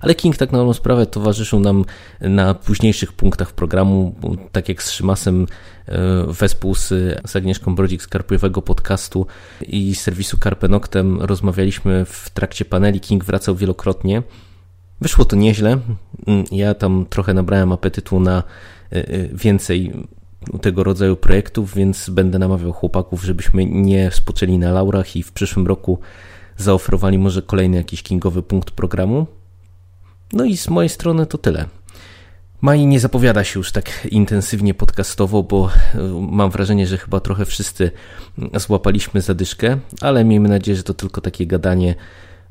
Ale 0.00 0.14
King 0.14 0.36
tak 0.36 0.52
na 0.52 0.58
dobrą 0.58 0.72
sprawę 0.72 1.06
towarzyszył 1.06 1.60
nam 1.60 1.84
na 2.20 2.54
późniejszych 2.54 3.12
punktach 3.12 3.52
programu, 3.52 4.14
tak 4.52 4.68
jak 4.68 4.82
z 4.82 4.90
Szymasem 4.90 5.46
e, 5.86 5.98
wespół 6.26 6.74
z, 6.74 6.88
z 7.26 7.36
Agnieszką 7.36 7.74
Brodzik 7.74 8.02
z 8.02 8.06
Karpiowego 8.06 8.62
Podcastu 8.62 9.26
i 9.66 9.94
serwisu 9.94 10.38
Carpe 10.38 10.68
Noctem 10.68 11.20
rozmawialiśmy 11.20 12.04
w 12.04 12.30
trakcie 12.30 12.64
paneli. 12.64 13.00
King 13.00 13.24
wracał 13.24 13.56
wielokrotnie. 13.56 14.22
Wyszło 15.00 15.24
to 15.24 15.36
nieźle. 15.36 15.78
Ja 16.52 16.74
tam 16.74 17.06
trochę 17.10 17.34
nabrałem 17.34 17.72
apetytu 17.72 18.20
na 18.20 18.42
e, 18.92 19.08
e, 19.08 19.28
więcej 19.32 19.92
tego 20.60 20.84
rodzaju 20.84 21.16
projektów, 21.16 21.74
więc 21.74 22.10
będę 22.10 22.38
namawiał 22.38 22.72
chłopaków, 22.72 23.24
żebyśmy 23.24 23.66
nie 23.66 24.10
spoczęli 24.10 24.58
na 24.58 24.72
laurach 24.72 25.16
i 25.16 25.22
w 25.22 25.32
przyszłym 25.32 25.66
roku 25.66 25.98
zaoferowali 26.56 27.18
może 27.18 27.42
kolejny 27.42 27.76
jakiś 27.76 28.02
kingowy 28.02 28.42
punkt 28.42 28.70
programu. 28.70 29.26
No 30.32 30.44
i 30.44 30.56
z 30.56 30.68
mojej 30.68 30.88
strony 30.88 31.26
to 31.26 31.38
tyle. 31.38 31.66
Maj 32.60 32.86
nie 32.86 33.00
zapowiada 33.00 33.44
się 33.44 33.60
już 33.60 33.72
tak 33.72 34.06
intensywnie 34.10 34.74
podcastowo, 34.74 35.42
bo 35.42 35.70
e, 35.94 35.98
mam 36.30 36.50
wrażenie, 36.50 36.86
że 36.86 36.98
chyba 36.98 37.20
trochę 37.20 37.44
wszyscy 37.44 37.90
złapaliśmy 38.54 39.20
zadyszkę, 39.20 39.78
ale 40.00 40.24
miejmy 40.24 40.48
nadzieję, 40.48 40.76
że 40.76 40.82
to 40.82 40.94
tylko 40.94 41.20
takie 41.20 41.46
gadanie 41.46 41.94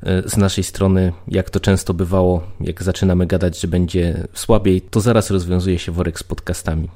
e, 0.04 0.30
z 0.30 0.38
naszej 0.38 0.64
strony, 0.64 1.14
jak 1.28 1.50
to 1.50 1.60
często 1.60 1.94
bywało, 1.94 2.44
jak 2.62 2.84
zaczynamy 2.84 3.26
gadać, 3.26 3.60
że 3.60 3.68
będzie 3.68 4.28
słabiej, 4.34 4.82
to 4.82 5.02
zaraz 5.02 5.32
rozwiązuje 5.32 5.80
się 5.80 5.92
worek 5.92 6.20
z 6.20 6.24
podcastami. 6.24 6.90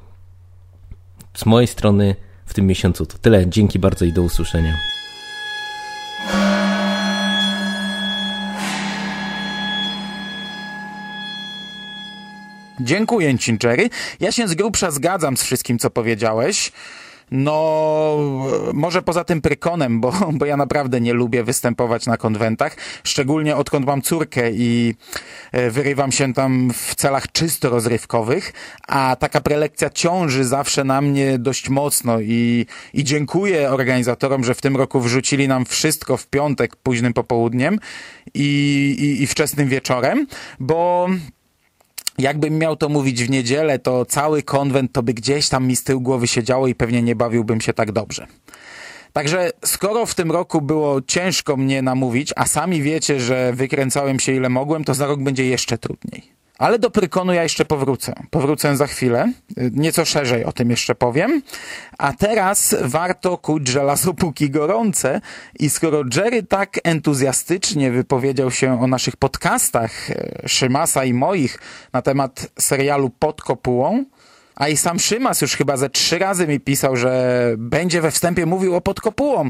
Z 1.34 1.46
mojej 1.46 1.68
strony 1.68 2.16
w 2.46 2.54
tym 2.54 2.68
miesiącu 2.68 3.06
to 3.06 3.18
tyle. 3.18 3.48
Dzięki 3.48 3.80
bardzo 3.80 4.06
i 4.06 4.14
do 4.14 4.22
usłyszenia. 4.22 4.78
Dziękuję 12.80 13.38
Ci, 13.38 13.58
Jerry. 13.64 13.90
Ja 14.20 14.32
się 14.32 14.48
z 14.48 14.56
grubsza 14.56 14.92
zgadzam 14.92 15.38
z 15.38 15.44
wszystkim, 15.44 15.80
co 15.80 15.90
powiedziałeś. 15.90 16.72
No, 17.32 18.18
może 18.74 19.02
poza 19.02 19.24
tym 19.24 19.42
prykonem, 19.42 20.02
bo, 20.02 20.14
bo 20.40 20.46
ja 20.46 20.58
naprawdę 20.58 21.02
nie 21.02 21.14
lubię 21.14 21.44
występować 21.44 22.06
na 22.06 22.18
konwentach, 22.18 22.78
szczególnie 23.04 23.56
odkąd 23.56 23.86
mam 23.86 24.02
córkę 24.02 24.52
i 24.52 24.96
e, 25.52 25.70
wyrywam 25.70 26.12
się 26.12 26.34
tam 26.34 26.72
w 26.74 26.96
celach 26.96 27.32
czysto 27.32 27.70
rozrywkowych, 27.70 28.54
a 28.88 29.16
taka 29.20 29.42
prelekcja 29.42 29.90
ciąży 29.90 30.44
zawsze 30.44 30.84
na 30.84 31.02
mnie 31.02 31.40
dość 31.40 31.70
mocno 31.70 32.20
i, 32.20 32.66
i 32.94 33.04
dziękuję 33.04 33.70
organizatorom, 33.70 34.44
że 34.44 34.56
w 34.56 34.62
tym 34.62 34.78
roku 34.78 35.02
wrzucili 35.02 35.48
nam 35.48 35.66
wszystko 35.66 36.18
w 36.18 36.28
piątek 36.28 36.76
późnym 36.76 37.14
popołudniem 37.14 37.80
i, 38.34 38.96
i, 39.00 39.24
i 39.24 39.28
wczesnym 39.28 39.68
wieczorem, 39.68 40.28
bo 40.60 41.10
jakbym 42.18 42.58
miał 42.58 42.76
to 42.76 42.90
mówić 42.90 43.24
w 43.24 43.30
niedzielę, 43.30 43.80
to 43.80 44.06
cały 44.06 44.44
konwent 44.44 44.92
to 44.92 45.04
by 45.04 45.14
gdzieś 45.14 45.50
tam 45.50 45.68
mi 45.68 45.76
z 45.76 45.84
tyłu 45.84 46.02
głowy 46.02 46.28
siedziało 46.28 46.68
i 46.68 46.76
pewnie 46.76 47.02
nie 47.02 47.16
bawiłbym 47.16 47.62
się 47.62 47.74
tak 47.74 47.92
dobrze. 47.92 48.28
Także 49.14 49.52
skoro 49.66 50.06
w 50.06 50.16
tym 50.16 50.32
roku 50.32 50.62
było 50.62 51.02
ciężko 51.02 51.58
mnie 51.58 51.82
namówić, 51.82 52.34
a 52.36 52.46
sami 52.46 52.82
wiecie, 52.82 53.20
że 53.20 53.54
wykręcałem 53.54 54.20
się 54.20 54.32
ile 54.32 54.50
mogłem, 54.50 54.84
to 54.84 54.94
za 54.94 55.08
rok 55.08 55.20
będzie 55.20 55.46
jeszcze 55.46 55.78
trudniej. 55.78 56.33
Ale 56.58 56.80
do 56.80 56.92
Prykonu 56.92 57.34
ja 57.34 57.44
jeszcze 57.44 57.66
powrócę. 57.66 58.14
Powrócę 58.30 58.78
za 58.78 58.88
chwilę. 58.88 59.32
Nieco 59.58 60.06
szerzej 60.06 60.46
o 60.46 60.52
tym 60.52 60.70
jeszcze 60.70 60.96
powiem. 60.96 61.42
A 61.98 62.14
teraz 62.14 62.76
warto 62.82 63.38
kuć 63.38 63.68
żelazo 63.68 64.14
póki 64.14 64.50
gorące. 64.50 65.22
I 65.60 65.70
skoro 65.70 66.04
Jerry 66.16 66.44
tak 66.44 66.80
entuzjastycznie 66.84 67.92
wypowiedział 67.92 68.52
się 68.52 68.82
o 68.82 68.88
naszych 68.88 69.16
podcastach 69.16 70.12
e, 70.12 70.16
Szymasa 70.48 71.06
i 71.06 71.14
moich 71.14 71.60
na 71.94 72.02
temat 72.02 72.48
serialu 72.60 73.10
Pod 73.10 73.42
Kopułą, 73.42 74.04
a 74.56 74.68
i 74.68 74.78
sam 74.78 75.00
Szymas 75.00 75.42
już 75.42 75.56
chyba 75.56 75.78
ze 75.78 75.90
trzy 75.90 76.20
razy 76.20 76.48
mi 76.48 76.60
pisał, 76.60 76.96
że 76.96 77.54
będzie 77.58 78.02
we 78.02 78.12
wstępie 78.12 78.46
mówił 78.46 78.76
o 78.76 78.82
Pod 78.82 79.02
Kopułą, 79.02 79.50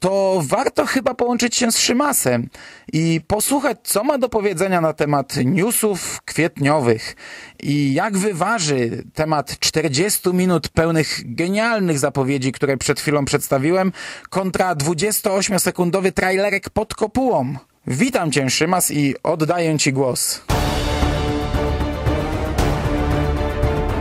to 0.00 0.42
warto 0.44 0.86
chyba 0.86 1.14
połączyć 1.14 1.56
się 1.56 1.72
z 1.72 1.78
Szymasem 1.78 2.48
i 2.92 3.20
posłuchać, 3.26 3.78
co 3.82 4.04
ma 4.04 4.18
do 4.18 4.28
powiedzenia 4.28 4.80
na 4.80 4.92
temat 4.92 5.36
newsów 5.44 6.22
kwietniowych 6.24 7.16
i 7.62 7.94
jak 7.94 8.18
wyważy 8.18 9.04
temat 9.14 9.58
40 9.58 10.28
minut 10.32 10.68
pełnych 10.68 11.20
genialnych 11.24 11.98
zapowiedzi, 11.98 12.52
które 12.52 12.76
przed 12.76 13.00
chwilą 13.00 13.24
przedstawiłem, 13.24 13.92
kontra 14.30 14.74
28-sekundowy 14.74 16.12
trailerek 16.12 16.70
pod 16.70 16.94
kopułą. 16.94 17.54
Witam 17.86 18.32
Cię, 18.32 18.50
Szymas, 18.50 18.90
i 18.90 19.14
oddaję 19.22 19.78
Ci 19.78 19.92
głos. 19.92 20.40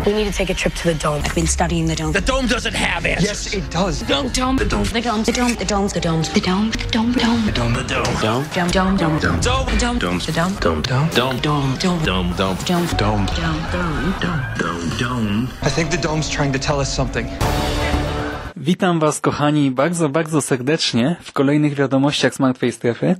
We 0.06 0.14
need 0.14 0.26
to 0.32 0.38
take 0.38 0.52
a 0.52 0.54
trip 0.54 0.74
to 0.76 0.84
the 0.84 0.94
dome. 0.94 1.22
I've 1.26 1.34
been 1.34 1.48
studying 1.48 1.88
the 1.88 1.96
dome. 1.96 2.12
The 2.12 2.22
dome 2.22 2.46
doesn't 2.48 2.76
have 2.76 3.06
answers. 3.08 3.26
Yes, 3.26 3.54
it 3.56 3.72
does. 3.72 4.00
The 4.02 4.06
dome, 4.06 4.30
dome, 4.30 4.58
the 4.58 4.66
dome, 4.66 4.84
The 4.84 5.02
dome, 5.02 5.24
the 5.24 5.32
dome, 5.32 5.56
the 5.56 5.66
dome, 5.66 5.88
the 5.88 6.00
dome, 6.00 6.22
the 6.22 6.40
dome, 6.42 6.72
the 6.72 6.92
dome, 6.92 7.12
the 7.14 7.22
dome, 7.22 7.44
the 7.44 7.52
dome, 7.52 7.74
the 7.74 7.84
dome, 7.84 8.14
dome, 8.22 8.46
dome, 8.52 8.98
dome, 8.98 8.98
dome, 8.98 8.98
dome, 8.98 9.18
the 9.20 9.80
dome, 9.80 10.00
dome, 10.00 10.20
the 10.20 10.32
dome, 10.32 10.54
dome, 10.62 10.82
dome, 11.12 11.78
dome, 11.82 12.06
dome, 12.06 12.06
dome, 12.06 12.58
dome, 12.66 12.66
dome, 12.66 12.96
Dome. 12.98 13.26
dome, 13.26 14.14
dome, 14.22 14.44
dome, 14.60 14.90
dome. 15.00 15.48
I 15.64 15.70
think 15.70 15.90
the 15.90 15.98
dome's 15.98 16.30
trying 16.30 16.54
to 16.54 16.60
tell 16.60 16.80
us 16.80 16.94
something. 16.94 17.28
Witam 18.56 19.00
Was, 19.00 19.20
kochani, 19.22 19.72
bardzo, 19.72 20.10
bardzo 20.10 20.42
serdecznie 20.42 21.16
w 21.24 21.32
kolejnych 21.32 21.74
wiadomościach 21.76 22.34
z 22.36 22.40
Martwej 22.40 22.72
Strefy. 22.72 23.16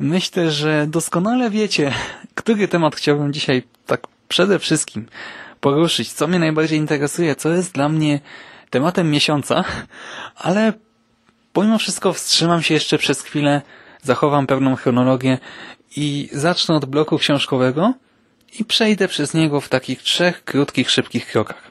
Myślę, 0.00 0.50
że 0.50 0.86
doskonale 0.88 1.50
wiecie, 1.50 1.92
który 2.34 2.68
temat 2.68 2.96
chciałbym 2.96 3.32
dzisiaj 3.32 3.62
tak 3.86 4.00
przede 4.30 4.58
wszystkim 4.58 5.08
poruszyć, 5.60 6.12
co 6.12 6.26
mnie 6.28 6.38
najbardziej 6.38 6.78
interesuje, 6.78 7.36
co 7.36 7.48
jest 7.48 7.72
dla 7.72 7.88
mnie 7.88 8.20
tematem 8.70 9.10
miesiąca, 9.10 9.64
ale 10.46 10.72
pomimo 11.52 11.78
wszystko 11.78 12.12
wstrzymam 12.12 12.62
się 12.62 12.74
jeszcze 12.74 12.98
przez 12.98 13.22
chwilę, 13.22 13.62
zachowam 14.02 14.46
pewną 14.46 14.76
chronologię 14.76 15.38
i 15.96 16.28
zacznę 16.32 16.74
od 16.74 16.84
bloku 16.84 17.18
książkowego 17.18 17.94
i 18.58 18.64
przejdę 18.64 19.08
przez 19.08 19.34
niego 19.34 19.60
w 19.60 19.68
takich 19.68 20.02
trzech 20.02 20.44
krótkich, 20.44 20.90
szybkich 20.90 21.26
krokach. 21.26 21.70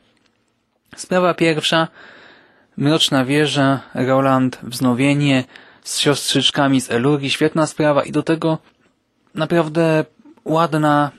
Sprawa 0.96 1.34
pierwsza, 1.34 1.88
Mroczna 2.78 3.26
Wieża, 3.26 3.80
Roland, 3.94 4.60
Wznowienie 4.64 5.44
z 5.84 6.00
siostrzyczkami 6.00 6.82
z 6.82 6.92
Elurii, 6.92 7.30
świetna 7.30 7.68
sprawa 7.68 8.04
i 8.04 8.12
do 8.12 8.24
tego 8.24 8.58
naprawdę 9.36 10.06
ładna, 10.46 11.12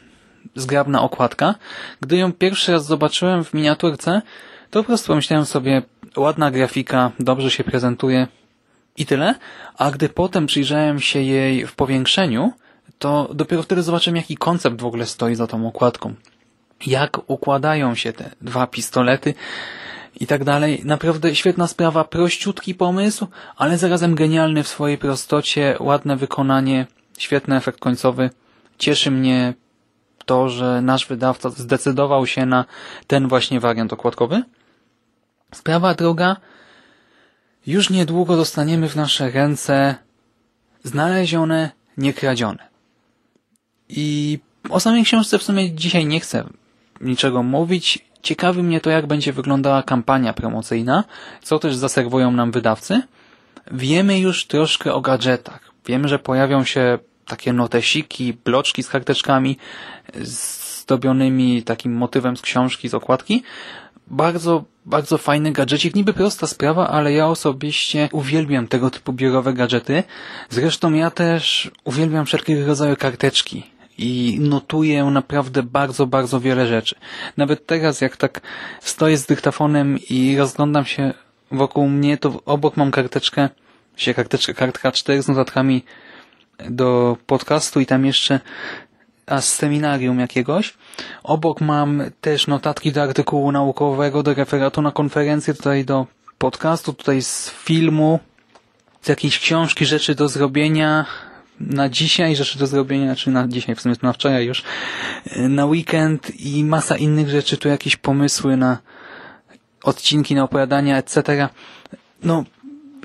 zgrabna 0.54 1.02
okładka. 1.02 1.54
Gdy 2.00 2.16
ją 2.16 2.32
pierwszy 2.32 2.72
raz 2.72 2.86
zobaczyłem 2.86 3.44
w 3.44 3.54
miniaturce, 3.54 4.22
to 4.70 4.80
po 4.80 4.86
prostu 4.86 5.08
pomyślałem 5.08 5.46
sobie, 5.46 5.82
ładna 6.16 6.50
grafika, 6.50 7.12
dobrze 7.20 7.50
się 7.50 7.64
prezentuje 7.64 8.26
i 8.96 9.06
tyle. 9.06 9.34
A 9.78 9.90
gdy 9.90 10.08
potem 10.08 10.46
przyjrzałem 10.46 11.00
się 11.00 11.20
jej 11.20 11.66
w 11.66 11.74
powiększeniu, 11.74 12.52
to 12.98 13.30
dopiero 13.34 13.62
wtedy 13.62 13.82
zobaczyłem, 13.82 14.16
jaki 14.16 14.36
koncept 14.36 14.80
w 14.80 14.86
ogóle 14.86 15.06
stoi 15.06 15.34
za 15.34 15.46
tą 15.46 15.68
okładką. 15.68 16.14
Jak 16.86 17.30
układają 17.30 17.94
się 17.94 18.12
te 18.12 18.30
dwa 18.40 18.66
pistolety 18.66 19.34
i 20.20 20.26
tak 20.26 20.44
dalej. 20.44 20.82
Naprawdę 20.84 21.34
świetna 21.34 21.66
sprawa, 21.66 22.04
prościutki 22.04 22.74
pomysł, 22.74 23.26
ale 23.56 23.78
zarazem 23.78 24.14
genialny 24.14 24.62
w 24.62 24.68
swojej 24.68 24.98
prostocie, 24.98 25.76
ładne 25.80 26.16
wykonanie, 26.16 26.86
świetny 27.18 27.56
efekt 27.56 27.80
końcowy. 27.80 28.30
Cieszy 28.78 29.10
mnie 29.10 29.54
to, 30.30 30.48
że 30.48 30.82
nasz 30.82 31.06
wydawca 31.06 31.50
zdecydował 31.50 32.26
się 32.26 32.46
na 32.46 32.64
ten 33.06 33.28
właśnie 33.28 33.60
wariant 33.60 33.92
okładkowy. 33.92 34.42
Sprawa 35.54 35.94
druga. 35.94 36.36
Już 37.66 37.90
niedługo 37.90 38.36
dostaniemy 38.36 38.88
w 38.88 38.96
nasze 38.96 39.30
ręce 39.30 39.94
znalezione, 40.84 41.70
niekradzione. 41.96 42.68
I 43.88 44.38
o 44.68 44.80
samej 44.80 45.04
książce 45.04 45.38
w 45.38 45.42
sumie 45.42 45.72
dzisiaj 45.72 46.06
nie 46.06 46.20
chcę 46.20 46.44
niczego 47.00 47.42
mówić. 47.42 48.06
Ciekawi 48.22 48.62
mnie 48.62 48.80
to, 48.80 48.90
jak 48.90 49.06
będzie 49.06 49.32
wyglądała 49.32 49.82
kampania 49.82 50.32
promocyjna, 50.32 51.04
co 51.42 51.58
też 51.58 51.76
zaserwują 51.76 52.30
nam 52.30 52.50
wydawcy. 52.50 53.02
Wiemy 53.70 54.18
już 54.18 54.46
troszkę 54.46 54.94
o 54.94 55.00
gadżetach. 55.00 55.72
Wiemy, 55.86 56.08
że 56.08 56.18
pojawią 56.18 56.64
się 56.64 56.98
takie 57.30 57.52
notesiki, 57.52 58.34
bloczki 58.44 58.82
z 58.82 58.88
karteczkami 58.88 59.56
zdobionymi 60.22 61.62
takim 61.62 61.92
motywem 61.92 62.36
z 62.36 62.42
książki, 62.42 62.88
z 62.88 62.94
okładki. 62.94 63.42
Bardzo, 64.06 64.64
bardzo 64.86 65.18
fajny 65.18 65.52
gadżecik. 65.52 65.94
Niby 65.94 66.12
prosta 66.12 66.46
sprawa, 66.46 66.88
ale 66.88 67.12
ja 67.12 67.26
osobiście 67.26 68.08
uwielbiam 68.12 68.66
tego 68.66 68.90
typu 68.90 69.12
biurowe 69.12 69.52
gadżety. 69.52 70.02
Zresztą 70.48 70.92
ja 70.94 71.10
też 71.10 71.70
uwielbiam 71.84 72.26
wszelkiego 72.26 72.66
rodzaju 72.66 72.96
karteczki 72.96 73.62
i 73.98 74.38
notuję 74.40 75.04
naprawdę 75.04 75.62
bardzo, 75.62 76.06
bardzo 76.06 76.40
wiele 76.40 76.66
rzeczy. 76.66 76.94
Nawet 77.36 77.66
teraz, 77.66 78.00
jak 78.00 78.16
tak 78.16 78.40
stoję 78.80 79.16
z 79.18 79.26
dyktafonem 79.26 79.98
i 80.10 80.36
rozglądam 80.36 80.84
się 80.84 81.14
wokół 81.50 81.88
mnie, 81.88 82.18
to 82.18 82.42
obok 82.46 82.76
mam 82.76 82.90
karteczkę, 82.90 83.48
się 83.96 84.14
karteczkę, 84.14 84.54
kartka 84.54 84.92
4 84.92 85.22
z 85.22 85.28
notatkami 85.28 85.84
do 86.70 87.16
podcastu 87.26 87.80
i 87.80 87.86
tam 87.86 88.06
jeszcze 88.06 88.40
a 89.26 89.40
z 89.40 89.54
seminarium 89.54 90.20
jakiegoś. 90.20 90.74
Obok 91.22 91.60
mam 91.60 92.02
też 92.20 92.46
notatki 92.46 92.92
do 92.92 93.02
artykułu 93.02 93.52
naukowego, 93.52 94.22
do 94.22 94.34
referatu 94.34 94.82
na 94.82 94.92
konferencję, 94.92 95.54
tutaj 95.54 95.84
do 95.84 96.06
podcastu, 96.38 96.92
tutaj 96.92 97.22
z 97.22 97.50
filmu, 97.50 98.18
z 99.02 99.08
jakiejś 99.08 99.38
książki, 99.38 99.86
rzeczy 99.86 100.14
do 100.14 100.28
zrobienia 100.28 101.06
na 101.60 101.88
dzisiaj, 101.88 102.36
rzeczy 102.36 102.58
do 102.58 102.66
zrobienia, 102.66 103.16
czy 103.16 103.30
na 103.30 103.48
dzisiaj, 103.48 103.74
w 103.74 103.80
sumie 103.80 103.94
na 104.02 104.12
wczoraj 104.12 104.46
już, 104.46 104.62
na 105.36 105.66
weekend 105.66 106.40
i 106.40 106.64
masa 106.64 106.96
innych 106.96 107.28
rzeczy, 107.28 107.56
tu 107.56 107.68
jakieś 107.68 107.96
pomysły 107.96 108.56
na 108.56 108.78
odcinki, 109.82 110.34
na 110.34 110.44
opowiadania, 110.44 110.98
etc. 110.98 111.48
No, 112.22 112.44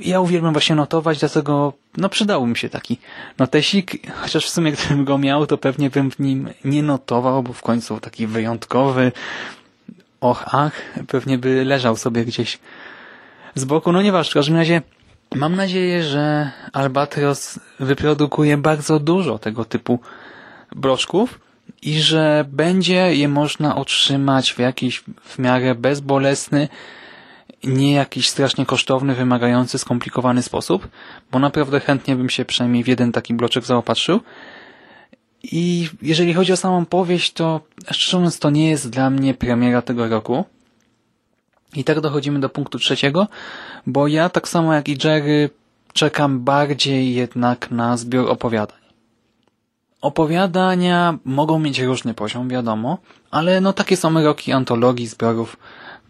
ja 0.01 0.19
uwielbiam 0.19 0.53
właśnie 0.53 0.75
notować, 0.75 1.19
dlatego 1.19 1.73
no 1.97 2.09
przydał 2.09 2.47
mi 2.47 2.57
się 2.57 2.69
taki 2.69 2.97
notesik, 3.39 4.11
chociaż 4.15 4.45
w 4.45 4.49
sumie 4.49 4.71
gdybym 4.71 5.05
go 5.05 5.17
miał, 5.17 5.47
to 5.47 5.57
pewnie 5.57 5.89
bym 5.89 6.11
w 6.11 6.19
nim 6.19 6.49
nie 6.65 6.83
notował, 6.83 7.43
bo 7.43 7.53
w 7.53 7.61
końcu 7.61 7.99
taki 7.99 8.27
wyjątkowy 8.27 9.11
och, 10.21 10.45
ach, 10.51 10.81
pewnie 11.07 11.37
by 11.37 11.65
leżał 11.65 11.95
sobie 11.95 12.25
gdzieś 12.25 12.59
z 13.55 13.65
boku. 13.65 13.91
No 13.91 14.01
nieważne, 14.01 14.31
w 14.31 14.33
każdym 14.33 14.55
razie 14.55 14.81
mam 15.35 15.55
nadzieję, 15.55 16.03
że 16.03 16.51
Albatros 16.73 17.59
wyprodukuje 17.79 18.57
bardzo 18.57 18.99
dużo 18.99 19.39
tego 19.39 19.65
typu 19.65 19.99
broszków 20.75 21.39
i 21.81 22.01
że 22.01 22.45
będzie 22.49 23.15
je 23.15 23.27
można 23.27 23.75
otrzymać 23.75 24.53
w 24.53 24.59
jakiś 24.59 25.03
w 25.23 25.39
miarę 25.39 25.75
bezbolesny, 25.75 26.67
nie 27.66 27.93
jakiś 27.93 28.30
strasznie 28.30 28.66
kosztowny, 28.66 29.16
wymagający, 29.16 29.78
skomplikowany 29.78 30.41
sposób, 30.41 30.88
bo 31.32 31.39
naprawdę 31.39 31.80
chętnie 31.80 32.16
bym 32.16 32.30
się 32.30 32.45
przynajmniej 32.45 32.84
w 32.84 32.88
jeden 32.88 33.11
taki 33.11 33.34
bloczek 33.34 33.66
zaopatrzył. 33.66 34.20
I 35.43 35.89
jeżeli 36.01 36.34
chodzi 36.34 36.53
o 36.53 36.57
samą 36.57 36.86
powieść, 36.86 37.34
to 37.34 37.61
szczerze 37.91 38.18
mówiąc 38.18 38.39
to 38.39 38.49
nie 38.49 38.70
jest 38.70 38.89
dla 38.89 39.09
mnie 39.09 39.34
premiera 39.34 39.82
tego 39.82 40.07
roku. 40.07 40.45
I 41.76 41.84
tak 41.84 42.01
dochodzimy 42.01 42.39
do 42.39 42.49
punktu 42.49 42.80
trzeciego, 42.80 43.28
bo 43.88 44.07
ja 44.07 44.30
tak 44.30 44.47
samo 44.47 44.74
jak 44.74 44.89
i 44.89 44.97
Jerry 45.03 45.49
czekam 45.93 46.39
bardziej 46.39 47.16
jednak 47.16 47.72
na 47.72 47.97
zbiór 47.97 48.30
opowiadań. 48.30 48.80
Opowiadania 50.01 51.18
mogą 51.26 51.59
mieć 51.59 51.80
różny 51.80 52.13
poziom, 52.13 52.49
wiadomo, 52.49 52.97
ale 53.32 53.61
no 53.61 53.74
takie 53.74 53.97
są 53.97 54.24
roki 54.24 54.51
antologii, 54.51 55.07
zbiorów. 55.07 55.57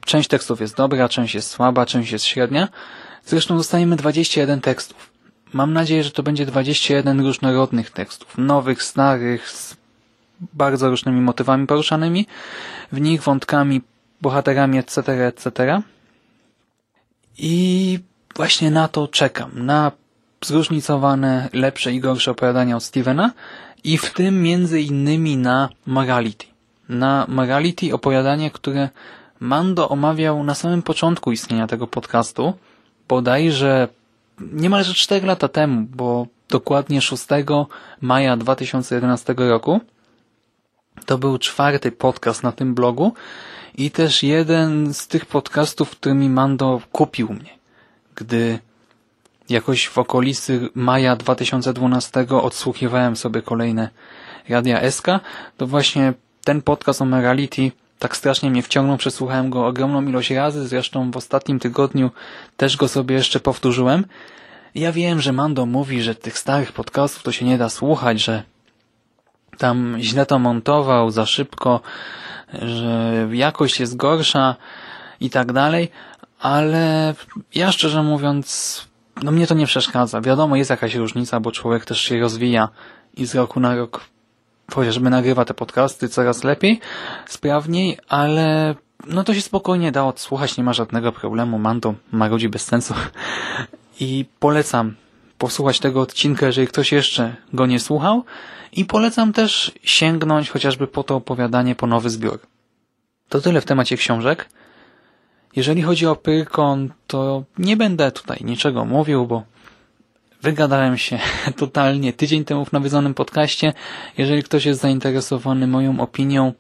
Część 0.06 0.30
tekstów 0.30 0.62
jest 0.62 0.76
dobra, 0.76 1.10
część 1.10 1.36
jest 1.36 1.50
słaba, 1.50 1.86
część 1.86 2.12
jest 2.12 2.26
średnia. 2.26 2.68
Zresztą 3.26 3.58
dostajemy 3.58 3.96
21 3.96 4.62
tekstów. 4.62 5.10
Mam 5.54 5.74
nadzieję, 5.74 6.04
że 6.04 6.12
to 6.12 6.24
będzie 6.24 6.46
21 6.46 7.20
różnorodnych 7.20 7.92
tekstów. 7.92 8.38
Nowych, 8.38 8.84
starych, 8.84 9.50
z 9.50 9.76
bardzo 10.54 10.90
różnymi 10.90 11.22
motywami 11.22 11.68
poruszanymi. 11.68 12.28
W 12.92 13.02
nich 13.02 13.22
wątkami, 13.22 13.82
bohaterami, 14.22 14.78
etc., 14.78 15.28
etc. 15.28 15.82
I 17.38 18.00
właśnie 18.36 18.72
na 18.72 18.88
to 18.88 19.08
czekam. 19.08 19.66
Na 19.66 19.92
zróżnicowane, 20.46 21.50
lepsze 21.54 21.94
i 21.94 22.00
gorsze 22.00 22.32
opowiadania 22.32 22.76
od 22.76 22.84
Stevena 22.84 23.32
i 23.84 23.98
w 23.98 24.14
tym 24.14 24.42
między 24.42 24.82
innymi 24.82 25.38
na 25.38 25.70
Morality. 25.86 26.46
Na 26.90 27.26
Morality 27.30 27.94
opowiadanie, 27.94 28.52
które 28.52 28.90
Mando 29.46 29.90
omawiał 29.90 30.44
na 30.44 30.56
samym 30.56 30.82
początku 30.82 31.32
istnienia 31.32 31.68
tego 31.68 31.88
podcastu, 31.88 32.54
bodajże 33.08 33.88
niemalże 34.40 34.94
4 34.94 35.28
lata 35.28 35.48
temu, 35.48 35.88
bo 35.96 36.28
dokładnie 36.50 37.02
6 37.02 37.26
maja 38.02 38.38
2011 38.38 39.36
roku. 39.38 39.82
To 41.06 41.18
był 41.18 41.38
czwarty 41.38 41.92
podcast 41.92 42.44
na 42.44 42.52
tym 42.52 42.76
blogu 42.76 43.14
i 43.78 43.92
też 43.92 44.24
jeden 44.24 44.94
z 44.94 45.08
tych 45.08 45.26
podcastów, 45.26 45.90
którymi 45.90 46.30
Mando 46.30 46.82
kupił 46.92 47.30
mnie, 47.30 47.58
gdy 48.16 48.60
jakoś 49.50 49.88
w 49.88 49.98
okolicy 49.98 50.70
maja 50.76 51.16
2012 51.16 52.28
odsłuchiwałem 52.30 53.16
sobie 53.16 53.42
kolejne 53.42 53.90
Radia 54.50 54.92
SK, 54.92 55.08
to 55.58 55.68
właśnie 55.68 56.14
ten 56.44 56.62
podcast 56.62 57.02
o 57.02 57.06
Morality 57.06 57.72
tak 58.00 58.18
strasznie 58.18 58.50
mnie 58.50 58.62
wciągnął, 58.62 58.98
przesłuchałem 58.98 59.50
go 59.50 59.68
ogromną 59.68 60.08
ilość 60.08 60.32
razy, 60.32 60.68
zresztą 60.68 61.12
w 61.12 61.18
ostatnim 61.18 61.60
tygodniu 61.60 62.12
też 62.58 62.78
go 62.78 62.88
sobie 62.88 63.16
jeszcze 63.16 63.40
powtórzyłem. 63.40 64.06
Ja 64.76 64.92
wiem, 64.92 65.22
że 65.22 65.34
Mando 65.34 65.66
mówi, 65.66 66.02
że 66.02 66.16
tych 66.16 66.38
starych 66.38 66.72
podcastów 66.72 67.24
to 67.24 67.32
się 67.32 67.46
nie 67.46 67.58
da 67.58 67.70
słuchać, 67.70 68.24
że 68.24 68.44
tam 69.58 69.98
źle 70.00 70.26
to 70.26 70.40
montował, 70.40 71.12
za 71.12 71.26
szybko, 71.26 71.82
że 72.54 73.28
jakość 73.32 73.80
jest 73.80 73.96
gorsza 73.96 74.56
i 75.20 75.30
tak 75.30 75.54
dalej, 75.54 75.92
ale 76.40 77.16
ja 77.56 77.72
szczerze 77.72 78.04
mówiąc, 78.04 78.82
no 79.24 79.32
mnie 79.32 79.48
to 79.48 79.54
nie 79.54 79.66
przeszkadza. 79.66 80.22
Wiadomo, 80.22 80.56
jest 80.56 80.70
jakaś 80.70 80.96
różnica, 80.96 81.40
bo 81.40 81.52
człowiek 81.52 81.86
też 81.86 82.02
się 82.02 82.20
rozwija 82.20 82.70
i 83.14 83.26
z 83.26 83.36
roku 83.36 83.60
na 83.60 83.76
rok 83.76 84.02
chociażby 84.74 85.10
nagrywa 85.10 85.46
te 85.46 85.54
podcasty 85.54 86.10
coraz 86.10 86.44
lepiej, 86.44 86.80
sprawniej, 87.28 87.98
ale 88.10 88.76
no 89.08 89.24
to 89.24 89.34
się 89.34 89.42
spokojnie 89.42 89.92
da 89.92 90.06
odsłuchać, 90.06 90.58
nie 90.58 90.64
ma 90.64 90.74
żadnego 90.74 91.12
problemu. 91.12 91.60
Mando 91.60 91.94
marudzi 92.12 92.50
bez 92.50 92.66
sensu. 92.66 92.94
I 94.00 94.26
polecam 94.40 94.96
posłuchać 95.38 95.80
tego 95.80 96.02
odcinka, 96.02 96.46
jeżeli 96.46 96.68
ktoś 96.68 96.92
jeszcze 96.92 97.36
go 97.54 97.66
nie 97.66 97.80
słuchał 97.80 98.24
i 98.72 98.86
polecam 98.86 99.34
też 99.34 99.72
sięgnąć 99.84 100.50
chociażby 100.50 100.88
po 100.88 101.04
to 101.04 101.16
opowiadanie 101.16 101.76
po 101.76 101.88
nowy 101.88 102.10
zbiór. 102.10 102.40
To 103.30 103.42
tyle 103.42 103.62
w 103.62 103.66
temacie 103.66 103.98
książek. 103.98 104.50
Jeżeli 105.56 105.82
chodzi 105.82 106.08
o 106.08 106.16
Pyrkon, 106.16 106.90
to 107.08 107.44
nie 107.58 107.78
będę 107.78 108.12
tutaj 108.12 108.40
niczego 108.44 108.86
mówił, 108.86 109.28
bo 109.28 109.44
Wygadałem 110.42 110.98
się 110.98 111.20
totalnie 111.58 112.14
tydzień 112.14 112.46
temu 112.46 112.66
w 112.66 112.72
nawiedzonym 112.72 113.14
podcaście. 113.14 113.74
Jeżeli 114.18 114.44
ktoś 114.44 114.66
jest 114.66 114.82
zainteresowany 114.82 115.68
moją 115.68 116.00
opinią, 116.00 116.54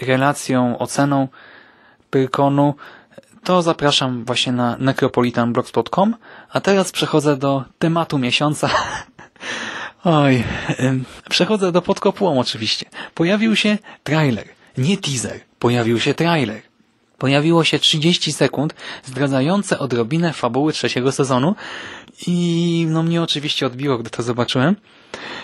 relacją, 0.00 0.78
oceną 0.78 1.28
Pyrkonu, 2.10 2.74
to 3.44 3.62
zapraszam 3.62 4.24
właśnie 4.24 4.52
na 4.52 4.76
necropolitanblogspot.com. 4.78 6.16
A 6.50 6.60
teraz 6.60 6.92
przechodzę 6.92 7.36
do 7.36 7.64
tematu 7.78 8.18
miesiąca. 8.18 8.70
Oj, 10.04 10.44
przechodzę 11.28 11.72
do 11.72 11.82
podkopułą 11.82 12.40
oczywiście. 12.40 12.86
Pojawił 13.14 13.56
się 13.56 13.78
trailer, 14.04 14.48
nie 14.78 14.98
teaser, 14.98 15.40
pojawił 15.58 16.00
się 16.00 16.14
trailer. 16.14 16.67
Pojawiło 17.18 17.64
się 17.64 17.78
30 17.78 18.32
sekund 18.32 18.74
zdradzające 19.04 19.78
odrobinę 19.78 20.32
fabuły 20.32 20.72
trzeciego 20.72 21.12
sezonu 21.12 21.54
i 22.26 22.86
no 22.90 23.02
mnie 23.02 23.22
oczywiście 23.22 23.66
odbiło, 23.66 23.98
gdy 23.98 24.10
to 24.10 24.22
zobaczyłem. 24.22 24.76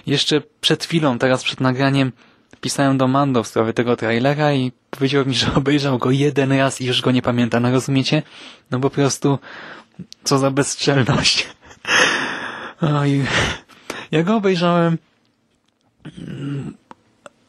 Jeszcze 0.06 0.42
przed 0.60 0.84
chwilą, 0.84 1.18
teraz 1.18 1.44
przed 1.44 1.60
nagraniem 1.60 2.12
pisałem 2.60 2.98
do 2.98 3.08
Mando 3.08 3.42
w 3.42 3.46
sprawie 3.48 3.72
tego 3.72 3.96
trailera 3.96 4.52
i 4.52 4.72
powiedział 4.90 5.26
mi, 5.26 5.34
że 5.34 5.54
obejrzał 5.54 5.98
go 5.98 6.10
jeden 6.10 6.52
raz 6.52 6.80
i 6.80 6.86
już 6.86 7.02
go 7.02 7.10
nie 7.10 7.22
pamięta, 7.22 7.60
no 7.60 7.70
rozumiecie? 7.70 8.22
No 8.70 8.80
po 8.80 8.90
prostu 8.90 9.38
co 10.24 10.38
za 10.38 10.50
bezczelność. 10.50 11.48
Oj. 13.00 13.24
Ja 14.10 14.22
go 14.22 14.36
obejrzałem 14.36 14.98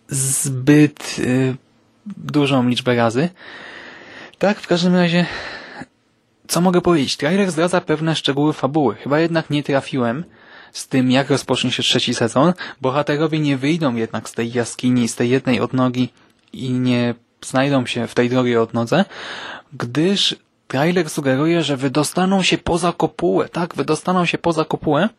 zbyt 0.10 1.16
y, 1.20 1.56
dużą 2.18 2.68
liczbę 2.70 2.96
razy. 2.96 3.30
Tak, 4.40 4.60
w 4.60 4.68
każdym 4.68 4.96
razie 4.96 5.26
co 6.48 6.62
mogę 6.62 6.82
powiedzieć? 6.82 7.18
Trailer 7.18 7.52
zdradza 7.52 7.82
pewne 7.82 8.16
szczegóły 8.16 8.54
fabuły. 8.54 8.96
Chyba 8.96 9.20
jednak 9.20 9.50
nie 9.50 9.64
trafiłem 9.64 10.24
z 10.72 10.88
tym, 10.88 11.12
jak 11.12 11.30
rozpocznie 11.30 11.72
się 11.72 11.84
trzeci 11.84 12.14
sezon. 12.14 12.54
Bohaterowie 12.82 13.40
nie 13.40 13.58
wyjdą 13.58 13.96
jednak 13.96 14.30
z 14.30 14.34
tej 14.34 14.52
jaskini, 14.54 15.08
z 15.08 15.16
tej 15.16 15.30
jednej 15.30 15.60
odnogi 15.60 16.10
i 16.54 16.72
nie 16.72 17.16
znajdą 17.46 17.86
się 17.86 18.08
w 18.08 18.16
tej 18.16 18.30
drogiej 18.30 18.58
odnodze, 18.58 19.06
gdyż 19.74 20.36
trailer 20.68 21.10
sugeruje, 21.10 21.64
że 21.64 21.78
wydostaną 21.78 22.44
się 22.44 22.58
poza 22.58 22.92
kopułę. 22.92 23.50
Tak, 23.50 23.76
wydostaną 23.76 24.26
się 24.26 24.38
poza 24.38 24.66
kopułę, 24.66 25.10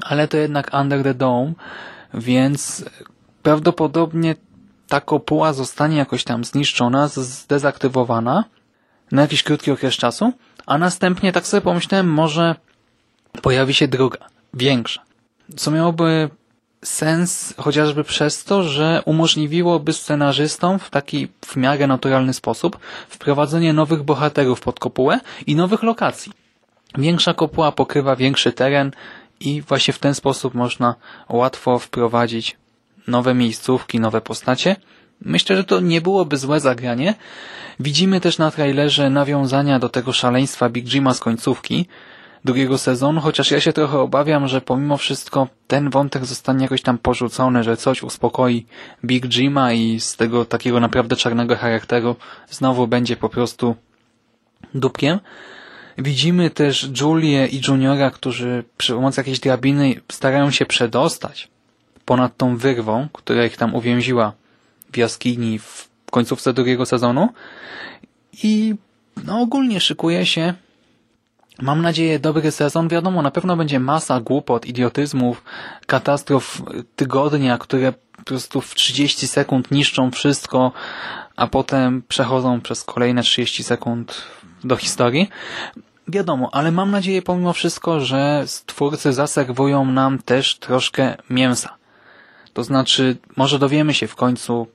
ale 0.00 0.28
to 0.28 0.36
jednak 0.36 0.70
Under 0.80 1.02
the 1.02 1.14
Dome, 1.14 1.52
więc 2.14 2.84
prawdopodobnie 3.42 4.34
ta 4.92 5.00
kopuła 5.00 5.52
zostanie 5.52 5.96
jakoś 5.96 6.24
tam 6.24 6.44
zniszczona, 6.44 7.08
zdezaktywowana 7.08 8.44
na 9.12 9.22
jakiś 9.22 9.42
krótki 9.42 9.70
okres 9.70 9.94
czasu, 9.94 10.32
a 10.66 10.78
następnie 10.78 11.32
tak 11.32 11.46
sobie 11.46 11.60
pomyślałem, 11.60 12.08
może 12.12 12.54
pojawi 13.42 13.74
się 13.74 13.88
druga, 13.88 14.18
większa. 14.54 15.02
Co 15.56 15.70
miałoby 15.70 16.30
sens 16.84 17.54
chociażby 17.56 18.04
przez 18.04 18.44
to, 18.44 18.62
że 18.62 19.02
umożliwiłoby 19.04 19.92
scenarzystom 19.92 20.78
w 20.78 20.90
taki 20.90 21.28
w 21.46 21.56
miarę 21.56 21.86
naturalny 21.86 22.34
sposób 22.34 22.78
wprowadzenie 23.08 23.72
nowych 23.72 24.02
bohaterów 24.02 24.60
pod 24.60 24.80
kopułę 24.80 25.20
i 25.46 25.56
nowych 25.56 25.82
lokacji. 25.82 26.32
Większa 26.98 27.34
kopuła 27.34 27.72
pokrywa 27.72 28.16
większy 28.16 28.52
teren 28.52 28.90
i 29.40 29.62
właśnie 29.62 29.94
w 29.94 29.98
ten 29.98 30.14
sposób 30.14 30.54
można 30.54 30.94
łatwo 31.28 31.78
wprowadzić 31.78 32.61
nowe 33.06 33.34
miejscówki, 33.34 34.00
nowe 34.00 34.20
postacie. 34.20 34.76
Myślę, 35.20 35.56
że 35.56 35.64
to 35.64 35.80
nie 35.80 36.00
byłoby 36.00 36.36
złe 36.36 36.60
zagranie. 36.60 37.14
Widzimy 37.80 38.20
też 38.20 38.38
na 38.38 38.50
trailerze 38.50 39.10
nawiązania 39.10 39.78
do 39.78 39.88
tego 39.88 40.12
szaleństwa 40.12 40.68
Big 40.68 40.86
Jima 40.86 41.14
z 41.14 41.20
końcówki 41.20 41.86
drugiego 42.44 42.78
sezonu, 42.78 43.20
chociaż 43.20 43.50
ja 43.50 43.60
się 43.60 43.72
trochę 43.72 43.98
obawiam, 43.98 44.48
że 44.48 44.60
pomimo 44.60 44.96
wszystko 44.96 45.48
ten 45.66 45.90
wątek 45.90 46.24
zostanie 46.24 46.62
jakoś 46.62 46.82
tam 46.82 46.98
porzucony, 46.98 47.64
że 47.64 47.76
coś 47.76 48.02
uspokoi 48.02 48.66
Big 49.04 49.26
Jima 49.26 49.72
i 49.72 50.00
z 50.00 50.16
tego 50.16 50.44
takiego 50.44 50.80
naprawdę 50.80 51.16
czarnego 51.16 51.56
charakteru 51.56 52.16
znowu 52.50 52.86
będzie 52.86 53.16
po 53.16 53.28
prostu 53.28 53.76
dupkiem. 54.74 55.20
Widzimy 55.98 56.50
też 56.50 56.90
Julię 57.00 57.46
i 57.46 57.60
Juniora, 57.68 58.10
którzy 58.10 58.64
przy 58.76 58.92
pomocy 58.92 59.20
jakiejś 59.20 59.40
drabiny 59.40 60.00
starają 60.12 60.50
się 60.50 60.66
przedostać 60.66 61.51
ponad 62.04 62.36
tą 62.36 62.56
wyrwą, 62.56 63.08
która 63.12 63.44
ich 63.44 63.56
tam 63.56 63.74
uwięziła 63.74 64.32
w 64.92 64.96
jaskini 64.96 65.58
w 65.58 65.88
końcówce 66.10 66.52
drugiego 66.52 66.86
sezonu. 66.86 67.28
I 68.42 68.74
no 69.24 69.40
ogólnie 69.40 69.80
szykuje 69.80 70.26
się 70.26 70.54
Mam 71.62 71.82
nadzieję 71.82 72.18
dobry 72.18 72.50
sezon. 72.50 72.88
Wiadomo, 72.88 73.22
na 73.22 73.30
pewno 73.30 73.56
będzie 73.56 73.80
masa 73.80 74.20
głupot, 74.20 74.66
idiotyzmów, 74.66 75.44
katastrof 75.86 76.62
tygodnia, 76.96 77.58
które 77.58 77.92
po 77.92 78.22
prostu 78.22 78.60
w 78.60 78.74
30 78.74 79.28
sekund 79.28 79.70
niszczą 79.70 80.10
wszystko, 80.10 80.72
a 81.36 81.46
potem 81.46 82.02
przechodzą 82.08 82.60
przez 82.60 82.84
kolejne 82.84 83.22
30 83.22 83.62
sekund 83.64 84.22
do 84.64 84.76
historii. 84.76 85.28
Wiadomo, 86.08 86.48
ale 86.52 86.72
mam 86.72 86.90
nadzieję 86.90 87.22
pomimo 87.22 87.52
wszystko, 87.52 88.00
że 88.00 88.44
twórcy 88.66 89.12
zaserwują 89.12 89.84
nam 89.84 90.18
też 90.18 90.58
troszkę 90.58 91.16
mięsa. 91.30 91.81
To 92.52 92.64
znaczy, 92.64 93.16
może 93.36 93.58
dowiemy 93.58 93.94
się 93.94 94.06
w 94.06 94.16
końcu 94.16 94.66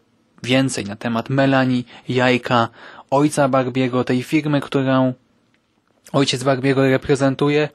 więcej 0.43 0.85
na 0.85 0.95
temat 0.95 1.29
Melanie, 1.29 1.83
Jajka, 2.09 2.69
ojca 3.09 3.49
Barbiego, 3.49 4.03
tej 4.03 4.23
firmy, 4.23 4.61
którą 4.61 5.13
ojciec 6.13 6.43
Barbiego 6.43 6.89
reprezentuje. 6.89 7.69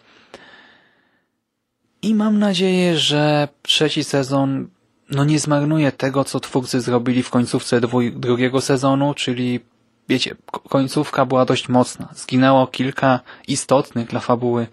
I 2.03 2.15
mam 2.15 2.39
nadzieję, 2.39 2.99
że 2.99 3.49
trzeci 3.63 4.05
sezon 4.05 4.69
no 5.11 5.25
nie 5.25 5.39
zmarnuje 5.39 5.93
tego, 5.93 6.25
co 6.25 6.41
twórcy 6.41 6.81
zrobili 6.81 7.23
w 7.23 7.31
końcówce 7.31 7.81
drugiego 8.17 8.61
sezonu, 8.61 9.15
czyli 9.15 9.61
wiecie, 10.09 10.35
końcówka 10.69 11.27
była 11.27 11.45
dość 11.45 11.69
mocna. 11.69 12.09
Zginęło 12.15 12.67
kilka 12.67 13.21
istotnych 13.49 14.09
dla 14.09 14.21
fabuły 14.21 14.67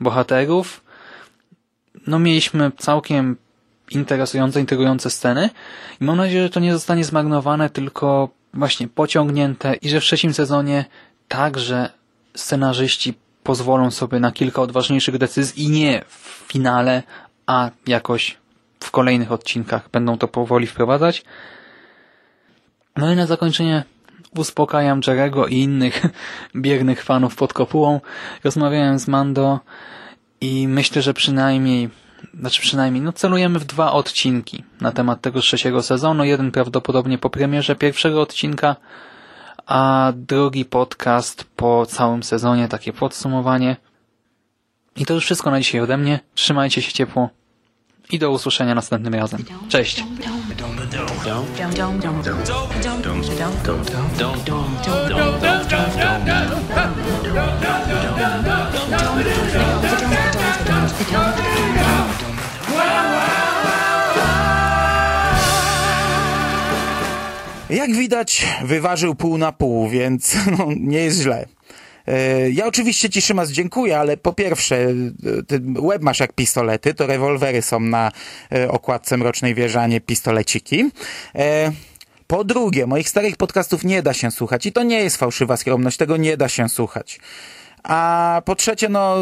bohaterów. 0.00 0.84
No 2.06 2.18
mieliśmy 2.18 2.72
całkiem 2.78 3.36
interesujące, 3.94 4.60
intrygujące 4.60 5.10
sceny 5.10 5.50
i 6.00 6.04
mam 6.04 6.16
nadzieję, 6.16 6.42
że 6.42 6.50
to 6.50 6.60
nie 6.60 6.72
zostanie 6.72 7.04
zmarnowane, 7.04 7.70
tylko 7.70 8.28
właśnie 8.54 8.88
pociągnięte 8.88 9.74
i 9.74 9.88
że 9.88 10.00
w 10.00 10.04
trzecim 10.04 10.34
sezonie 10.34 10.84
także 11.28 11.90
scenarzyści 12.34 13.14
pozwolą 13.42 13.90
sobie 13.90 14.20
na 14.20 14.32
kilka 14.32 14.62
odważniejszych 14.62 15.18
decyzji 15.18 15.64
i 15.64 15.70
nie 15.70 16.04
w 16.08 16.44
finale, 16.52 17.02
a 17.46 17.70
jakoś 17.86 18.38
w 18.80 18.90
kolejnych 18.90 19.32
odcinkach 19.32 19.90
będą 19.90 20.18
to 20.18 20.28
powoli 20.28 20.66
wprowadzać. 20.66 21.24
No 22.96 23.12
i 23.12 23.16
na 23.16 23.26
zakończenie 23.26 23.84
uspokajam 24.36 25.00
Jerego 25.06 25.46
i 25.46 25.56
innych 25.56 26.02
biernych 26.56 27.02
fanów 27.02 27.36
pod 27.36 27.52
kopułą. 27.52 28.00
Rozmawiałem 28.44 28.98
z 28.98 29.08
Mando 29.08 29.60
i 30.40 30.68
myślę, 30.68 31.02
że 31.02 31.14
przynajmniej 31.14 31.90
znaczy 32.40 32.60
przynajmniej, 32.62 33.02
no 33.02 33.12
celujemy 33.12 33.58
w 33.58 33.64
dwa 33.64 33.92
odcinki 33.92 34.64
na 34.80 34.92
temat 34.92 35.20
tego 35.20 35.40
trzeciego 35.40 35.82
sezonu. 35.82 36.24
Jeden 36.24 36.50
prawdopodobnie 36.50 37.18
po 37.18 37.30
premierze 37.30 37.76
pierwszego 37.76 38.20
odcinka, 38.22 38.76
a 39.66 40.12
drugi 40.16 40.64
podcast 40.64 41.44
po 41.56 41.86
całym 41.86 42.22
sezonie, 42.22 42.68
takie 42.68 42.92
podsumowanie. 42.92 43.76
I 44.96 45.06
to 45.06 45.14
już 45.14 45.24
wszystko 45.24 45.50
na 45.50 45.60
dzisiaj 45.60 45.80
ode 45.80 45.96
mnie. 45.96 46.20
Trzymajcie 46.34 46.82
się 46.82 46.92
ciepło 46.92 47.28
i 48.10 48.18
do 48.18 48.30
usłyszenia 48.30 48.74
następnym 48.74 49.14
razem. 49.14 49.44
Cześć! 49.68 50.04
Jak 67.70 67.96
widać, 67.96 68.46
wyważył 68.64 69.14
pół 69.14 69.38
na 69.38 69.52
pół, 69.52 69.88
więc 69.88 70.36
no, 70.58 70.66
nie 70.76 70.98
jest 70.98 71.20
źle. 71.20 71.46
E, 72.06 72.50
ja 72.50 72.66
oczywiście 72.66 73.10
Ci, 73.10 73.22
Szymas, 73.22 73.50
dziękuję, 73.50 73.98
ale 73.98 74.16
po 74.16 74.32
pierwsze, 74.32 74.76
e, 74.76 74.92
ty 75.46 75.60
łeb 75.78 76.02
masz 76.02 76.20
jak 76.20 76.32
pistolety, 76.32 76.94
to 76.94 77.06
rewolwery 77.06 77.62
są 77.62 77.80
na 77.80 78.12
e, 78.52 78.68
okładce 78.68 79.16
Mrocznej 79.16 79.54
Wieży, 79.54 79.78
pistoleciki. 80.06 80.90
Po 82.26 82.44
drugie, 82.44 82.86
moich 82.86 83.08
starych 83.08 83.36
podcastów 83.36 83.84
nie 83.84 84.02
da 84.02 84.14
się 84.14 84.30
słuchać 84.30 84.66
i 84.66 84.72
to 84.72 84.82
nie 84.82 85.02
jest 85.02 85.16
fałszywa 85.16 85.56
skromność, 85.56 85.96
tego 85.96 86.16
nie 86.16 86.36
da 86.36 86.48
się 86.48 86.68
słuchać. 86.68 87.20
A 87.82 88.42
po 88.44 88.54
trzecie, 88.54 88.88
no 88.88 89.16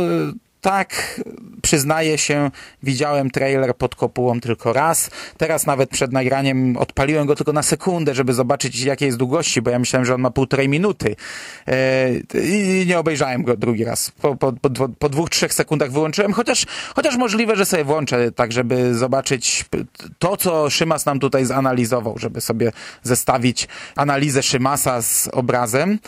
tak, 0.60 1.20
przyznaję 1.62 2.18
się, 2.18 2.50
widziałem 2.82 3.30
trailer 3.30 3.76
pod 3.76 3.94
kopułą 3.94 4.40
tylko 4.40 4.72
raz. 4.72 5.10
Teraz 5.36 5.66
nawet 5.66 5.90
przed 5.90 6.12
nagraniem 6.12 6.76
odpaliłem 6.76 7.26
go 7.26 7.36
tylko 7.36 7.52
na 7.52 7.62
sekundę, 7.62 8.14
żeby 8.14 8.32
zobaczyć 8.32 8.80
jakie 8.80 9.06
jest 9.06 9.18
długości, 9.18 9.62
bo 9.62 9.70
ja 9.70 9.78
myślałem, 9.78 10.06
że 10.06 10.14
on 10.14 10.20
ma 10.20 10.30
półtorej 10.30 10.68
minuty. 10.68 11.16
E, 11.66 12.10
I 12.44 12.84
nie 12.86 12.98
obejrzałem 12.98 13.42
go 13.42 13.56
drugi 13.56 13.84
raz. 13.84 14.10
Po, 14.10 14.36
po, 14.36 14.52
po, 14.52 14.88
po 14.98 15.08
dwóch, 15.08 15.30
trzech 15.30 15.54
sekundach 15.54 15.92
wyłączyłem, 15.92 16.32
chociaż, 16.32 16.66
chociaż 16.94 17.16
możliwe, 17.16 17.56
że 17.56 17.66
sobie 17.66 17.84
włączę, 17.84 18.32
tak 18.32 18.52
żeby 18.52 18.94
zobaczyć 18.94 19.64
to, 20.18 20.36
co 20.36 20.70
Szymas 20.70 21.06
nam 21.06 21.20
tutaj 21.20 21.44
zanalizował, 21.44 22.18
żeby 22.18 22.40
sobie 22.40 22.72
zestawić 23.02 23.68
analizę 23.96 24.42
Szymasa 24.42 25.02
z 25.02 25.28
obrazem. 25.32 25.98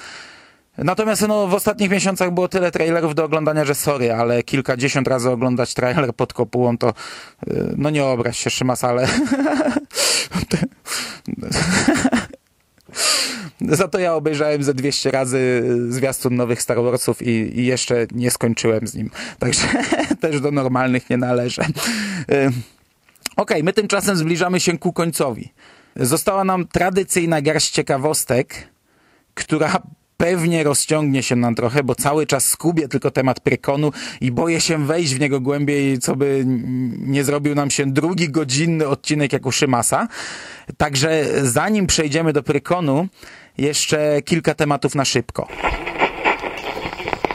Natomiast 0.78 1.28
no, 1.28 1.46
w 1.46 1.54
ostatnich 1.54 1.90
miesiącach 1.90 2.30
było 2.30 2.48
tyle 2.48 2.70
trailerów 2.70 3.14
do 3.14 3.24
oglądania, 3.24 3.64
że 3.64 3.74
sorry, 3.74 4.12
ale 4.12 4.42
kilkadziesiąt 4.42 5.08
razy 5.08 5.30
oglądać 5.30 5.74
trailer 5.74 6.14
pod 6.14 6.32
kopułą 6.32 6.78
to 6.78 6.88
y, 6.88 6.94
no 7.76 7.90
nie 7.90 8.04
obraź 8.04 8.38
się 8.38 8.50
Szymas, 8.50 8.84
ale 8.84 9.08
Za 13.68 13.88
to 13.88 13.98
ja 13.98 14.14
obejrzałem 14.14 14.62
ze 14.62 14.74
200 14.74 15.10
razy 15.10 15.62
zwiastun 15.88 16.36
nowych 16.36 16.62
Star 16.62 16.82
Warsów 16.82 17.22
i, 17.22 17.60
i 17.60 17.66
jeszcze 17.66 18.06
nie 18.12 18.30
skończyłem 18.30 18.86
z 18.86 18.94
nim. 18.94 19.10
Także 19.38 19.68
też 20.20 20.40
do 20.40 20.50
normalnych 20.50 21.10
nie 21.10 21.16
należę. 21.16 21.62
Y, 22.32 22.50
okay, 23.36 23.62
my 23.62 23.72
tymczasem 23.72 24.16
zbliżamy 24.16 24.60
się 24.60 24.78
ku 24.78 24.92
końcowi. 24.92 25.52
Została 25.96 26.44
nam 26.44 26.66
tradycyjna 26.66 27.42
garść 27.42 27.70
ciekawostek, 27.70 28.68
która 29.34 29.82
pewnie 30.22 30.64
rozciągnie 30.64 31.22
się 31.22 31.36
nam 31.36 31.54
trochę, 31.54 31.82
bo 31.82 31.94
cały 31.94 32.26
czas 32.26 32.48
skubię 32.48 32.88
tylko 32.88 33.10
temat 33.10 33.40
Prykonu 33.40 33.92
i 34.20 34.32
boję 34.32 34.60
się 34.60 34.86
wejść 34.86 35.14
w 35.14 35.20
niego 35.20 35.40
głębiej, 35.40 35.98
co 35.98 36.16
by 36.16 36.44
nie 36.98 37.24
zrobił 37.24 37.54
nam 37.54 37.70
się 37.70 37.86
drugi 37.86 38.28
godzinny 38.28 38.88
odcinek 38.88 39.32
jak 39.32 39.46
u 39.46 39.52
Szymasa. 39.52 40.08
Także 40.76 41.24
zanim 41.42 41.86
przejdziemy 41.86 42.32
do 42.32 42.42
Prykonu, 42.42 43.08
jeszcze 43.58 44.22
kilka 44.24 44.54
tematów 44.54 44.94
na 44.94 45.04
szybko. 45.04 45.48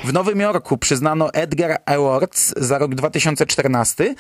W 0.03 0.13
Nowym 0.13 0.39
Jorku 0.39 0.77
przyznano 0.77 1.33
Edgar 1.33 1.77
Awards 1.85 2.53
za 2.57 2.77
rok 2.77 2.95
2014 2.95 4.15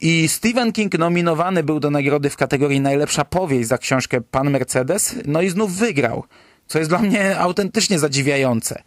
i 0.00 0.28
Stephen 0.28 0.72
King 0.72 0.98
nominowany 0.98 1.62
był 1.62 1.80
do 1.80 1.90
nagrody 1.90 2.30
w 2.30 2.36
kategorii 2.36 2.80
najlepsza 2.80 3.24
powieść 3.24 3.68
za 3.68 3.78
książkę 3.78 4.20
Pan 4.20 4.50
Mercedes, 4.50 5.16
no 5.26 5.42
i 5.42 5.48
znów 5.48 5.72
wygrał 5.72 6.24
co 6.66 6.78
jest 6.78 6.90
dla 6.90 6.98
mnie 6.98 7.38
autentycznie 7.38 7.98
zadziwiające. 7.98 8.82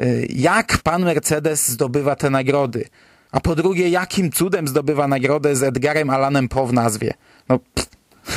Y, 0.00 0.26
jak 0.30 0.78
pan 0.78 1.04
Mercedes 1.04 1.68
zdobywa 1.68 2.16
te 2.16 2.30
nagrody? 2.30 2.88
A 3.32 3.40
po 3.40 3.54
drugie, 3.54 3.88
jakim 3.88 4.32
cudem 4.32 4.68
zdobywa 4.68 5.08
nagrodę 5.08 5.56
z 5.56 5.62
Edgarem 5.62 6.10
Alanem 6.10 6.48
Po 6.48 6.66
w 6.66 6.72
nazwie? 6.72 7.14
No, 7.48 7.58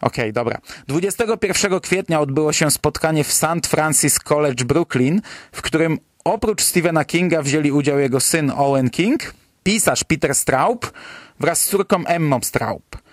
Okej, 0.00 0.24
okay, 0.24 0.32
dobra. 0.32 0.58
21 0.88 1.80
kwietnia 1.80 2.20
odbyło 2.20 2.52
się 2.52 2.70
spotkanie 2.70 3.24
w 3.24 3.32
St. 3.32 3.66
Francis 3.66 4.18
College 4.18 4.64
Brooklyn, 4.64 5.22
w 5.52 5.62
którym 5.62 5.98
oprócz 6.24 6.62
Stephena 6.62 7.04
Kinga 7.04 7.42
wzięli 7.42 7.72
udział 7.72 7.98
jego 7.98 8.20
syn 8.20 8.52
Owen 8.56 8.90
King, 8.90 9.34
pisarz 9.62 10.04
Peter 10.04 10.34
Straub 10.34 10.92
wraz 11.40 11.62
z 11.62 11.68
córką 11.68 12.04
Emmą 12.06 12.40
Straub. 12.42 13.05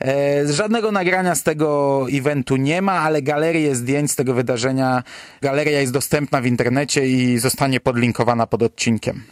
E, 0.00 0.52
żadnego 0.52 0.92
nagrania 0.92 1.34
z 1.34 1.42
tego 1.42 2.06
eventu 2.12 2.56
nie 2.56 2.82
ma, 2.82 2.92
ale 2.92 3.22
galerię 3.22 3.74
zdjęć 3.74 4.10
z 4.10 4.16
tego 4.16 4.34
wydarzenia, 4.34 5.02
galeria 5.42 5.80
jest 5.80 5.92
dostępna 5.92 6.40
w 6.40 6.46
internecie 6.46 7.06
i 7.06 7.38
zostanie 7.38 7.80
podlinkowana 7.80 8.46
pod 8.46 8.62
odcinkiem. 8.62 9.22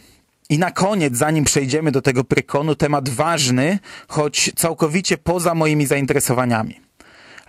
I 0.49 0.59
na 0.59 0.71
koniec, 0.71 1.17
zanim 1.17 1.45
przejdziemy 1.45 1.91
do 1.91 2.01
tego 2.01 2.23
prykonu, 2.23 2.75
temat 2.75 3.09
ważny, 3.09 3.79
choć 4.07 4.51
całkowicie 4.55 5.17
poza 5.17 5.55
moimi 5.55 5.85
zainteresowaniami. 5.85 6.79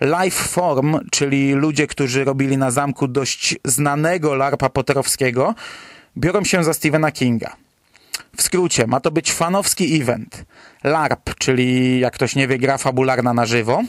Lifeform, 0.01 0.99
czyli 1.11 1.53
ludzie, 1.53 1.87
którzy 1.87 2.23
robili 2.23 2.57
na 2.57 2.71
zamku 2.71 3.07
dość 3.07 3.55
znanego 3.65 4.35
larpa 4.35 4.69
poterowskiego, 4.69 5.55
biorą 6.17 6.43
się 6.43 6.63
za 6.63 6.73
Stephena 6.73 7.11
Kinga. 7.11 7.55
W 8.37 8.41
skrócie, 8.41 8.87
ma 8.87 8.99
to 8.99 9.11
być 9.11 9.31
fanowski 9.31 10.01
event. 10.01 10.45
LARP, 10.83 11.35
czyli 11.37 11.99
jak 11.99 12.13
ktoś 12.13 12.35
nie 12.35 12.47
wie, 12.47 12.57
gra 12.57 12.77
fabularna 12.77 13.33
na 13.33 13.45
żywo, 13.45 13.83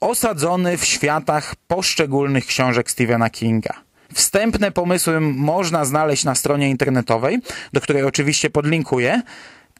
osadzony 0.00 0.76
w 0.76 0.84
światach 0.84 1.54
poszczególnych 1.66 2.46
książek 2.46 2.90
Stephena 2.90 3.30
Kinga. 3.30 3.74
Wstępne 4.14 4.70
pomysły 4.70 5.20
można 5.20 5.84
znaleźć 5.84 6.24
na 6.24 6.34
stronie 6.34 6.70
internetowej, 6.70 7.38
do 7.72 7.80
której 7.80 8.02
oczywiście 8.02 8.50
podlinkuję. 8.50 9.22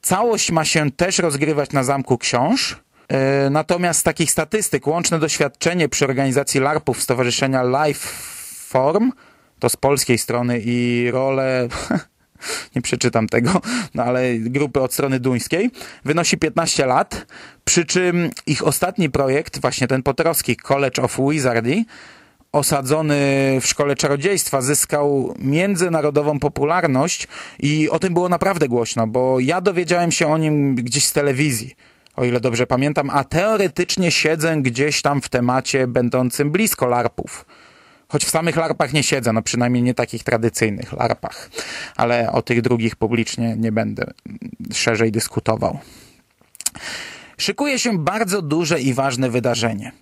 Całość 0.01 0.51
ma 0.51 0.65
się 0.65 0.91
też 0.91 1.19
rozgrywać 1.19 1.73
na 1.73 1.85
Zamku 1.85 2.19
Książ. 2.19 2.77
Yy, 3.11 3.51
natomiast 3.51 4.01
z 4.01 4.03
takich 4.03 4.31
statystyk, 4.31 4.87
łączne 4.87 5.19
doświadczenie 5.19 5.89
przy 5.89 6.05
organizacji 6.05 6.61
LARPów 6.61 7.03
Stowarzyszenia 7.03 7.63
Lifeform, 7.63 9.13
to 9.59 9.69
z 9.69 9.77
polskiej 9.77 10.19
strony 10.19 10.61
i 10.65 11.09
role 11.13 11.69
nie 12.77 12.83
przeczytam 12.83 13.29
tego, 13.29 13.61
no 13.95 14.03
ale 14.03 14.39
grupy 14.39 14.81
od 14.81 14.93
strony 14.93 15.21
duńskiej, 15.21 15.71
wynosi 16.05 16.39
15 16.39 16.87
lat, 16.87 17.27
przy 17.65 17.85
czym 17.85 18.31
ich 18.47 18.67
ostatni 18.67 19.11
projekt, 19.11 19.61
właśnie 19.61 19.89
ten 19.89 20.03
poterowski 20.03 20.57
College 20.57 21.03
of 21.03 21.19
Wizardry, 21.31 21.85
osadzony 22.53 23.17
w 23.61 23.67
szkole 23.67 23.97
czarodziejstwa, 23.97 24.63
zyskał 24.63 25.35
międzynarodową 25.39 26.39
popularność 26.39 27.29
i 27.59 27.91
o 27.91 27.99
tym 27.99 28.15
było 28.15 28.29
naprawdę 28.29 28.69
głośno, 28.69 29.07
bo 29.07 29.41
ja 29.41 29.61
dowiedziałem 29.61 30.13
się 30.13 30.27
o 30.27 30.39
nim 30.39 30.75
gdzieś 30.75 31.07
z 31.07 31.13
telewizji, 31.13 31.75
o 32.17 32.25
ile 32.25 32.41
dobrze 32.41 32.67
pamiętam, 32.67 33.11
a 33.11 33.25
teoretycznie 33.25 34.11
siedzę 34.11 34.57
gdzieś 34.57 35.03
tam 35.03 35.21
w 35.21 35.29
temacie 35.29 35.87
będącym 35.87 36.51
blisko 36.51 36.87
larpów. 36.87 37.45
Choć 38.13 38.25
w 38.25 38.31
samych 38.31 38.57
larpach 38.57 38.93
nie 38.93 39.03
siedzę, 39.03 39.33
no 39.33 39.43
przynajmniej 39.43 39.83
nie 39.83 39.95
takich 39.95 40.25
tradycyjnych 40.25 40.93
larpach, 40.93 41.51
ale 41.97 42.33
o 42.33 42.43
tych 42.43 42.63
drugich 42.63 42.97
publicznie 42.97 43.57
nie 43.57 43.73
będę 43.73 44.13
szerzej 44.73 45.13
dyskutował. 45.13 45.79
Szykuje 47.39 47.79
się 47.79 47.99
bardzo 47.99 48.43
duże 48.43 48.81
i 48.81 48.95
ważne 48.95 49.31
wydarzenie. 49.31 49.93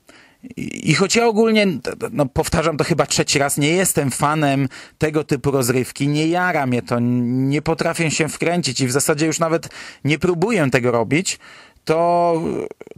I, 0.56 0.94
choć 0.94 1.16
ja 1.16 1.26
ogólnie, 1.26 1.66
no 2.12 2.26
powtarzam 2.26 2.76
to 2.76 2.84
chyba 2.84 3.06
trzeci 3.06 3.38
raz, 3.38 3.58
nie 3.58 3.70
jestem 3.70 4.10
fanem 4.10 4.68
tego 4.98 5.24
typu 5.24 5.50
rozrywki, 5.50 6.08
nie 6.08 6.26
jara 6.26 6.66
mnie 6.66 6.82
to, 6.82 6.96
nie 7.00 7.62
potrafię 7.62 8.10
się 8.10 8.28
wkręcić 8.28 8.80
i 8.80 8.86
w 8.86 8.92
zasadzie 8.92 9.26
już 9.26 9.38
nawet 9.38 9.68
nie 10.04 10.18
próbuję 10.18 10.70
tego 10.70 10.90
robić, 10.90 11.38
to, 11.84 12.42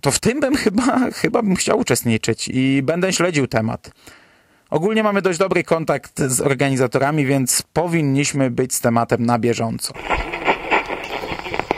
to 0.00 0.11
w 0.11 0.18
tym 0.18 0.40
bym 0.40 0.56
chyba, 0.56 1.11
chyba 1.11 1.42
bym 1.42 1.56
chciał 1.56 1.78
uczestniczyć 1.78 2.48
i 2.48 2.82
będę 2.82 3.12
śledził 3.12 3.46
temat. 3.46 3.90
Ogólnie 4.70 5.02
mamy 5.02 5.22
dość 5.22 5.38
dobry 5.38 5.64
kontakt 5.64 6.20
z 6.20 6.40
organizatorami, 6.40 7.26
więc 7.26 7.62
powinniśmy 7.72 8.50
być 8.50 8.74
z 8.74 8.80
tematem 8.80 9.26
na 9.26 9.38
bieżąco. 9.38 9.94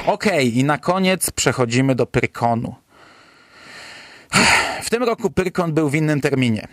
Ok, 0.07 0.25
i 0.43 0.65
na 0.65 0.79
koniec 0.79 1.31
przechodzimy 1.31 1.95
do 1.95 2.07
Pyrkonu. 2.07 2.75
W 4.83 4.91
tym 4.91 5.03
roku 5.03 5.31
Pyrkon 5.31 5.73
był 5.73 5.89
w 5.91 5.95
innym 5.95 6.21
terminie. 6.21 6.69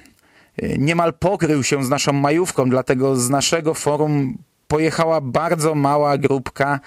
Niemal 0.77 1.13
pokrył 1.13 1.63
się 1.63 1.83
z 1.83 1.89
naszą 1.89 2.13
majówką, 2.13 2.69
dlatego 2.69 3.15
z 3.15 3.29
naszego 3.29 3.73
forum 3.73 4.37
pojechała 4.67 5.21
bardzo 5.21 5.75
mała 5.75 6.17
grupka 6.17 6.79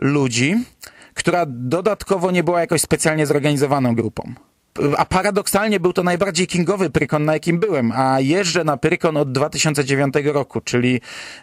ludzi, 0.00 0.64
która 1.14 1.44
dodatkowo 1.48 2.30
nie 2.30 2.44
była 2.44 2.60
jakoś 2.60 2.80
specjalnie 2.80 3.26
zorganizowaną 3.26 3.94
grupą 3.94 4.34
a 4.96 5.04
paradoksalnie 5.04 5.80
był 5.80 5.92
to 5.92 6.02
najbardziej 6.02 6.46
kingowy 6.46 6.90
Prykon, 6.90 7.24
na 7.24 7.32
jakim 7.32 7.58
byłem, 7.58 7.92
a 7.92 8.20
jeżdżę 8.20 8.64
na 8.64 8.76
Prykon 8.76 9.16
od 9.16 9.32
2009 9.32 10.14
roku, 10.24 10.60
czyli 10.60 11.00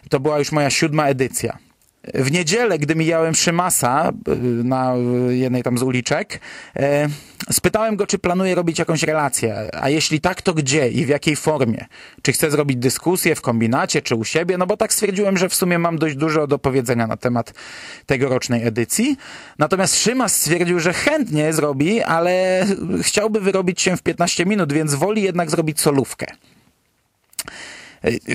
to 0.08 0.20
była 0.20 0.38
już 0.38 0.52
moja 0.52 0.70
siódma 0.70 1.06
edycja. 1.06 1.58
W 2.14 2.32
niedzielę, 2.32 2.78
gdy 2.78 2.94
mijałem 2.94 3.34
Szymasa 3.34 4.12
y, 4.28 4.36
na 4.64 4.94
jednej 5.28 5.62
tam 5.62 5.78
z 5.78 5.82
uliczek, 5.82 6.40
e, 6.76 7.08
spytałem 7.50 7.96
go, 7.96 8.06
czy 8.06 8.18
planuje 8.18 8.54
robić 8.54 8.78
jakąś 8.78 9.02
relację, 9.02 9.70
a 9.72 9.88
jeśli 9.88 10.20
tak, 10.20 10.42
to 10.42 10.54
gdzie 10.54 10.88
i 10.88 11.04
w 11.04 11.08
jakiej 11.08 11.36
formie? 11.36 11.86
Czy 12.22 12.32
chce 12.32 12.50
zrobić 12.50 12.76
dyskusję 12.76 13.34
w 13.34 13.40
kombinacie, 13.40 14.02
czy 14.02 14.14
u 14.14 14.24
siebie? 14.24 14.58
No 14.58 14.66
bo 14.66 14.76
tak 14.76 14.92
stwierdziłem, 14.92 15.38
że 15.38 15.48
w 15.48 15.54
sumie 15.54 15.78
mam 15.78 15.98
dość 15.98 16.16
dużo 16.16 16.46
do 16.46 16.58
powiedzenia 16.58 17.06
na 17.06 17.16
temat 17.16 17.54
tegorocznej 18.06 18.66
edycji. 18.66 19.16
Natomiast 19.58 19.96
Szymas 19.96 20.36
stwierdził, 20.40 20.80
że 20.80 20.92
chętnie 20.92 21.52
zrobi, 21.52 22.02
ale 22.02 22.66
chciałby 23.02 23.40
wyrobić 23.40 23.80
się 23.80 23.96
w 23.96 24.02
15 24.02 24.46
minut, 24.46 24.72
więc 24.72 24.94
woli 24.94 25.22
jednak 25.22 25.50
zrobić 25.50 25.80
solówkę. 25.80 26.26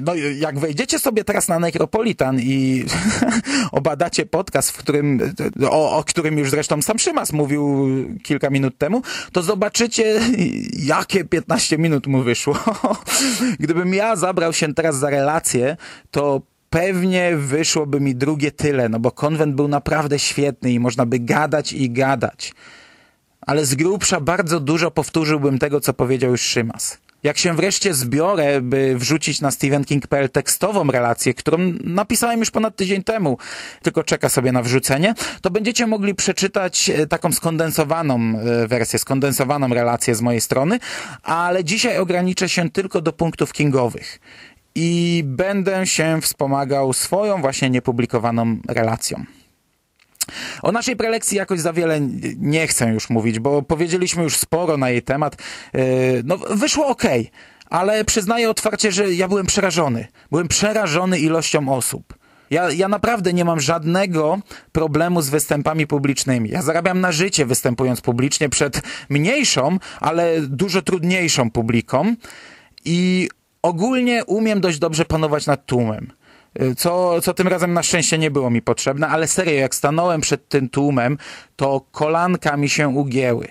No, 0.01 0.15
jak 0.15 0.59
wejdziecie 0.59 0.99
sobie 0.99 1.24
teraz 1.24 1.47
na 1.47 1.59
Necropolitan 1.59 2.39
i 2.39 2.86
obadacie 3.72 4.26
podcast, 4.26 4.72
w 4.72 4.78
którym, 4.78 5.34
o, 5.70 5.97
o 5.97 6.03
którym 6.03 6.38
już 6.38 6.49
zresztą 6.49 6.82
sam 6.82 6.99
Szymas 6.99 7.34
mówił 7.34 7.88
kilka 8.24 8.49
minut 8.49 8.78
temu, 8.78 9.01
to 9.32 9.41
zobaczycie, 9.41 10.20
jakie 10.80 11.26
15 11.26 11.78
minut 11.78 12.07
mu 12.07 12.24
wyszło. 12.24 12.59
Gdybym 13.59 13.93
ja 13.93 14.15
zabrał 14.15 14.53
się 14.53 14.74
teraz 14.74 14.97
za 14.97 15.09
relację, 15.09 15.78
to 16.11 16.41
pewnie 16.70 17.38
wyszłoby 17.38 17.99
mi 17.99 18.15
drugie 18.15 18.51
tyle, 18.51 18.89
no 18.89 18.99
bo 18.99 19.11
konwent 19.11 19.55
był 19.55 19.68
naprawdę 19.68 20.20
świetny 20.20 20.72
i 20.72 20.80
można 20.80 21.05
by 21.05 21.20
gadać 21.20 21.74
i 21.74 21.91
gadać. 21.91 22.53
Ale 23.41 23.65
z 23.65 23.76
grubsza 23.76 24.20
bardzo 24.20 24.59
dużo 24.59 24.91
powtórzyłbym 24.91 25.59
tego, 25.59 25.80
co 25.80 25.93
powiedział 25.93 26.32
już 26.32 26.41
Szymas. 26.41 26.97
Jak 27.24 27.38
się 27.38 27.55
wreszcie 27.55 27.93
zbiorę, 27.93 28.61
by 28.61 28.95
wrzucić 28.97 29.41
na 29.41 29.51
stephenking.pl 29.51 30.30
tekstową 30.30 30.91
relację, 30.91 31.34
którą 31.34 31.57
napisałem 31.84 32.39
już 32.39 32.51
ponad 32.51 32.76
tydzień 32.76 33.03
temu, 33.03 33.38
tylko 33.82 34.03
czeka 34.03 34.30
sobie 34.30 34.51
na 34.51 34.63
wrzucenie, 34.63 35.13
to 35.41 35.49
będziecie 35.49 35.88
mogli 35.88 36.15
przeczytać 36.15 36.89
e, 36.89 37.07
taką 37.07 37.32
skondensowaną 37.32 38.15
e, 38.15 38.68
wersję, 38.68 38.99
skondensowaną 38.99 39.68
relację 39.68 40.15
z 40.15 40.22
mojej 40.22 40.41
strony, 40.41 40.80
ale 41.24 41.63
dzisiaj 41.63 41.97
ograniczę 41.97 42.49
się 42.49 42.70
tylko 42.70 43.01
do 43.01 43.13
punktów 43.13 43.53
kingowych 43.53 44.20
i 44.76 45.24
będę 45.26 45.88
się 45.88 46.22
wspomagał 46.22 46.93
swoją 46.93 47.41
właśnie 47.41 47.70
niepublikowaną 47.70 48.57
relacją. 48.68 49.36
O 50.61 50.71
naszej 50.71 50.95
prelekcji 50.95 51.38
jakoś 51.38 51.59
za 51.59 51.73
wiele 51.73 51.99
nie 52.38 52.67
chcę 52.67 52.89
już 52.89 53.09
mówić, 53.09 53.39
bo 53.39 53.61
powiedzieliśmy 53.61 54.23
już 54.23 54.38
sporo 54.38 54.78
na 54.78 54.89
jej 54.89 55.01
temat. 55.01 55.36
E, 55.73 55.80
no, 56.23 56.38
wyszło 56.38 56.88
ok, 56.88 57.03
ale 57.69 58.05
przyznaję 58.05 58.49
otwarcie, 58.49 58.91
że 58.91 59.13
ja 59.13 59.28
byłem 59.28 59.45
przerażony. 59.45 60.07
Byłem 60.32 60.47
przerażony 60.47 61.19
ilością 61.19 61.69
osób. 61.69 62.17
Ja, 62.49 62.71
ja 62.71 62.88
naprawdę 62.88 63.34
nie 63.34 63.45
mam 63.45 63.59
żadnego 63.59 64.39
problemu 64.71 65.21
z 65.21 65.30
występami 65.30 65.88
publicznymi. 65.88 66.49
Ja 66.49 66.61
zarabiam 66.61 67.01
na 67.01 67.11
życie 67.11 67.45
występując 67.45 68.01
publicznie 68.01 68.49
przed 68.49 68.82
mniejszą, 69.09 69.78
ale 69.99 70.41
dużo 70.41 70.82
trudniejszą 70.82 71.51
publiką 71.51 72.15
i 72.86 73.30
ogólnie 73.61 74.25
umiem 74.25 74.61
dość 74.61 74.80
dobrze 74.80 75.05
panować 75.05 75.45
nad 75.45 75.65
tłumem 75.65 76.11
co, 76.78 77.22
co 77.22 77.34
tym 77.34 77.47
razem 77.47 77.74
na 77.74 77.84
szczęście 77.84 78.18
nie 78.18 78.32
było 78.32 78.49
mi 78.49 78.62
potrzebne, 78.62 79.08
ale 79.08 79.28
serio, 79.28 79.53
jak 79.53 79.76
stanąłem 79.76 80.22
przed 80.22 80.49
tym 80.49 80.70
tłumem, 80.70 81.18
to 81.55 81.82
kolanka 81.91 82.58
mi 82.58 82.70
się 82.70 82.88
ugięły. 82.88 83.47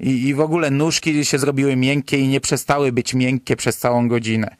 I, 0.00 0.28
I 0.28 0.34
w 0.34 0.40
ogóle 0.40 0.70
nóżki 0.70 1.24
się 1.24 1.38
zrobiły 1.38 1.76
miękkie 1.76 2.18
i 2.18 2.28
nie 2.28 2.40
przestały 2.40 2.92
być 2.92 3.14
miękkie 3.14 3.56
przez 3.56 3.78
całą 3.78 4.08
godzinę. 4.08 4.56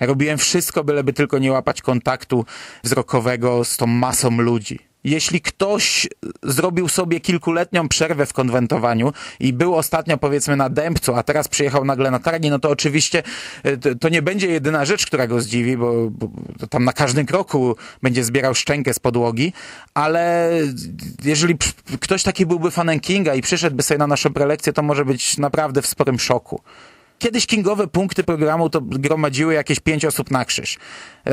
Ja 0.00 0.06
robiłem 0.06 0.38
wszystko, 0.38 0.84
byleby 0.84 1.12
tylko 1.12 1.38
nie 1.38 1.52
łapać 1.52 1.82
kontaktu 1.82 2.44
wzrokowego 2.82 3.64
z 3.64 3.76
tą 3.76 3.86
masą 3.86 4.30
ludzi. 4.30 4.91
Jeśli 5.04 5.40
ktoś 5.40 6.08
zrobił 6.42 6.88
sobie 6.88 7.20
kilkuletnią 7.20 7.88
przerwę 7.88 8.26
w 8.26 8.32
konwentowaniu 8.32 9.12
i 9.40 9.52
był 9.52 9.74
ostatnio 9.74 10.18
powiedzmy 10.18 10.56
na 10.56 10.68
Dębcu, 10.68 11.14
a 11.14 11.22
teraz 11.22 11.48
przyjechał 11.48 11.84
nagle 11.84 12.10
na 12.10 12.18
targi, 12.18 12.50
no 12.50 12.58
to 12.58 12.70
oczywiście 12.70 13.22
e, 13.62 13.76
to 13.76 14.08
nie 14.08 14.22
będzie 14.22 14.46
jedyna 14.46 14.84
rzecz, 14.84 15.06
która 15.06 15.26
go 15.26 15.40
zdziwi, 15.40 15.76
bo, 15.76 16.10
bo 16.10 16.28
tam 16.70 16.84
na 16.84 16.92
każdym 16.92 17.26
kroku 17.26 17.76
będzie 18.02 18.24
zbierał 18.24 18.54
szczękę 18.54 18.94
z 18.94 18.98
podłogi, 18.98 19.52
ale 19.94 20.50
jeżeli 21.24 21.56
ktoś 22.00 22.22
taki 22.22 22.46
byłby 22.46 22.70
fanem 22.70 23.00
Kinga 23.00 23.34
i 23.34 23.42
przyszedłby 23.42 23.82
sobie 23.82 23.98
na 23.98 24.06
naszą 24.06 24.32
prelekcję, 24.32 24.72
to 24.72 24.82
może 24.82 25.04
być 25.04 25.38
naprawdę 25.38 25.82
w 25.82 25.86
sporym 25.86 26.18
szoku. 26.18 26.62
Kiedyś 27.22 27.46
kingowe 27.46 27.86
punkty 27.86 28.24
programu 28.24 28.70
to 28.70 28.80
gromadziły 28.80 29.54
jakieś 29.54 29.80
pięć 29.80 30.04
osób 30.04 30.30
na 30.30 30.44
krzyż. 30.44 30.78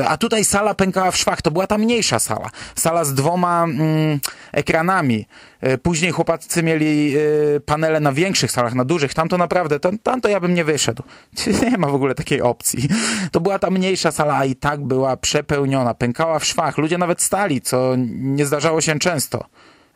A 0.06 0.16
tutaj 0.16 0.44
sala 0.44 0.74
pękała 0.74 1.10
w 1.10 1.16
szwach. 1.16 1.42
To 1.42 1.50
była 1.50 1.66
ta 1.66 1.78
mniejsza 1.78 2.18
sala. 2.18 2.50
Sala 2.74 3.04
z 3.04 3.14
dwoma 3.14 3.64
mm, 3.64 4.20
ekranami. 4.52 5.26
E, 5.60 5.78
później 5.78 6.10
chłopacy 6.10 6.62
mieli 6.62 7.16
y, 7.16 7.60
panele 7.66 8.00
na 8.00 8.12
większych 8.12 8.52
salach, 8.52 8.74
na 8.74 8.84
dużych. 8.84 9.14
Tam 9.14 9.28
to 9.28 9.38
naprawdę, 9.38 9.80
tam, 9.80 9.98
tam 9.98 10.20
to 10.20 10.28
ja 10.28 10.40
bym 10.40 10.54
nie 10.54 10.64
wyszedł. 10.64 11.02
Nie 11.70 11.78
ma 11.78 11.88
w 11.88 11.94
ogóle 11.94 12.14
takiej 12.14 12.42
opcji. 12.42 12.88
To 13.32 13.40
była 13.40 13.58
ta 13.58 13.70
mniejsza 13.70 14.12
sala, 14.12 14.36
a 14.36 14.44
i 14.44 14.56
tak 14.56 14.80
była 14.80 15.16
przepełniona. 15.16 15.94
Pękała 15.94 16.38
w 16.38 16.44
szwach. 16.44 16.78
Ludzie 16.78 16.98
nawet 16.98 17.22
stali, 17.22 17.60
co 17.60 17.94
nie 18.08 18.46
zdarzało 18.46 18.80
się 18.80 18.98
często. 18.98 19.44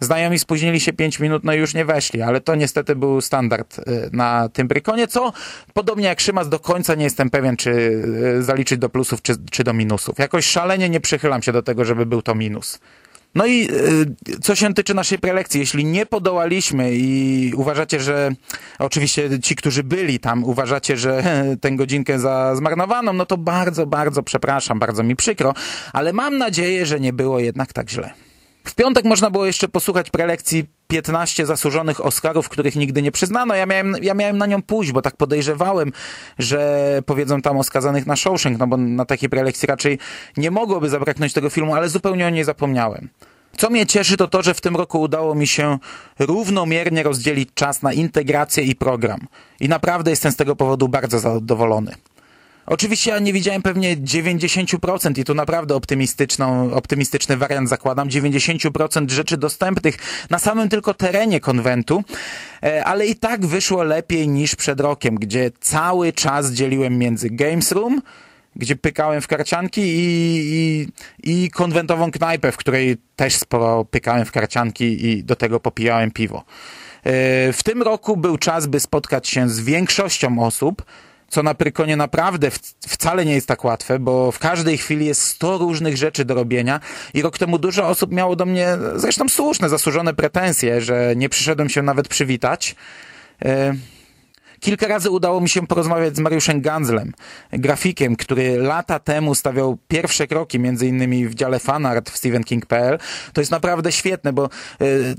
Znajomi 0.04 0.38
spóźnili 0.38 0.80
się 0.80 0.92
5 0.92 1.20
minut, 1.20 1.44
no 1.44 1.54
i 1.54 1.58
już 1.58 1.74
nie 1.74 1.84
weszli, 1.84 2.22
ale 2.22 2.40
to 2.40 2.54
niestety 2.54 2.96
był 2.96 3.20
standard 3.20 3.78
y, 3.78 3.82
na 4.12 4.48
tym 4.48 4.68
brykonie, 4.68 5.08
co 5.08 5.32
podobnie 5.72 6.06
jak 6.06 6.20
Szymas 6.20 6.48
do 6.48 6.58
końca 6.58 6.94
nie 6.94 7.04
jestem 7.04 7.30
pewien, 7.30 7.56
czy 7.56 7.70
y, 7.70 8.42
zaliczyć 8.42 8.78
do 8.78 8.88
plusów, 8.88 9.22
czy, 9.22 9.34
czy 9.50 9.64
do 9.64 9.72
minusów. 9.72 10.18
Jakoś 10.18 10.46
szalenie 10.46 10.88
nie 10.90 11.00
przychylam 11.00 11.42
się 11.42 11.52
do 11.52 11.62
tego, 11.62 11.84
żeby 11.84 12.06
był 12.06 12.22
to 12.22 12.34
minus. 12.34 12.78
No 13.34 13.46
i 13.46 13.68
y, 14.28 14.40
co 14.40 14.54
się 14.54 14.74
tyczy 14.74 14.94
naszej 14.94 15.18
prelekcji, 15.18 15.60
jeśli 15.60 15.84
nie 15.84 16.06
podołaliśmy 16.06 16.94
i 16.94 17.52
uważacie, 17.56 18.00
że 18.00 18.30
oczywiście 18.78 19.40
ci, 19.40 19.56
którzy 19.56 19.84
byli 19.84 20.20
tam, 20.20 20.44
uważacie, 20.44 20.96
że 20.96 21.22
tę 21.60 21.72
godzinkę 21.72 22.18
za 22.18 22.56
zmarnowaną, 22.56 23.12
no 23.12 23.26
to 23.26 23.36
bardzo, 23.36 23.86
bardzo 23.86 24.22
przepraszam, 24.22 24.78
bardzo 24.78 25.02
mi 25.02 25.16
przykro, 25.16 25.54
ale 25.92 26.12
mam 26.12 26.38
nadzieję, 26.38 26.86
że 26.86 27.00
nie 27.00 27.12
było 27.12 27.40
jednak 27.40 27.72
tak 27.72 27.90
źle. 27.90 28.23
W 28.64 28.74
piątek 28.74 29.04
można 29.04 29.30
było 29.30 29.46
jeszcze 29.46 29.68
posłuchać 29.68 30.10
prelekcji 30.10 30.64
15 30.88 31.46
zasłużonych 31.46 32.04
Oscarów, 32.04 32.48
których 32.48 32.76
nigdy 32.76 33.02
nie 33.02 33.12
przyznano. 33.12 33.54
Ja 33.54 33.66
miałem, 33.66 33.96
ja 34.02 34.14
miałem 34.14 34.38
na 34.38 34.46
nią 34.46 34.62
pójść, 34.62 34.92
bo 34.92 35.02
tak 35.02 35.16
podejrzewałem, 35.16 35.92
że 36.38 37.00
powiedzą 37.06 37.42
tam 37.42 37.58
o 37.58 37.64
skazanych 37.64 38.06
na 38.06 38.16
Shawshank, 38.16 38.58
no 38.58 38.66
bo 38.66 38.76
na 38.76 39.04
takiej 39.04 39.28
prelekcji 39.28 39.66
raczej 39.66 39.98
nie 40.36 40.50
mogłoby 40.50 40.88
zabraknąć 40.88 41.32
tego 41.32 41.50
filmu, 41.50 41.74
ale 41.74 41.88
zupełnie 41.88 42.26
o 42.26 42.30
niej 42.30 42.44
zapomniałem. 42.44 43.08
Co 43.56 43.70
mnie 43.70 43.86
cieszy, 43.86 44.16
to 44.16 44.28
to, 44.28 44.42
że 44.42 44.54
w 44.54 44.60
tym 44.60 44.76
roku 44.76 45.00
udało 45.00 45.34
mi 45.34 45.46
się 45.46 45.78
równomiernie 46.18 47.02
rozdzielić 47.02 47.48
czas 47.54 47.82
na 47.82 47.92
integrację 47.92 48.64
i 48.64 48.74
program. 48.74 49.20
I 49.60 49.68
naprawdę 49.68 50.10
jestem 50.10 50.32
z 50.32 50.36
tego 50.36 50.56
powodu 50.56 50.88
bardzo 50.88 51.18
zadowolony. 51.18 51.94
Oczywiście 52.66 53.10
ja 53.10 53.18
nie 53.18 53.32
widziałem 53.32 53.62
pewnie 53.62 53.96
90% 53.96 55.18
i 55.18 55.24
tu 55.24 55.34
naprawdę 55.34 55.74
optymistyczną, 55.74 56.72
optymistyczny 56.72 57.36
wariant 57.36 57.68
zakładam, 57.68 58.08
90% 58.08 59.10
rzeczy 59.10 59.36
dostępnych 59.36 59.96
na 60.30 60.38
samym 60.38 60.68
tylko 60.68 60.94
terenie 60.94 61.40
konwentu, 61.40 62.04
e, 62.62 62.84
ale 62.84 63.06
i 63.06 63.16
tak 63.16 63.46
wyszło 63.46 63.82
lepiej 63.82 64.28
niż 64.28 64.56
przed 64.56 64.80
rokiem, 64.80 65.14
gdzie 65.14 65.50
cały 65.60 66.12
czas 66.12 66.52
dzieliłem 66.52 66.98
między 66.98 67.30
Games 67.30 67.72
Room, 67.72 68.02
gdzie 68.56 68.76
pykałem 68.76 69.20
w 69.20 69.26
karcianki 69.26 69.80
i, 69.80 70.88
i, 71.22 71.42
i 71.44 71.50
konwentową 71.50 72.10
knajpę, 72.10 72.52
w 72.52 72.56
której 72.56 72.96
też 73.16 73.34
sporo 73.36 73.84
pykałem 73.84 74.24
w 74.24 74.32
karcianki 74.32 75.06
i 75.06 75.24
do 75.24 75.36
tego 75.36 75.60
popijałem 75.60 76.10
piwo. 76.10 76.44
E, 77.04 77.52
w 77.52 77.62
tym 77.64 77.82
roku 77.82 78.16
był 78.16 78.38
czas, 78.38 78.66
by 78.66 78.80
spotkać 78.80 79.28
się 79.28 79.48
z 79.48 79.60
większością 79.60 80.38
osób, 80.38 80.82
co 81.34 81.42
na 81.42 81.54
Prykonie 81.54 81.96
naprawdę 81.96 82.50
wcale 82.88 83.24
nie 83.24 83.34
jest 83.34 83.48
tak 83.48 83.64
łatwe, 83.64 83.98
bo 83.98 84.32
w 84.32 84.38
każdej 84.38 84.78
chwili 84.78 85.06
jest 85.06 85.22
100 85.22 85.58
różnych 85.58 85.96
rzeczy 85.96 86.24
do 86.24 86.34
robienia 86.34 86.80
i 87.14 87.22
rok 87.22 87.38
temu 87.38 87.58
dużo 87.58 87.88
osób 87.88 88.12
miało 88.12 88.36
do 88.36 88.46
mnie, 88.46 88.68
zresztą 88.96 89.28
słuszne, 89.28 89.68
zasłużone 89.68 90.14
pretensje, 90.14 90.80
że 90.80 91.14
nie 91.16 91.28
przyszedłem 91.28 91.68
się 91.68 91.82
nawet 91.82 92.08
przywitać. 92.08 92.76
E, 93.44 93.74
Kilka 94.64 94.88
razy 94.88 95.10
udało 95.10 95.40
mi 95.40 95.48
się 95.48 95.66
porozmawiać 95.66 96.16
z 96.16 96.18
Mariuszem 96.18 96.60
Ganzlem, 96.60 97.12
grafikiem, 97.52 98.16
który 98.16 98.58
lata 98.58 98.98
temu 98.98 99.34
stawiał 99.34 99.78
pierwsze 99.88 100.26
kroki, 100.26 100.58
między 100.58 100.86
innymi 100.86 101.28
w 101.28 101.34
dziale 101.34 101.58
fanart 101.58 102.10
w 102.10 102.16
stephenking.pl. 102.16 102.98
To 103.32 103.40
jest 103.40 103.50
naprawdę 103.50 103.92
świetne, 103.92 104.32
bo 104.32 104.48
y, 104.82 105.14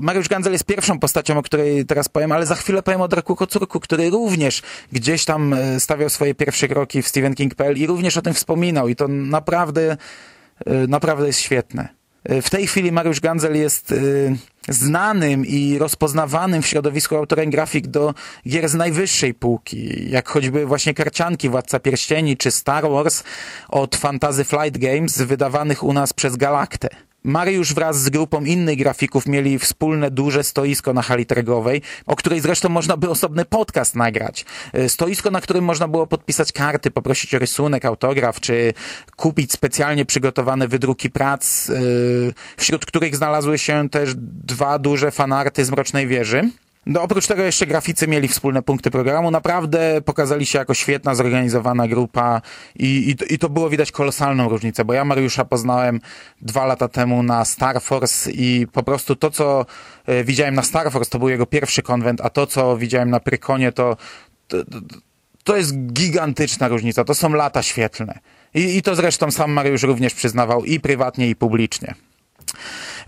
Mariusz 0.00 0.28
Ganzel 0.28 0.52
jest 0.52 0.64
pierwszą 0.64 0.98
postacią, 0.98 1.38
o 1.38 1.42
której 1.42 1.86
teraz 1.86 2.08
powiem, 2.08 2.32
ale 2.32 2.46
za 2.46 2.54
chwilę 2.54 2.82
powiem 2.82 3.00
o 3.00 3.08
Draku 3.08 3.36
Kocurku, 3.36 3.80
który 3.80 4.10
również 4.10 4.62
gdzieś 4.92 5.24
tam 5.24 5.52
e, 5.52 5.80
stawiał 5.80 6.10
swoje 6.10 6.34
pierwsze 6.34 6.68
kroki 6.68 7.02
w 7.02 7.08
stephenking.pl 7.08 7.76
i 7.76 7.86
również 7.86 8.16
o 8.16 8.22
tym 8.22 8.34
wspominał 8.34 8.88
i 8.88 8.96
to 8.96 9.08
naprawdę, 9.08 9.96
y, 10.66 10.88
naprawdę 10.88 11.26
jest 11.26 11.40
świetne. 11.40 12.03
W 12.28 12.50
tej 12.50 12.66
chwili 12.66 12.92
Mariusz 12.92 13.20
Ganzel 13.20 13.56
jest 13.56 13.92
y, 13.92 14.36
znanym 14.68 15.46
i 15.46 15.78
rozpoznawanym 15.78 16.62
w 16.62 16.66
środowisku 16.66 17.16
autorem 17.16 17.50
grafik 17.50 17.86
do 17.86 18.14
gier 18.48 18.68
z 18.68 18.74
najwyższej 18.74 19.34
półki, 19.34 20.10
jak 20.10 20.28
choćby 20.28 20.66
właśnie 20.66 20.94
Karcianki, 20.94 21.48
Władca 21.48 21.80
Pierścieni 21.80 22.36
czy 22.36 22.50
Star 22.50 22.90
Wars 22.90 23.22
od 23.68 23.96
Fantasy 23.96 24.44
Flight 24.44 24.78
Games 24.78 25.22
wydawanych 25.22 25.82
u 25.82 25.92
nas 25.92 26.12
przez 26.12 26.36
Galaktę. 26.36 26.88
Mariusz 27.24 27.74
wraz 27.74 28.02
z 28.02 28.10
grupą 28.10 28.44
innych 28.44 28.78
grafików 28.78 29.26
mieli 29.26 29.58
wspólne 29.58 30.10
duże 30.10 30.44
stoisko 30.44 30.92
na 30.92 31.02
hali 31.02 31.26
tregowej, 31.26 31.82
o 32.06 32.16
której 32.16 32.40
zresztą 32.40 32.68
można 32.68 32.96
by 32.96 33.10
osobny 33.10 33.44
podcast 33.44 33.94
nagrać. 33.94 34.44
E, 34.72 34.88
stoisko, 34.88 35.30
na 35.30 35.40
którym 35.40 35.64
można 35.64 35.88
było 35.88 36.06
podpisać 36.06 36.52
karty, 36.52 36.90
poprosić 36.90 37.34
o 37.34 37.38
rysunek, 37.38 37.84
autograf, 37.84 38.40
czy 38.40 38.74
kupić 39.16 39.52
specjalnie 39.52 40.04
przygotowane 40.04 40.68
wydruki 40.68 41.10
prac, 41.10 41.70
e, 41.70 41.74
wśród 42.56 42.86
których 42.86 43.16
znalazły 43.16 43.58
się 43.58 43.88
też 43.88 44.14
dwa 44.44 44.78
duże 44.78 45.10
fanarty 45.10 45.64
z 45.64 45.70
Mrocznej 45.70 46.06
Wieży. 46.06 46.50
No, 46.86 47.02
oprócz 47.02 47.26
tego 47.26 47.42
jeszcze 47.42 47.66
graficy 47.66 48.08
mieli 48.08 48.28
wspólne 48.28 48.62
punkty 48.62 48.90
programu. 48.90 49.30
Naprawdę 49.30 50.00
pokazali 50.04 50.46
się 50.46 50.58
jako 50.58 50.74
świetna, 50.74 51.14
zorganizowana 51.14 51.88
grupa 51.88 52.42
i, 52.76 52.86
i, 52.86 53.34
i 53.34 53.38
to 53.38 53.48
było 53.48 53.70
widać 53.70 53.92
kolosalną 53.92 54.48
różnicę, 54.48 54.84
bo 54.84 54.92
ja 54.92 55.04
Mariusza 55.04 55.44
poznałem 55.44 56.00
dwa 56.42 56.66
lata 56.66 56.88
temu 56.88 57.22
na 57.22 57.44
Star 57.44 57.80
Force 57.82 58.30
i 58.32 58.66
po 58.72 58.82
prostu 58.82 59.16
to, 59.16 59.30
co 59.30 59.66
e, 60.06 60.24
widziałem 60.24 60.54
na 60.54 60.62
Star 60.62 60.92
Force, 60.92 61.10
to 61.10 61.18
był 61.18 61.28
jego 61.28 61.46
pierwszy 61.46 61.82
konwent, 61.82 62.20
a 62.20 62.30
to, 62.30 62.46
co 62.46 62.76
widziałem 62.76 63.10
na 63.10 63.20
Prykonie, 63.20 63.72
to, 63.72 63.96
to, 64.48 64.56
to 65.44 65.56
jest 65.56 65.76
gigantyczna 65.86 66.68
różnica. 66.68 67.04
To 67.04 67.14
są 67.14 67.32
lata 67.32 67.62
świetlne. 67.62 68.18
I, 68.54 68.76
I 68.76 68.82
to 68.82 68.94
zresztą 68.94 69.30
sam 69.30 69.52
Mariusz 69.52 69.82
również 69.82 70.14
przyznawał 70.14 70.64
i 70.64 70.80
prywatnie, 70.80 71.28
i 71.28 71.36
publicznie. 71.36 71.94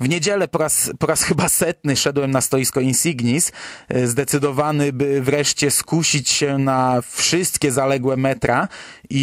W 0.01 0.09
niedzielę 0.09 0.49
po 0.49 0.59
raz, 0.59 0.91
po 0.99 1.07
raz 1.07 1.23
chyba 1.23 1.49
setny 1.49 1.97
szedłem 1.97 2.31
na 2.31 2.41
stoisko 2.41 2.81
Insignis, 2.81 3.53
e, 3.89 4.07
zdecydowany, 4.07 4.93
by 4.93 5.23
wreszcie 5.23 5.71
skusić 5.71 6.31
się 6.31 6.59
na 6.59 7.03
wszystkie 7.13 7.73
zaległe 7.73 8.17
metra 8.17 8.69
i, 9.11 9.21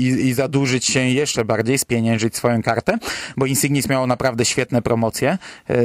i, 0.00 0.26
i 0.26 0.34
zadłużyć 0.34 0.86
się 0.86 1.00
jeszcze 1.00 1.44
bardziej, 1.44 1.78
spieniężyć 1.78 2.36
swoją 2.36 2.62
kartę, 2.62 2.98
bo 3.36 3.46
Insignis 3.46 3.88
miało 3.88 4.06
naprawdę 4.06 4.44
świetne 4.44 4.82
promocje, 4.82 5.38
e, 5.68 5.76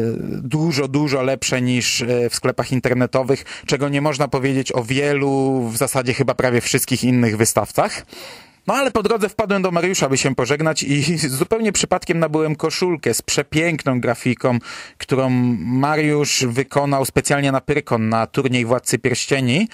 dużo, 0.41 0.87
dużo 0.87 1.21
lepsze 1.21 1.61
niż 1.61 2.01
e, 2.01 2.29
w 2.29 2.35
sklepach 2.35 2.71
internetowych, 2.71 3.45
czego 3.65 3.89
nie 3.89 4.01
można 4.01 4.27
powiedzieć 4.27 4.71
o 4.71 4.83
wielu, 4.83 5.63
w 5.69 5.77
zasadzie 5.77 6.13
chyba 6.13 6.35
prawie 6.35 6.61
wszystkich 6.61 7.03
innych 7.03 7.37
wystawcach. 7.37 8.05
No 8.67 8.73
ale 8.73 8.91
po 8.91 9.03
drodze 9.03 9.29
wpadłem 9.29 9.61
do 9.61 9.71
Mariusza, 9.71 10.09
by 10.09 10.17
się 10.17 10.35
pożegnać 10.35 10.83
i 10.83 11.17
zupełnie 11.39 11.71
przypadkiem 11.71 12.19
nabyłem 12.19 12.55
koszulkę 12.55 13.13
z 13.13 13.21
przepiękną 13.21 14.01
grafiką, 14.01 14.59
którą 14.97 15.29
Mariusz 15.59 16.45
wykonał 16.45 17.05
specjalnie 17.05 17.51
na 17.51 17.61
Pyrkon, 17.61 18.09
na 18.09 18.27
turniej 18.27 18.65
Władcy 18.65 18.99
Pierścieni 18.99 19.67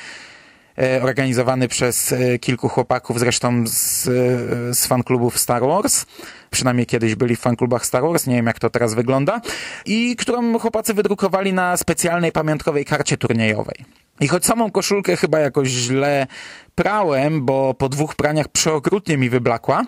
e, 0.78 1.04
organizowany 1.04 1.68
przez 1.68 2.12
e, 2.12 2.40
kilku 2.40 2.70
chłopaków, 2.70 3.20
zresztą 3.20 3.64
z, 3.68 4.08
e, 4.08 4.74
z 4.74 4.88
fanklubów 4.88 5.40
Star 5.40 5.62
Wars. 5.62 6.06
Przynajmniej 6.52 6.86
kiedyś 6.86 7.16
byli 7.16 7.36
w 7.36 7.40
fanklubach 7.40 7.86
Star 7.86 8.04
Wars, 8.04 8.28
nie 8.28 8.36
wiem 8.36 8.46
jak 8.46 8.60
to 8.60 8.70
teraz 8.70 8.94
wygląda. 8.94 9.42
I 9.86 10.16
którą 10.16 10.60
chłopacy 10.60 10.94
wydrukowali 10.94 11.54
na 11.54 11.78
specjalnej 11.78 12.32
pamiątkowej 12.32 12.86
karcie 12.86 13.18
turniejowej. 13.18 14.03
I 14.20 14.28
choć 14.28 14.46
samą 14.46 14.72
koszulkę 14.72 15.18
chyba 15.18 15.40
jakoś 15.40 15.68
źle 15.68 16.28
prałem, 16.76 17.46
bo 17.46 17.74
po 17.74 17.90
dwóch 17.90 18.16
praniach 18.16 18.48
przeokrutnie 18.48 19.18
mi 19.18 19.30
wyblakła, 19.30 19.86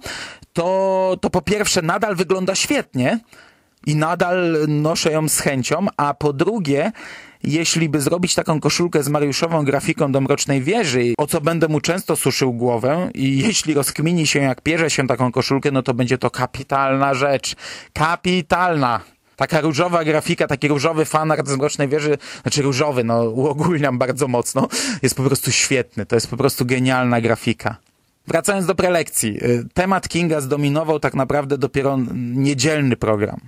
to, 0.53 1.18
to 1.22 1.30
po 1.30 1.41
pierwsze 1.41 1.81
nadal 1.81 2.15
wygląda 2.15 2.56
świetnie 2.56 3.19
i 3.85 3.95
nadal 3.95 4.57
noszę 4.68 5.11
ją 5.11 5.30
z 5.30 5.39
chęcią, 5.39 5.88
a 5.97 6.14
po 6.14 6.34
drugie, 6.34 6.91
jeśli 7.43 7.89
by 7.89 8.02
zrobić 8.02 8.35
taką 8.35 8.60
koszulkę 8.60 9.03
z 9.03 9.10
Mariuszową 9.10 9.65
grafiką 9.65 10.11
do 10.11 10.22
Mrocznej 10.22 10.61
Wieży, 10.61 11.14
o 11.18 11.27
co 11.27 11.41
będę 11.41 11.68
mu 11.68 11.81
często 11.81 12.15
suszył 12.15 12.53
głowę 12.53 13.10
i 13.14 13.38
jeśli 13.38 13.73
rozkmini 13.73 14.27
się, 14.27 14.39
jak 14.39 14.61
pierze 14.61 14.89
się 14.89 15.07
taką 15.07 15.31
koszulkę, 15.31 15.72
no 15.72 15.84
to 15.84 15.93
będzie 15.93 16.18
to 16.18 16.30
kapitalna 16.30 17.14
rzecz. 17.14 17.56
Kapitalna! 17.93 19.15
Taka 19.36 19.62
różowa 19.62 20.03
grafika, 20.03 20.48
taki 20.48 20.68
różowy 20.68 21.06
fanart 21.06 21.48
z 21.48 21.57
Mrocznej 21.57 21.88
Wieży, 21.88 22.18
znaczy 22.41 22.62
różowy, 22.62 23.03
no 23.03 23.24
uogólniam 23.24 23.98
bardzo 23.98 24.28
mocno, 24.28 24.68
jest 25.02 25.16
po 25.16 25.24
prostu 25.24 25.52
świetny. 25.52 26.06
To 26.06 26.16
jest 26.16 26.28
po 26.28 26.38
prostu 26.38 26.66
genialna 26.66 27.22
grafika. 27.22 27.76
Wracając 28.28 28.66
do 28.66 28.76
prelekcji. 28.76 29.44
Y, 29.44 29.66
temat 29.74 30.10
Kinga 30.10 30.41
zdominował 30.41 30.99
tak 30.99 31.14
naprawdę 31.14 31.57
dopiero 31.57 31.98
niedzielny 32.14 32.95
program. 32.95 33.40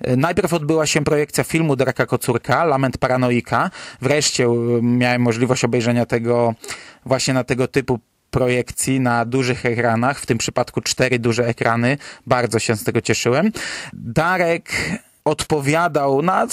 E, 0.00 0.16
najpierw 0.16 0.52
odbyła 0.52 0.86
się 0.86 1.04
projekcja 1.04 1.44
filmu 1.44 1.76
Darka 1.76 2.06
Kocurka, 2.06 2.64
Lament 2.64 2.98
Paranoika. 2.98 3.70
Wreszcie 4.00 4.44
e, 4.44 4.82
miałem 4.82 5.22
możliwość 5.22 5.64
obejrzenia 5.64 6.06
tego 6.06 6.54
właśnie 7.06 7.34
na 7.34 7.44
tego 7.44 7.68
typu 7.68 7.98
projekcji 8.30 9.00
na 9.00 9.24
dużych 9.24 9.66
ekranach, 9.66 10.20
w 10.20 10.26
tym 10.26 10.38
przypadku 10.38 10.80
cztery 10.80 11.18
duże 11.18 11.46
ekrany. 11.46 11.98
Bardzo 12.26 12.58
się 12.58 12.76
z 12.76 12.84
tego 12.84 13.00
cieszyłem. 13.00 13.52
Darek 13.92 14.70
odpowiadał 15.24 16.22
na, 16.22 16.46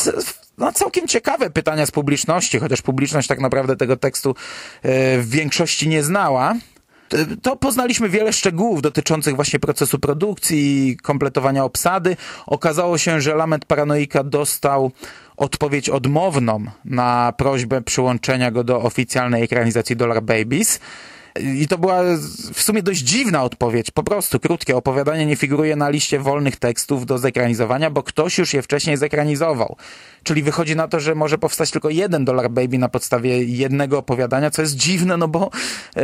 na 0.57 0.71
całkiem 0.71 1.07
ciekawe 1.07 1.49
pytania 1.49 1.85
z 1.85 1.91
publiczności, 1.91 2.59
chociaż 2.59 2.81
publiczność 2.81 3.27
tak 3.27 3.39
naprawdę 3.39 3.75
tego 3.75 3.97
tekstu 3.97 4.35
w 4.83 5.25
większości 5.29 5.87
nie 5.87 6.03
znała 6.03 6.55
to 7.41 7.55
poznaliśmy 7.55 8.09
wiele 8.09 8.33
szczegółów 8.33 8.81
dotyczących 8.81 9.35
właśnie 9.35 9.59
procesu 9.59 9.99
produkcji, 9.99 10.97
kompletowania 11.03 11.63
obsady. 11.63 12.17
Okazało 12.45 12.97
się, 12.97 13.21
że 13.21 13.35
Lament 13.35 13.65
Paranoika 13.65 14.23
dostał 14.23 14.91
odpowiedź 15.37 15.89
odmowną 15.89 16.65
na 16.85 17.33
prośbę 17.37 17.81
przyłączenia 17.81 18.51
go 18.51 18.63
do 18.63 18.81
oficjalnej 18.81 19.43
ekranizacji 19.43 19.95
Dollar 19.95 20.23
Babies. 20.23 20.79
I 21.39 21.67
to 21.67 21.77
była 21.77 22.03
w 22.53 22.61
sumie 22.61 22.83
dość 22.83 22.99
dziwna 22.99 23.43
odpowiedź. 23.43 23.91
Po 23.91 24.03
prostu 24.03 24.39
krótkie 24.39 24.75
opowiadanie 24.75 25.25
nie 25.25 25.35
figuruje 25.35 25.75
na 25.75 25.89
liście 25.89 26.19
wolnych 26.19 26.55
tekstów 26.55 27.05
do 27.05 27.17
zekranizowania, 27.17 27.89
bo 27.89 28.03
ktoś 28.03 28.37
już 28.37 28.53
je 28.53 28.61
wcześniej 28.61 28.97
zekranizował. 28.97 29.75
Czyli 30.23 30.43
wychodzi 30.43 30.75
na 30.75 30.87
to, 30.87 30.99
że 30.99 31.15
może 31.15 31.37
powstać 31.37 31.71
tylko 31.71 31.89
jeden 31.89 32.25
Dollar 32.25 32.49
Baby 32.49 32.77
na 32.77 32.89
podstawie 32.89 33.43
jednego 33.43 33.97
opowiadania, 33.97 34.51
co 34.51 34.61
jest 34.61 34.75
dziwne, 34.75 35.17
no 35.17 35.27
bo 35.27 35.51
yy, 35.95 36.01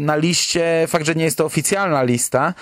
na 0.00 0.16
liście, 0.16 0.86
fakt, 0.88 1.06
że 1.06 1.14
nie 1.14 1.24
jest 1.24 1.38
to 1.38 1.44
oficjalna 1.44 2.02
lista, 2.02 2.54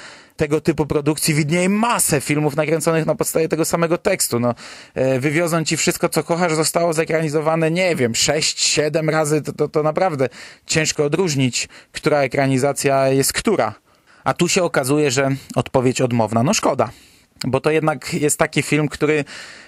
tego 0.42 0.60
typu 0.60 0.86
produkcji 0.86 1.34
widnieje 1.34 1.68
masę 1.68 2.20
filmów 2.20 2.56
nakręconych 2.56 3.06
na 3.06 3.14
podstawie 3.14 3.48
tego 3.48 3.64
samego 3.64 3.98
tekstu. 3.98 4.40
No, 4.40 4.54
e, 4.94 5.20
wywiozą 5.20 5.64
ci 5.64 5.76
wszystko, 5.76 6.08
co 6.08 6.24
kochasz, 6.24 6.54
zostało 6.54 6.92
zekranizowane, 6.92 7.70
nie 7.70 7.96
wiem, 7.96 8.12
6-7 8.12 9.10
razy, 9.10 9.42
to, 9.42 9.52
to, 9.52 9.68
to 9.68 9.82
naprawdę 9.82 10.28
ciężko 10.66 11.04
odróżnić, 11.04 11.68
która 11.92 12.18
ekranizacja 12.22 13.08
jest 13.08 13.32
która. 13.32 13.74
A 14.24 14.34
tu 14.34 14.48
się 14.48 14.62
okazuje, 14.62 15.10
że 15.10 15.28
odpowiedź 15.54 16.00
odmowna. 16.00 16.42
No 16.42 16.54
szkoda 16.54 16.90
bo 17.44 17.60
to 17.60 17.70
jednak 17.70 18.14
jest 18.14 18.38
taki 18.38 18.62
film, 18.62 18.88
który 18.88 19.24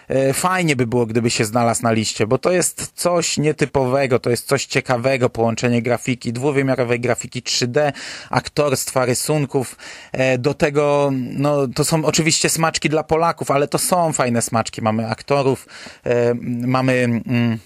e, 0.09 0.33
fajnie 0.33 0.77
by 0.77 0.87
było, 0.87 1.07
gdyby 1.07 1.31
się 1.31 1.45
znalazł 1.45 1.83
na 1.83 1.93
liście, 1.93 2.27
bo 2.27 2.39
to 2.39 2.53
jest 2.53 2.93
coś 2.95 3.39
nietypowego, 3.39 4.19
to 4.19 4.31
jest 4.31 4.49
coś 4.49 4.67
ciekawego, 4.67 5.31
połączenie 5.31 5.83
grafiki, 5.83 6.33
dwuwymiarowej 6.33 7.01
grafiki 7.01 7.43
3D, 7.43 7.93
aktorstwa, 8.31 9.05
rysunków, 9.05 9.77
e, 10.13 10.39
do 10.39 10.55
tego, 10.55 11.11
no 11.13 11.69
to 11.69 11.85
są 11.85 12.05
oczywiście 12.05 12.49
smaczki 12.49 12.89
dla 12.89 13.03
Polaków, 13.03 13.51
ale 13.51 13.69
to 13.69 13.79
są 13.79 14.13
fajne 14.13 14.43
smaczki, 14.43 14.83
mamy 14.83 15.09
aktorów, 15.09 15.67
e, 16.05 16.35
mamy... 16.67 16.93
Mm, 17.27 17.59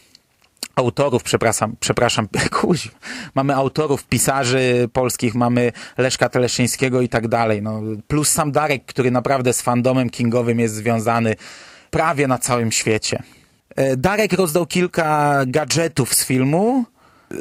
autorów, 0.79 1.23
przepraszam, 1.23 1.77
przepraszam, 1.81 2.29
kuź, 2.61 2.91
mamy 3.35 3.55
autorów, 3.55 4.07
pisarzy 4.07 4.89
polskich, 4.93 5.35
mamy 5.35 5.73
Leszka 5.99 6.29
Teleszyńskiego 6.29 7.01
i 7.01 7.09
tak 7.09 7.29
dalej, 7.29 7.63
no, 7.63 7.81
plus 8.09 8.29
sam 8.29 8.53
Darek, 8.53 8.85
który 8.85 9.11
naprawdę 9.11 9.53
z 9.53 9.63
fandomem 9.63 10.11
kingowym 10.11 10.61
jest 10.61 10.75
związany 10.75 11.37
prawie 11.91 12.27
na 12.27 12.39
całym 12.39 12.73
świecie. 12.73 13.23
E, 13.77 13.97
Darek 13.97 14.33
rozdał 14.33 14.67
kilka 14.67 15.41
gadżetów 15.47 16.15
z 16.15 16.25
filmu, 16.25 16.85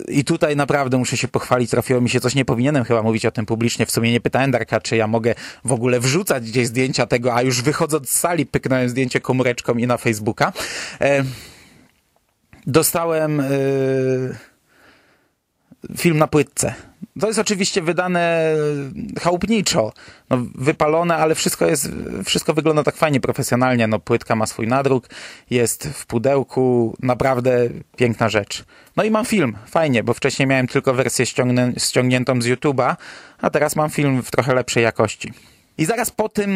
i 0.08 0.24
tutaj 0.24 0.56
naprawdę 0.56 0.98
muszę 0.98 1.18
się 1.18 1.28
pochwalić, 1.28 1.72
trafiło 1.72 2.02
mi 2.02 2.10
się 2.10 2.20
coś, 2.20 2.36
nie 2.36 2.46
powinienem 2.46 2.84
chyba 2.84 3.04
mówić 3.04 3.26
o 3.26 3.32
tym 3.32 3.46
publicznie. 3.46 3.86
W 3.86 3.92
sumie 3.92 4.12
nie 4.12 4.22
pytałem 4.22 4.52
Darka, 4.52 4.82
czy 4.82 4.98
ja 4.98 5.08
mogę 5.08 5.36
w 5.66 5.72
ogóle 5.72 6.00
wrzucać 6.00 6.44
gdzieś 6.44 6.68
zdjęcia 6.68 7.06
tego, 7.06 7.36
a 7.36 7.42
już 7.42 7.62
wychodząc 7.62 8.10
z 8.10 8.20
sali 8.20 8.46
pyknąłem 8.46 8.90
zdjęcie 8.90 9.22
komóreczką 9.22 9.74
i 9.74 9.88
na 9.88 9.98
Facebooka. 9.98 10.54
E 11.02 11.24
dostałem 12.68 13.38
yy, 13.38 14.36
film 15.98 16.18
na 16.18 16.28
płytce. 16.28 16.74
To 17.20 17.28
jest 17.28 17.40
oczywiście 17.40 17.82
wydane 17.82 18.56
chałupniczo, 19.20 19.94
no, 20.30 20.38
wypalone, 20.56 21.16
ale 21.16 21.36
wszystko 21.36 21.66
jest, 21.66 21.90
wszystko 22.26 22.54
wygląda 22.54 22.84
tak 22.84 22.96
fajnie, 22.96 23.20
profesjonalnie. 23.20 23.88
No, 23.88 24.00
płytka 24.00 24.36
ma 24.36 24.46
swój 24.46 24.68
nadruk, 24.68 25.08
jest 25.50 25.88
w 25.88 26.06
pudełku, 26.06 26.98
naprawdę 27.00 27.70
piękna 27.96 28.30
rzecz. 28.30 28.66
No 28.96 29.04
i 29.04 29.12
mam 29.12 29.26
film, 29.26 29.58
fajnie, 29.68 30.04
bo 30.04 30.14
wcześniej 30.14 30.48
miałem 30.48 30.68
tylko 30.68 30.94
wersję 30.94 31.26
ściągniętą 31.78 32.42
z 32.42 32.46
YouTube'a, 32.46 32.96
a 33.42 33.50
teraz 33.50 33.76
mam 33.76 33.90
film 33.90 34.24
w 34.24 34.32
trochę 34.32 34.56
lepszej 34.56 34.84
jakości. 34.84 35.34
I 35.78 35.86
zaraz 35.86 36.12
po 36.12 36.30
tym, 36.30 36.52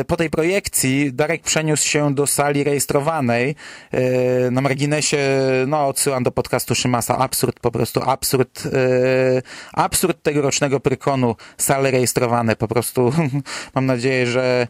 e, 0.00 0.04
po 0.04 0.16
tej 0.16 0.30
projekcji 0.30 1.12
Darek 1.12 1.42
przeniósł 1.42 1.88
się 1.88 2.14
do 2.14 2.26
sali 2.26 2.64
rejestrowanej. 2.64 3.54
E, 3.90 4.50
na 4.50 4.60
marginesie, 4.60 5.18
no 5.66 5.86
odsyłam 5.86 6.22
do 6.22 6.30
podcastu 6.30 6.74
Szymasa. 6.74 7.18
Absurd, 7.18 7.60
po 7.60 7.70
prostu 7.70 8.02
absurd. 8.02 8.62
E, 8.66 9.42
absurd 9.72 10.22
tegorocznego 10.22 10.80
prykonu. 10.80 11.36
Sale 11.58 11.90
rejestrowane. 11.90 12.56
Po 12.56 12.68
prostu 12.68 13.12
mam 13.74 13.86
nadzieję, 13.86 14.26
że 14.26 14.66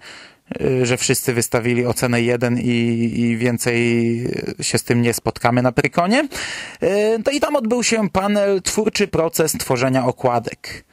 że 0.82 0.96
wszyscy 0.96 1.34
wystawili 1.34 1.86
ocenę 1.86 2.22
1 2.22 2.58
i, 2.58 2.68
i 3.20 3.36
więcej 3.36 3.86
się 4.60 4.78
z 4.78 4.84
tym 4.84 5.02
nie 5.02 5.14
spotkamy 5.14 5.62
na 5.62 5.72
Prykonie. 5.72 6.28
To 7.24 7.30
i 7.30 7.40
tam 7.40 7.56
odbył 7.56 7.82
się 7.82 8.08
panel 8.08 8.62
Twórczy 8.62 9.08
proces 9.08 9.52
tworzenia 9.52 10.06
okładek. 10.06 10.84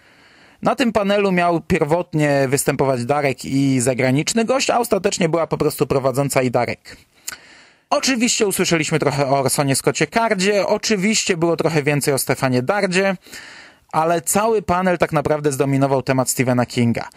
Na 0.62 0.76
tym 0.76 0.92
panelu 0.92 1.32
miał 1.32 1.62
pierwotnie 1.62 2.48
występować 2.50 3.06
Darek 3.06 3.46
i 3.46 3.80
zagraniczny 3.80 4.46
gość, 4.46 4.70
a 4.70 4.80
ostatecznie 4.80 5.30
była 5.30 5.48
po 5.48 5.58
prostu 5.58 5.88
prowadząca 5.88 6.42
i 6.42 6.52
Darek. 6.52 6.98
Oczywiście 7.90 8.48
usłyszeliśmy 8.48 9.00
trochę 9.00 9.28
o 9.28 9.40
Orsonie 9.40 9.76
Scottie 9.76 10.08
Cardzie, 10.08 10.68
oczywiście 10.68 11.38
było 11.38 11.58
trochę 11.58 11.84
więcej 11.84 12.14
o 12.14 12.18
Stefanie 12.18 12.62
Dardzie, 12.62 13.16
ale 13.92 14.22
cały 14.22 14.62
panel 14.62 14.98
tak 14.98 15.12
naprawdę 15.12 15.52
zdominował 15.52 16.02
temat 16.02 16.30
Stephena 16.30 16.66
Kinga. 16.66 17.10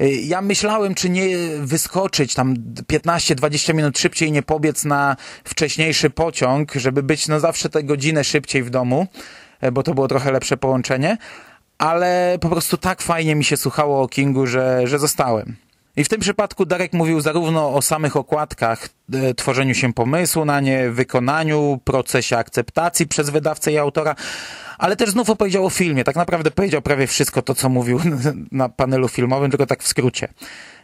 Y, 0.00 0.10
ja 0.10 0.40
myślałem, 0.40 0.94
czy 0.94 1.10
nie 1.10 1.36
wyskoczyć 1.58 2.34
tam 2.34 2.54
15-20 2.92 3.74
minut 3.74 3.98
szybciej, 3.98 4.32
nie 4.32 4.42
pobiec 4.42 4.84
na 4.84 5.16
wcześniejszy 5.44 6.10
pociąg, 6.10 6.72
żeby 6.74 7.02
być 7.02 7.28
no 7.28 7.40
zawsze 7.40 7.68
tę 7.68 7.82
godzinę 7.82 8.24
szybciej 8.24 8.62
w 8.62 8.70
domu, 8.70 9.06
y, 9.64 9.72
bo 9.72 9.82
to 9.82 9.94
było 9.94 10.08
trochę 10.08 10.32
lepsze 10.32 10.56
połączenie, 10.56 11.16
ale 11.78 12.38
po 12.40 12.48
prostu 12.48 12.76
tak 12.76 13.02
fajnie 13.02 13.34
mi 13.34 13.44
się 13.44 13.56
słuchało 13.56 14.02
o 14.02 14.08
Kingu, 14.08 14.46
że, 14.46 14.86
że 14.86 14.98
zostałem. 14.98 15.56
I 15.96 16.04
w 16.04 16.08
tym 16.08 16.20
przypadku 16.20 16.66
Darek 16.66 16.92
mówił 16.92 17.20
zarówno 17.20 17.74
o 17.74 17.82
samych 17.82 18.16
okładkach, 18.16 18.88
e, 19.12 19.34
tworzeniu 19.34 19.74
się 19.74 19.92
pomysłu 19.92 20.44
na 20.44 20.60
nie, 20.60 20.90
wykonaniu, 20.90 21.80
procesie 21.84 22.36
akceptacji 22.36 23.06
przez 23.06 23.30
wydawcę 23.30 23.72
i 23.72 23.78
autora, 23.78 24.14
ale 24.78 24.96
też 24.96 25.10
znów 25.10 25.30
opowiedział 25.30 25.66
o 25.66 25.70
filmie. 25.70 26.04
Tak 26.04 26.16
naprawdę 26.16 26.50
powiedział 26.50 26.82
prawie 26.82 27.06
wszystko 27.06 27.42
to, 27.42 27.54
co 27.54 27.68
mówił 27.68 28.00
na 28.52 28.68
panelu 28.68 29.08
filmowym, 29.08 29.50
tylko 29.50 29.66
tak 29.66 29.82
w 29.82 29.88
skrócie. 29.88 30.28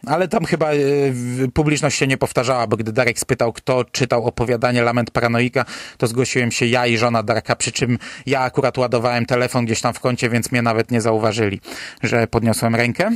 Ale 0.05 0.27
tam 0.27 0.45
chyba 0.45 0.73
y, 0.73 1.13
publiczność 1.53 1.97
się 1.97 2.07
nie 2.07 2.17
powtarzała, 2.17 2.67
bo 2.67 2.77
gdy 2.77 2.91
Darek 2.91 3.19
spytał, 3.19 3.53
kto 3.53 3.83
czytał 3.83 4.25
opowiadanie 4.25 4.81
Lament 4.81 5.11
Paranoika, 5.11 5.65
to 5.97 6.07
zgłosiłem 6.07 6.51
się 6.51 6.65
ja 6.65 6.87
i 6.87 6.97
żona 6.97 7.23
Darka, 7.23 7.55
przy 7.55 7.71
czym 7.71 7.97
ja 8.25 8.41
akurat 8.41 8.77
ładowałem 8.77 9.25
telefon 9.25 9.65
gdzieś 9.65 9.81
tam 9.81 9.93
w 9.93 9.99
kącie, 9.99 10.29
więc 10.29 10.51
mnie 10.51 10.61
nawet 10.61 10.91
nie 10.91 11.01
zauważyli, 11.01 11.61
że 12.03 12.27
podniosłem 12.27 12.75
rękę. 12.75 13.11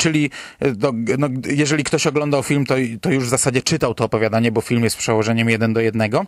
Czyli 0.00 0.30
no, 0.78 0.92
no, 1.18 1.28
jeżeli 1.46 1.84
ktoś 1.84 2.06
oglądał 2.06 2.42
film, 2.42 2.66
to, 2.66 2.74
to 3.00 3.10
już 3.10 3.24
w 3.24 3.28
zasadzie 3.28 3.62
czytał 3.62 3.94
to 3.94 4.04
opowiadanie, 4.04 4.52
bo 4.52 4.60
film 4.60 4.84
jest 4.84 4.96
przełożeniem 4.96 5.50
jeden 5.50 5.72
do 5.72 5.80
jednego 5.80 6.26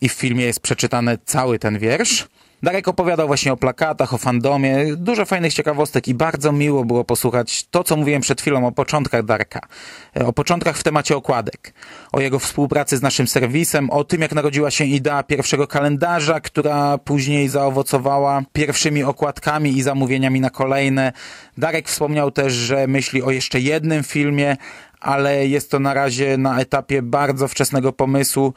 i 0.00 0.08
w 0.08 0.12
filmie 0.12 0.44
jest 0.44 0.60
przeczytany 0.60 1.18
cały 1.24 1.58
ten 1.58 1.78
wiersz. 1.78 2.26
Darek 2.64 2.88
opowiadał 2.88 3.26
właśnie 3.26 3.52
o 3.52 3.56
plakatach, 3.56 4.14
o 4.14 4.18
fandomie, 4.18 4.86
dużo 4.96 5.24
fajnych 5.24 5.54
ciekawostek 5.54 6.08
i 6.08 6.14
bardzo 6.14 6.52
miło 6.52 6.84
było 6.84 7.04
posłuchać 7.04 7.66
to, 7.70 7.84
co 7.84 7.96
mówiłem 7.96 8.22
przed 8.22 8.40
chwilą 8.40 8.66
o 8.66 8.72
początkach 8.72 9.24
Darka, 9.24 9.60
o 10.24 10.32
początkach 10.32 10.76
w 10.76 10.82
temacie 10.82 11.16
okładek, 11.16 11.74
o 12.12 12.20
jego 12.20 12.38
współpracy 12.38 12.96
z 12.96 13.02
naszym 13.02 13.26
serwisem, 13.28 13.90
o 13.90 14.04
tym, 14.04 14.20
jak 14.20 14.32
narodziła 14.32 14.70
się 14.70 14.84
idea 14.84 15.22
pierwszego 15.22 15.66
kalendarza, 15.66 16.40
która 16.40 16.98
później 16.98 17.48
zaowocowała 17.48 18.42
pierwszymi 18.52 19.02
okładkami 19.02 19.70
i 19.70 19.82
zamówieniami 19.82 20.40
na 20.40 20.50
kolejne. 20.50 21.12
Darek 21.58 21.88
wspomniał 21.88 22.30
też, 22.30 22.52
że 22.52 22.86
myśli 22.86 23.22
o 23.22 23.30
jeszcze 23.30 23.60
jednym 23.60 24.04
filmie, 24.04 24.56
ale 25.04 25.46
jest 25.46 25.70
to 25.70 25.78
na 25.78 25.94
razie 25.94 26.38
na 26.38 26.60
etapie 26.60 27.02
bardzo 27.02 27.48
wczesnego 27.48 27.92
pomysłu. 27.92 28.54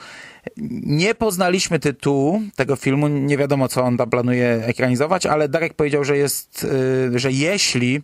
Nie 0.84 1.16
poznaliśmy 1.16 1.80
tytułu 1.80 2.42
tego 2.56 2.76
filmu, 2.76 3.08
nie 3.08 3.38
wiadomo 3.38 3.68
co 3.68 3.84
on 3.84 3.98
tam 3.98 4.10
planuje 4.10 4.64
ekranizować, 4.66 5.26
ale 5.26 5.50
Darek 5.50 5.74
powiedział, 5.74 6.04
że 6.04 6.18
jest, 6.18 6.64
y, 7.16 7.20
że 7.20 7.32
jeśli 7.32 8.02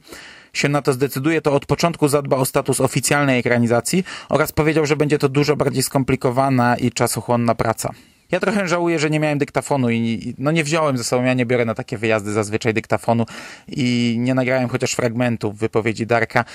się 0.53 0.70
na 0.70 0.82
to 0.82 0.94
zdecyduje, 0.94 1.41
to 1.41 1.53
od 1.53 1.65
początku 1.65 2.07
zadba 2.07 2.38
o 2.38 2.45
status 2.45 2.82
oficjalnej 2.82 3.40
ekranizacji 3.40 4.03
oraz 4.30 4.52
powiedział, 4.52 4.86
że 4.86 4.95
będzie 4.95 5.18
to 5.18 5.30
dużo 5.30 5.56
bardziej 5.56 5.84
skomplikowana 5.84 6.78
i 6.78 6.91
czasochłonna 6.91 7.56
praca. 7.56 7.94
Ja 8.32 8.40
trochę 8.40 8.68
żałuję, 8.68 8.99
że 8.99 9.10
nie 9.10 9.20
miałem 9.20 9.38
dyktafonu 9.38 9.90
i 9.90 10.34
no 10.38 10.52
nie 10.52 10.64
wziąłem 10.64 10.98
ze 10.98 11.03
sobą, 11.03 11.24
ja 11.24 11.34
nie 11.34 11.45
biorę 11.45 11.65
na 11.65 11.74
takie 11.76 11.98
wyjazdy 11.98 12.32
zazwyczaj 12.32 12.74
dyktafonu 12.74 13.26
i 13.68 14.15
nie 14.20 14.34
nagrałem 14.34 14.70
chociaż 14.70 14.94
fragmentów 14.94 15.57
wypowiedzi 15.57 16.06
Darka 16.06 16.45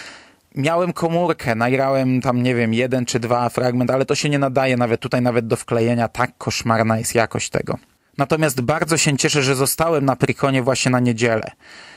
miałem 0.59 0.93
komórkę, 0.93 1.55
nagrałem 1.55 2.21
tam, 2.21 2.43
nie 2.43 2.55
wiem, 2.55 2.75
jeden 2.75 3.07
czy 3.07 3.21
dwa 3.21 3.49
fragment, 3.49 3.91
ale 3.91 4.05
to 4.05 4.15
się 4.15 4.29
nie 4.29 4.39
nadaje 4.39 4.77
nawet 4.77 5.01
tutaj, 5.01 5.23
nawet 5.23 5.47
do 5.47 5.57
wklejenia. 5.57 6.09
Tak 6.09 6.31
koszmarna 6.39 6.99
jest 6.99 7.15
jakość 7.15 7.51
tego. 7.51 7.79
Natomiast 8.19 8.61
bardzo 8.61 8.97
się 8.97 9.17
cieszę, 9.17 9.43
że 9.43 9.55
zostałem 9.55 10.05
na 10.05 10.17
Prykonie 10.17 10.63
właśnie 10.63 10.91
na 10.91 11.01
niedzielę. 11.01 11.51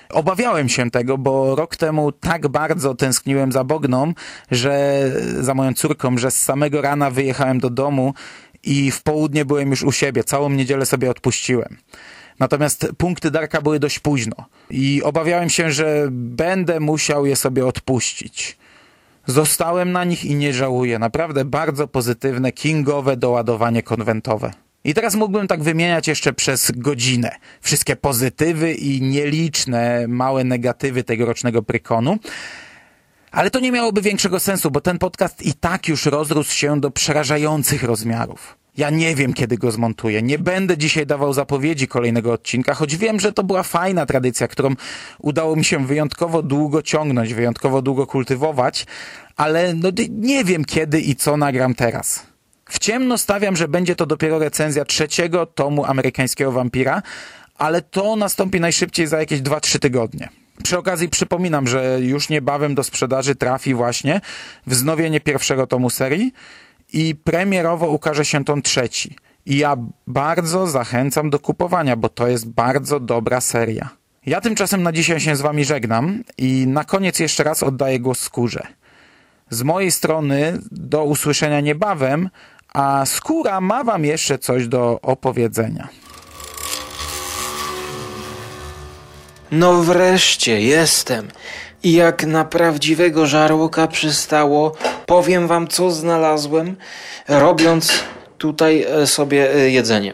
Obawiałem 0.09 0.69
się 0.69 0.91
tego, 0.91 1.17
bo 1.17 1.55
rok 1.55 1.75
temu 1.75 2.11
tak 2.11 2.47
bardzo 2.47 2.95
tęskniłem 2.95 3.51
za 3.51 3.63
Bogną, 3.63 4.13
że 4.51 5.03
za 5.39 5.53
moją 5.53 5.73
córką, 5.73 6.17
że 6.17 6.31
z 6.31 6.35
samego 6.35 6.81
rana 6.81 7.11
wyjechałem 7.11 7.59
do 7.59 7.69
domu 7.69 8.13
i 8.63 8.91
w 8.91 9.03
południe 9.03 9.45
byłem 9.45 9.69
już 9.69 9.83
u 9.83 9.91
siebie. 9.91 10.23
Całą 10.23 10.49
niedzielę 10.49 10.85
sobie 10.85 11.11
odpuściłem. 11.11 11.77
Natomiast 12.41 12.87
punkty 12.97 13.31
Darka 13.31 13.61
były 13.61 13.79
dość 13.79 13.99
późno 13.99 14.35
i 14.69 15.03
obawiałem 15.03 15.49
się, 15.49 15.71
że 15.71 16.07
będę 16.11 16.79
musiał 16.79 17.25
je 17.25 17.35
sobie 17.35 17.65
odpuścić. 17.65 18.57
Zostałem 19.25 19.91
na 19.91 20.03
nich 20.03 20.25
i 20.25 20.35
nie 20.35 20.53
żałuję. 20.53 20.99
Naprawdę 20.99 21.45
bardzo 21.45 21.87
pozytywne, 21.87 22.51
kingowe 22.51 23.17
doładowanie 23.17 23.83
konwentowe. 23.83 24.51
I 24.83 24.93
teraz 24.93 25.15
mógłbym 25.15 25.47
tak 25.47 25.63
wymieniać 25.63 26.07
jeszcze 26.07 26.33
przez 26.33 26.71
godzinę 26.75 27.35
wszystkie 27.61 27.95
pozytywy 27.95 28.73
i 28.73 29.01
nieliczne 29.01 30.05
małe 30.07 30.43
negatywy 30.43 31.03
tegorocznego 31.03 31.63
prykonu. 31.63 32.17
Ale 33.31 33.51
to 33.51 33.59
nie 33.59 33.71
miałoby 33.71 34.01
większego 34.01 34.39
sensu, 34.39 34.71
bo 34.71 34.81
ten 34.81 34.99
podcast 34.99 35.45
i 35.45 35.53
tak 35.53 35.87
już 35.87 36.05
rozrósł 36.05 36.53
się 36.53 36.79
do 36.79 36.91
przerażających 36.91 37.83
rozmiarów. 37.83 38.60
Ja 38.77 38.89
nie 38.89 39.15
wiem, 39.15 39.33
kiedy 39.33 39.57
go 39.57 39.71
zmontuję. 39.71 40.21
Nie 40.21 40.39
będę 40.39 40.77
dzisiaj 40.77 41.05
dawał 41.05 41.33
zapowiedzi 41.33 41.87
kolejnego 41.87 42.33
odcinka, 42.33 42.73
choć 42.73 42.97
wiem, 42.97 43.19
że 43.19 43.31
to 43.31 43.43
była 43.43 43.63
fajna 43.63 44.05
tradycja, 44.05 44.47
którą 44.47 44.75
udało 45.19 45.55
mi 45.55 45.65
się 45.65 45.87
wyjątkowo 45.87 46.41
długo 46.43 46.81
ciągnąć, 46.81 47.33
wyjątkowo 47.33 47.81
długo 47.81 48.07
kultywować, 48.07 48.85
ale 49.37 49.73
no, 49.73 49.89
nie 50.09 50.43
wiem 50.43 50.65
kiedy 50.65 51.01
i 51.01 51.15
co 51.15 51.37
nagram 51.37 51.75
teraz. 51.75 52.25
W 52.69 52.79
ciemno 52.79 53.17
stawiam, 53.17 53.55
że 53.55 53.67
będzie 53.67 53.95
to 53.95 54.05
dopiero 54.05 54.39
recenzja 54.39 54.85
trzeciego 54.85 55.45
tomu 55.45 55.85
amerykańskiego 55.85 56.51
wampira, 56.51 57.01
ale 57.57 57.81
to 57.81 58.15
nastąpi 58.15 58.59
najszybciej 58.59 59.07
za 59.07 59.19
jakieś 59.19 59.41
2-3 59.41 59.79
tygodnie. 59.79 60.29
Przy 60.63 60.77
okazji 60.77 61.09
przypominam, 61.09 61.67
że 61.67 61.97
już 62.01 62.29
niebawem 62.29 62.75
do 62.75 62.83
sprzedaży 62.83 63.35
trafi 63.35 63.73
właśnie 63.73 64.21
wznowienie 64.67 65.21
pierwszego 65.21 65.67
tomu 65.67 65.89
serii 65.89 66.33
i 66.93 67.15
premierowo 67.15 67.87
ukaże 67.87 68.25
się 68.25 68.45
ton 68.45 68.61
trzeci. 68.61 69.15
I 69.45 69.57
ja 69.57 69.77
bardzo 70.07 70.67
zachęcam 70.67 71.29
do 71.29 71.39
kupowania, 71.39 71.95
bo 71.95 72.09
to 72.09 72.27
jest 72.27 72.49
bardzo 72.49 72.99
dobra 72.99 73.41
seria. 73.41 73.89
Ja 74.25 74.41
tymczasem 74.41 74.83
na 74.83 74.91
dzisiaj 74.91 75.19
się 75.19 75.35
z 75.35 75.41
wami 75.41 75.65
żegnam 75.65 76.23
i 76.37 76.67
na 76.67 76.83
koniec 76.83 77.19
jeszcze 77.19 77.43
raz 77.43 77.63
oddaję 77.63 77.99
głos 77.99 78.19
skórze. 78.19 78.67
Z 79.49 79.63
mojej 79.63 79.91
strony 79.91 80.59
do 80.71 81.03
usłyszenia 81.03 81.61
niebawem, 81.61 82.29
a 82.73 83.05
skóra 83.05 83.61
ma 83.61 83.83
wam 83.83 84.05
jeszcze 84.05 84.39
coś 84.39 84.67
do 84.67 84.99
opowiedzenia. 85.01 85.87
No 89.51 89.83
wreszcie 89.83 90.61
jestem. 90.61 91.27
I 91.83 91.93
jak 91.93 92.25
na 92.25 92.45
prawdziwego 92.45 93.25
żarłoka 93.25 93.87
przystało, 93.87 94.75
powiem 95.05 95.47
wam 95.47 95.67
co 95.67 95.91
znalazłem, 95.91 96.75
robiąc 97.27 97.91
tutaj 98.37 98.83
e, 98.83 99.07
sobie 99.07 99.55
e, 99.55 99.69
jedzenie. 99.69 100.13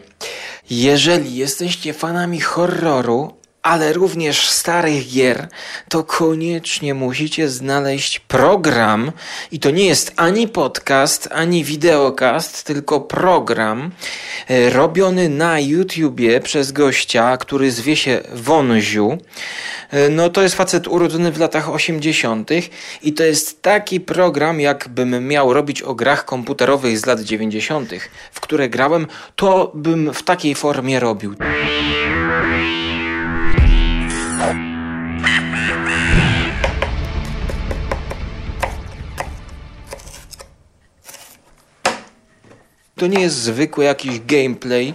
Jeżeli 0.70 1.36
jesteście 1.36 1.92
fanami 1.92 2.40
horroru, 2.40 3.37
ale 3.68 3.92
również 3.92 4.48
starych 4.48 5.08
gier, 5.08 5.48
to 5.88 6.04
koniecznie 6.04 6.94
musicie 6.94 7.48
znaleźć 7.48 8.20
program 8.20 9.12
i 9.52 9.60
to 9.60 9.70
nie 9.70 9.86
jest 9.86 10.12
ani 10.16 10.48
podcast, 10.48 11.28
ani 11.32 11.64
wideokast, 11.64 12.64
tylko 12.64 13.00
program 13.00 13.90
e, 14.48 14.70
robiony 14.70 15.28
na 15.28 15.60
YouTubie 15.60 16.40
przez 16.40 16.72
gościa, 16.72 17.36
który 17.36 17.70
zwie 17.70 17.96
się 17.96 18.20
Wonziu. 18.34 19.18
E, 19.90 20.08
no 20.08 20.28
to 20.28 20.42
jest 20.42 20.54
facet 20.54 20.88
urodzony 20.88 21.32
w 21.32 21.38
latach 21.38 21.70
80. 21.70 22.50
i 23.02 23.12
to 23.12 23.24
jest 23.24 23.62
taki 23.62 24.00
program, 24.00 24.60
jakbym 24.60 25.28
miał 25.28 25.52
robić 25.52 25.82
o 25.82 25.94
grach 25.94 26.24
komputerowych 26.24 26.98
z 26.98 27.06
lat 27.06 27.20
90., 27.20 27.90
w 28.32 28.40
które 28.40 28.68
grałem, 28.68 29.06
to 29.36 29.72
bym 29.74 30.14
w 30.14 30.22
takiej 30.22 30.54
formie 30.54 31.00
robił. 31.00 31.34
To 42.98 43.06
nie 43.06 43.20
jest 43.20 43.36
zwykły 43.36 43.84
jakiś 43.84 44.20
gameplay, 44.20 44.94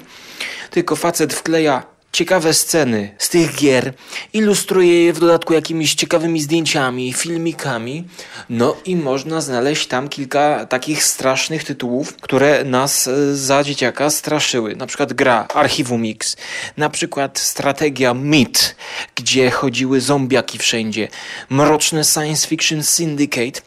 tylko 0.69 0.95
facet 0.95 1.33
wkleja 1.33 1.83
ciekawe 2.13 2.53
sceny 2.53 3.15
z 3.17 3.29
tych 3.29 3.55
gier, 3.55 3.93
ilustruje 4.33 5.03
je 5.03 5.13
w 5.13 5.19
dodatku 5.19 5.53
jakimiś 5.53 5.95
ciekawymi 5.95 6.41
zdjęciami, 6.41 7.13
filmikami, 7.13 8.03
no 8.49 8.75
i 8.85 8.95
można 8.95 9.41
znaleźć 9.41 9.87
tam 9.87 10.09
kilka 10.09 10.65
takich 10.65 11.03
strasznych 11.03 11.63
tytułów, 11.63 12.15
które 12.15 12.63
nas 12.63 13.07
e, 13.07 13.35
za 13.35 13.63
dzieciaka 13.63 14.09
straszyły. 14.09 14.75
Na 14.75 14.87
przykład 14.87 15.13
gra 15.13 15.47
Archiwum 15.53 16.03
X, 16.05 16.35
na 16.77 16.89
przykład 16.89 17.39
strategia 17.39 18.13
Myth, 18.13 18.75
gdzie 19.15 19.51
chodziły 19.51 20.01
zombiaki 20.01 20.57
wszędzie, 20.57 21.07
mroczne 21.49 22.03
science 22.03 22.47
fiction 22.47 22.83
Syndicate. 22.83 23.61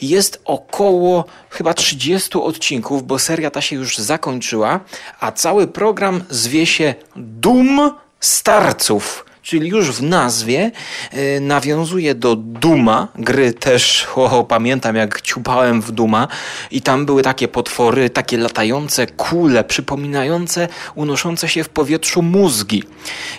Jest 0.00 0.40
około 0.44 1.24
chyba 1.50 1.74
30 1.74 2.38
odcinków, 2.38 3.06
bo 3.06 3.18
seria 3.18 3.50
ta 3.50 3.60
się 3.60 3.76
już 3.76 3.98
zakończyła, 3.98 4.80
a 5.20 5.32
cały 5.32 5.66
program 5.66 6.24
zwie 6.30 6.66
się 6.66 6.94
Doom 7.16 7.87
Starców. 8.20 9.24
Czyli 9.42 9.68
już 9.68 9.90
w 9.90 10.02
nazwie 10.02 10.70
y, 11.14 11.40
nawiązuje 11.40 12.14
do 12.14 12.36
Duma, 12.36 13.08
gry 13.14 13.52
też, 13.52 14.06
o, 14.14 14.44
pamiętam 14.44 14.96
jak 14.96 15.20
ciupałem 15.20 15.82
w 15.82 15.92
Duma 15.92 16.28
i 16.70 16.82
tam 16.82 17.06
były 17.06 17.22
takie 17.22 17.48
potwory, 17.48 18.10
takie 18.10 18.38
latające 18.38 19.06
kule, 19.06 19.64
przypominające 19.64 20.68
unoszące 20.94 21.48
się 21.48 21.64
w 21.64 21.68
powietrzu 21.68 22.22
mózgi. 22.22 22.82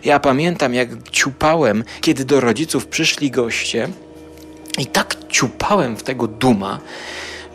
Ja 0.04 0.20
pamiętam 0.20 0.74
jak 0.74 0.90
ciupałem, 1.12 1.84
kiedy 2.02 2.26
do 2.26 2.40
rodziców 2.40 2.88
przyszli 2.88 3.32
goście 3.32 3.90
i 4.78 4.86
tak 4.86 5.16
ciupałem 5.30 5.98
w 5.98 6.04
tego 6.04 6.28
Duma, 6.28 6.80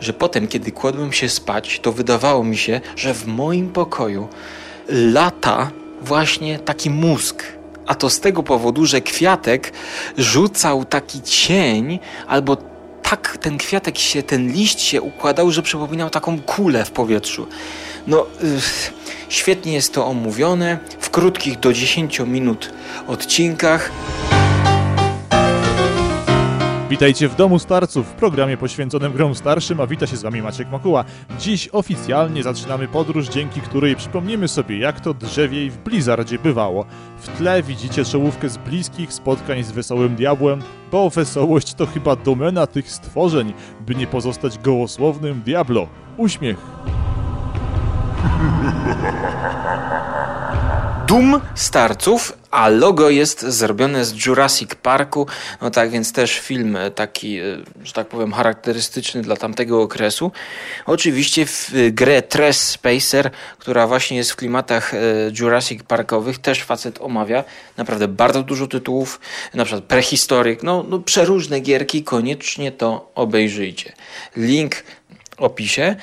że 0.01 0.13
potem, 0.13 0.47
kiedy 0.47 0.71
kładłem 0.71 1.13
się 1.13 1.29
spać, 1.29 1.79
to 1.79 1.91
wydawało 1.91 2.43
mi 2.43 2.57
się, 2.57 2.81
że 2.95 3.13
w 3.13 3.27
moim 3.27 3.69
pokoju 3.69 4.27
lata 4.89 5.71
właśnie 6.05 6.59
taki 6.59 6.89
mózg. 6.89 7.43
A 7.87 7.95
to 7.95 8.09
z 8.09 8.19
tego 8.19 8.43
powodu, 8.43 8.85
że 8.85 9.01
kwiatek 9.01 9.73
rzucał 10.17 10.85
taki 10.85 11.21
cień, 11.21 11.99
albo 12.27 12.57
tak 13.09 13.37
ten 13.41 13.57
kwiatek 13.57 13.97
się, 13.97 14.23
ten 14.23 14.51
liść 14.51 14.81
się 14.81 15.01
układał, 15.01 15.51
że 15.51 15.61
przypominał 15.61 16.09
taką 16.09 16.41
kulę 16.41 16.85
w 16.85 16.91
powietrzu. 16.91 17.47
No, 18.07 18.25
świetnie 19.29 19.73
jest 19.73 19.93
to 19.93 20.05
omówione 20.07 20.77
w 20.99 21.09
krótkich 21.09 21.59
do 21.59 21.73
10 21.73 22.19
minut 22.19 22.71
odcinkach. 23.07 23.91
Witajcie 26.89 27.29
w 27.29 27.35
Domu 27.35 27.59
Starców, 27.59 28.07
w 28.07 28.13
programie 28.13 28.57
poświęconym 28.57 29.13
grom 29.13 29.35
starszym, 29.35 29.81
a 29.81 29.87
wita 29.87 30.07
się 30.07 30.17
z 30.17 30.21
Wami 30.21 30.41
Maciek 30.41 30.71
Makuła. 30.71 31.05
Dziś 31.39 31.69
oficjalnie 31.71 32.43
zaczynamy 32.43 32.87
podróż, 32.87 33.27
dzięki 33.27 33.61
której 33.61 33.95
przypomnimy 33.95 34.47
sobie, 34.47 34.77
jak 34.77 34.99
to 34.99 35.13
drzewiej 35.13 35.69
w 35.69 35.77
Blizzardzie 35.77 36.39
bywało. 36.39 36.85
W 37.17 37.37
tle 37.37 37.63
widzicie 37.63 38.05
czołówkę 38.05 38.49
z 38.49 38.57
bliskich 38.57 39.13
spotkań 39.13 39.63
z 39.63 39.71
Wesołym 39.71 40.15
Diabłem, 40.15 40.61
bo 40.91 41.09
wesołość 41.09 41.73
to 41.73 41.85
chyba 41.85 42.15
domena 42.15 42.67
tych 42.67 42.91
stworzeń, 42.91 43.53
by 43.87 43.95
nie 43.95 44.07
pozostać 44.07 44.59
gołosłownym 44.59 45.41
Diablo. 45.41 45.87
Uśmiech. 46.17 46.57
Dum 51.15 51.41
Starców, 51.55 52.37
a 52.51 52.69
logo 52.69 53.09
jest 53.09 53.41
zrobione 53.41 54.05
z 54.05 54.25
Jurassic 54.25 54.75
Parku, 54.75 55.27
no 55.61 55.71
tak 55.71 55.89
więc 55.89 56.13
też 56.13 56.39
film 56.39 56.77
taki, 56.95 57.39
że 57.83 57.93
tak 57.93 58.07
powiem, 58.07 58.33
charakterystyczny 58.33 59.21
dla 59.21 59.35
tamtego 59.35 59.81
okresu. 59.81 60.31
Oczywiście 60.85 61.45
w 61.45 61.71
grę 61.91 62.21
Tress 62.21 62.69
Spacer, 62.69 63.31
która 63.57 63.87
właśnie 63.87 64.17
jest 64.17 64.31
w 64.31 64.35
klimatach 64.35 64.91
Jurassic 65.39 65.83
Parkowych, 65.83 66.37
też 66.37 66.63
facet 66.63 67.01
omawia 67.01 67.43
naprawdę 67.77 68.07
bardzo 68.07 68.43
dużo 68.43 68.67
tytułów, 68.67 69.19
na 69.53 69.65
przykład 69.65 69.83
Prehistoryk, 69.83 70.63
no, 70.63 70.85
no 70.89 70.99
przeróżne 70.99 71.59
gierki, 71.59 72.03
koniecznie 72.03 72.71
to 72.71 73.11
obejrzyjcie. 73.15 73.93
Link 74.37 74.75
opisie. 75.37 75.95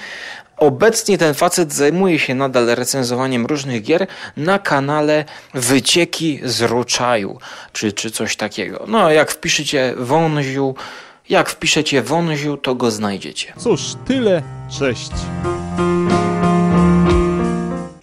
Obecnie 0.63 1.19
ten 1.19 1.35
facet 1.35 1.73
zajmuje 1.73 2.19
się 2.19 2.35
nadal 2.35 2.67
recenzowaniem 2.67 3.47
różnych 3.47 3.83
gier 3.83 4.07
na 4.37 4.59
kanale 4.59 5.25
Wycieki 5.55 6.41
z 6.45 6.63
Ruczaju, 6.63 7.39
czy, 7.73 7.93
czy 7.93 8.11
coś 8.11 8.37
takiego. 8.37 8.85
No, 8.89 9.11
jak 9.11 9.31
wpiszecie 9.31 9.95
Wąziu, 9.97 10.75
Jak 11.29 11.51
wpiszecie 11.51 12.03
Wąziu, 12.03 12.57
to 12.57 12.75
go 12.75 12.91
znajdziecie. 12.91 13.53
Cóż, 13.59 13.81
tyle, 14.07 14.43
cześć. 14.79 15.11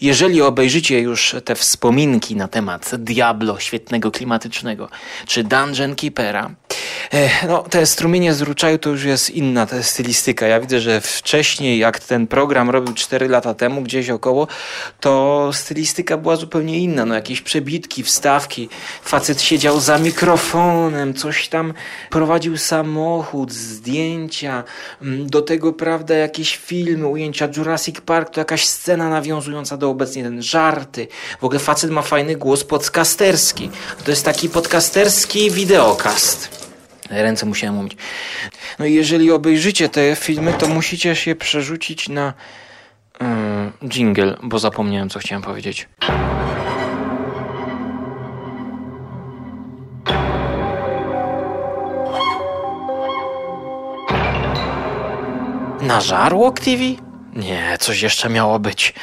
Jeżeli 0.01 0.41
obejrzycie 0.41 0.99
już 0.99 1.35
te 1.45 1.55
wspominki 1.55 2.35
na 2.35 2.47
temat 2.47 2.91
Diablo 2.95 3.59
świetnego 3.59 4.11
klimatycznego, 4.11 4.89
czy 5.27 5.43
Dungeon 5.43 5.95
Keepera, 5.95 6.51
e, 7.13 7.47
no 7.47 7.63
te 7.63 7.85
strumienie 7.85 8.33
z 8.33 8.41
Ruczaju 8.41 8.77
to 8.77 8.89
już 8.89 9.03
jest 9.03 9.29
inna 9.29 9.67
stylistyka. 9.81 10.47
Ja 10.47 10.59
widzę, 10.59 10.79
że 10.79 11.01
wcześniej, 11.01 11.79
jak 11.79 11.99
ten 11.99 12.27
program 12.27 12.69
robił 12.69 12.93
4 12.93 13.27
lata 13.27 13.53
temu, 13.53 13.81
gdzieś 13.81 14.09
około, 14.09 14.47
to 14.99 15.49
stylistyka 15.53 16.17
była 16.17 16.35
zupełnie 16.35 16.79
inna. 16.79 17.05
No 17.05 17.15
jakieś 17.15 17.41
przebitki, 17.41 18.03
wstawki, 18.03 18.69
facet 19.03 19.41
siedział 19.41 19.79
za 19.79 19.97
mikrofonem, 19.97 21.13
coś 21.13 21.47
tam 21.47 21.73
prowadził 22.09 22.57
samochód, 22.57 23.53
zdjęcia, 23.53 24.63
mm, 25.01 25.29
do 25.29 25.41
tego, 25.41 25.73
prawda, 25.73 26.15
jakieś 26.15 26.57
filmy, 26.57 27.07
ujęcia 27.07 27.49
Jurassic 27.57 28.01
Park, 28.01 28.29
to 28.29 28.41
jakaś 28.41 28.67
scena 28.67 29.09
nawiązująca 29.09 29.77
do 29.77 29.88
obecnie 29.89 30.23
ten 30.23 30.41
żarty. 30.41 31.07
W 31.39 31.43
ogóle 31.43 31.59
facet 31.59 31.91
ma 31.91 32.01
fajny 32.01 32.35
głos 32.35 32.63
podcasterski. 32.63 33.69
To 34.05 34.11
jest 34.11 34.25
taki 34.25 34.49
podcasterski 34.49 35.51
wideokast. 35.51 36.59
Ręce 37.09 37.45
musiałem 37.45 37.77
umyć. 37.77 37.97
No 38.79 38.85
i 38.85 38.93
jeżeli 38.93 39.31
obejrzycie 39.31 39.89
te 39.89 40.15
filmy, 40.15 40.53
to 40.53 40.67
musicie 40.67 41.15
się 41.15 41.35
przerzucić 41.35 42.09
na 42.09 42.33
mm, 43.19 43.71
jingle, 43.83 44.37
bo 44.43 44.59
zapomniałem, 44.59 45.09
co 45.09 45.19
chciałem 45.19 45.41
powiedzieć. 45.41 45.87
Na 55.81 56.01
Żarłok 56.01 56.59
TV? 56.59 57.08
Nie, 57.39 57.77
coś 57.79 58.01
jeszcze 58.01 58.29
miało 58.29 58.59
być. 58.59 58.93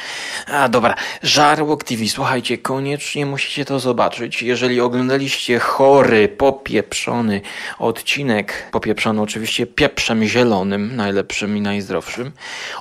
A 0.47 0.69
dobra, 0.69 0.95
Żarłok 1.23 1.83
TV, 1.83 2.07
słuchajcie, 2.07 2.57
koniecznie 2.57 3.25
musicie 3.25 3.65
to 3.65 3.79
zobaczyć. 3.79 4.41
Jeżeli 4.41 4.81
oglądaliście 4.81 5.59
chory, 5.59 6.27
popieprzony 6.27 7.41
odcinek, 7.79 8.69
popieprzony 8.71 9.21
oczywiście 9.21 9.65
pieprzem 9.65 10.25
zielonym, 10.25 10.95
najlepszym 10.95 11.57
i 11.57 11.61
najzdrowszym, 11.61 12.31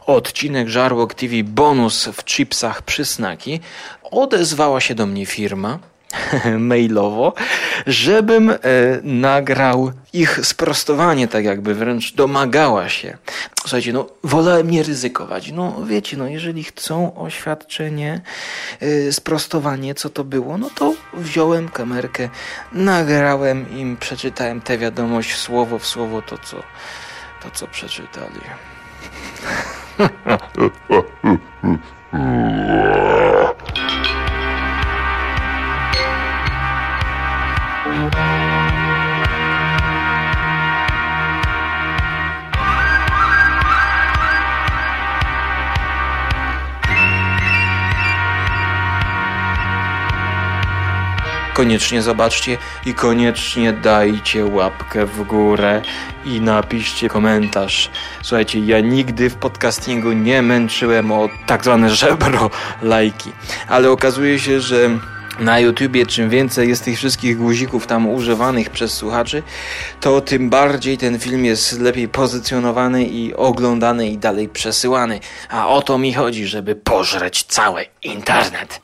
odcinek 0.07 0.69
Żarłok 0.69 1.15
TV 1.15 1.35
bonus 1.45 2.09
w 2.09 2.25
chipsach 2.25 2.83
przysnaki, 2.83 3.61
odezwała 4.03 4.81
się 4.81 4.95
do 4.95 5.07
mnie 5.07 5.27
firma, 5.27 5.79
mailowo, 6.59 7.33
żebym 7.87 8.51
e, 8.51 8.57
nagrał 9.03 9.93
ich 10.13 10.47
sprostowanie, 10.47 11.29
tak 11.29 11.45
jakby 11.45 11.75
wręcz 11.75 12.15
domagała 12.15 12.89
się. 12.89 13.17
Słuchajcie, 13.61 13.93
no 13.93 14.07
wolałem 14.25 14.71
nie 14.71 14.83
ryzykować. 14.83 15.53
No 15.53 15.85
wiecie, 15.87 16.17
no 16.17 16.29
jeżeli 16.29 16.65
chcą 16.65 17.17
oświadczenie, 17.17 18.21
e, 18.81 19.13
sprostowanie, 19.13 19.95
co 19.95 20.11
to 20.11 20.25
było, 20.25 20.59
no 20.59 20.71
to 20.75 20.95
wziąłem 21.15 21.69
kamerkę, 21.69 22.29
nagrałem 22.73 23.79
im, 23.79 23.97
przeczytałem 23.97 24.61
tę 24.61 24.79
wiadomość 24.79 25.37
słowo 25.37 25.79
w 25.79 25.87
słowo, 25.87 26.23
to 26.23 26.39
co, 26.39 26.57
to 27.43 27.51
co 27.51 27.67
przeczytali. 27.67 28.37
Koniecznie 51.57 52.03
zobaczcie 52.03 52.59
i 52.87 52.95
koniecznie 52.95 53.73
dajcie 53.73 54.45
łapkę 54.45 55.07
w 55.07 55.23
górę 55.23 55.83
i 56.25 56.41
napiszcie 56.41 57.09
komentarz. 57.09 57.91
Słuchajcie, 58.23 58.59
ja 58.59 58.81
nigdy 58.81 59.31
w 59.31 59.35
podcastingu 59.35 60.13
nie 60.13 60.43
męczyłem 60.43 61.13
o 61.13 61.29
tak 61.47 61.65
zwane 61.65 61.91
żebro 61.91 62.51
lajki, 62.83 63.33
ale 63.69 63.91
okazuje 63.91 64.39
się, 64.39 64.61
że 64.61 64.91
na 65.39 65.61
YouTubie 65.61 66.07
czym 66.07 66.31
więcej 66.31 66.69
jest 66.69 66.85
tych 66.85 66.97
wszystkich 66.97 67.39
guzików 67.39 67.87
tam 67.87 68.09
używanych 68.09 68.71
przez 68.71 68.93
słuchaczy, 68.93 69.43
to 70.01 70.21
tym 70.21 70.51
bardziej 70.51 70.99
ten 70.99 71.19
film 71.19 71.45
jest 71.45 71.81
lepiej 71.81 72.09
pozycjonowany 72.09 73.05
i 73.05 73.35
oglądany 73.35 74.09
i 74.09 74.19
dalej 74.19 74.49
przesyłany. 74.49 75.21
A 75.51 75.69
o 75.69 75.83
to 75.83 75.99
mi 75.99 76.15
chodzi, 76.15 76.47
żeby 76.47 76.75
pożreć 76.75 77.43
cały 77.43 77.85
internet. 78.03 78.81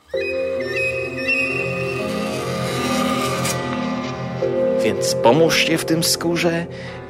Więc 4.83 5.15
pomóżcie 5.15 5.77
w 5.77 5.85
tym 5.85 6.03
skórze 6.03 6.65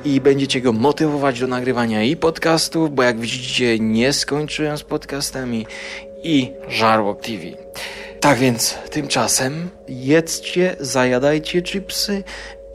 i 0.05 0.21
będziecie 0.21 0.61
go 0.61 0.73
motywować 0.73 1.39
do 1.39 1.47
nagrywania 1.47 2.03
i 2.03 2.15
podcastów, 2.15 2.95
bo 2.95 3.03
jak 3.03 3.19
widzicie 3.19 3.79
nie 3.79 4.13
skończyłem 4.13 4.77
z 4.77 4.83
podcastami 4.83 5.65
i 6.23 6.51
Żarłok 6.67 7.21
TV. 7.21 7.43
Tak 8.19 8.37
więc 8.37 8.77
tymczasem 8.91 9.69
jedzcie, 9.87 10.75
zajadajcie 10.79 11.61
chipsy 11.61 12.23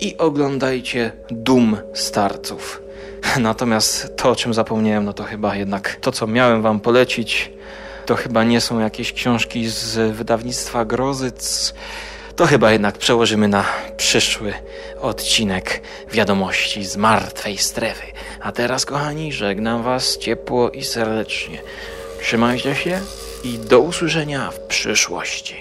i 0.00 0.16
oglądajcie 0.16 1.12
Dum 1.30 1.76
Starców. 1.94 2.82
Natomiast 3.40 4.16
to, 4.16 4.30
o 4.30 4.36
czym 4.36 4.54
zapomniałem, 4.54 5.04
no 5.04 5.12
to 5.12 5.24
chyba 5.24 5.56
jednak 5.56 5.96
to, 6.00 6.12
co 6.12 6.26
miałem 6.26 6.62
wam 6.62 6.80
polecić, 6.80 7.52
to 8.06 8.14
chyba 8.14 8.44
nie 8.44 8.60
są 8.60 8.80
jakieś 8.80 9.12
książki 9.12 9.68
z 9.68 10.16
wydawnictwa 10.16 10.84
Grozyc, 10.84 11.74
to 12.38 12.46
chyba 12.46 12.72
jednak 12.72 12.98
przełożymy 12.98 13.48
na 13.48 13.64
przyszły 13.96 14.52
odcinek 15.00 15.82
wiadomości 16.12 16.84
z 16.84 16.96
martwej 16.96 17.58
strefy. 17.58 18.06
A 18.40 18.52
teraz, 18.52 18.86
kochani, 18.86 19.32
żegnam 19.32 19.82
Was 19.82 20.18
ciepło 20.18 20.70
i 20.70 20.84
serdecznie. 20.84 21.58
Trzymajcie 22.22 22.74
się 22.74 23.00
i 23.44 23.58
do 23.58 23.80
usłyszenia 23.80 24.50
w 24.50 24.60
przyszłości. 24.60 25.54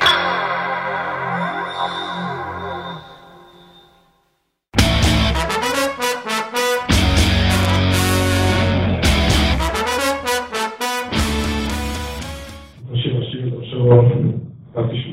Się 13.03 13.09
właściwie 13.13 14.46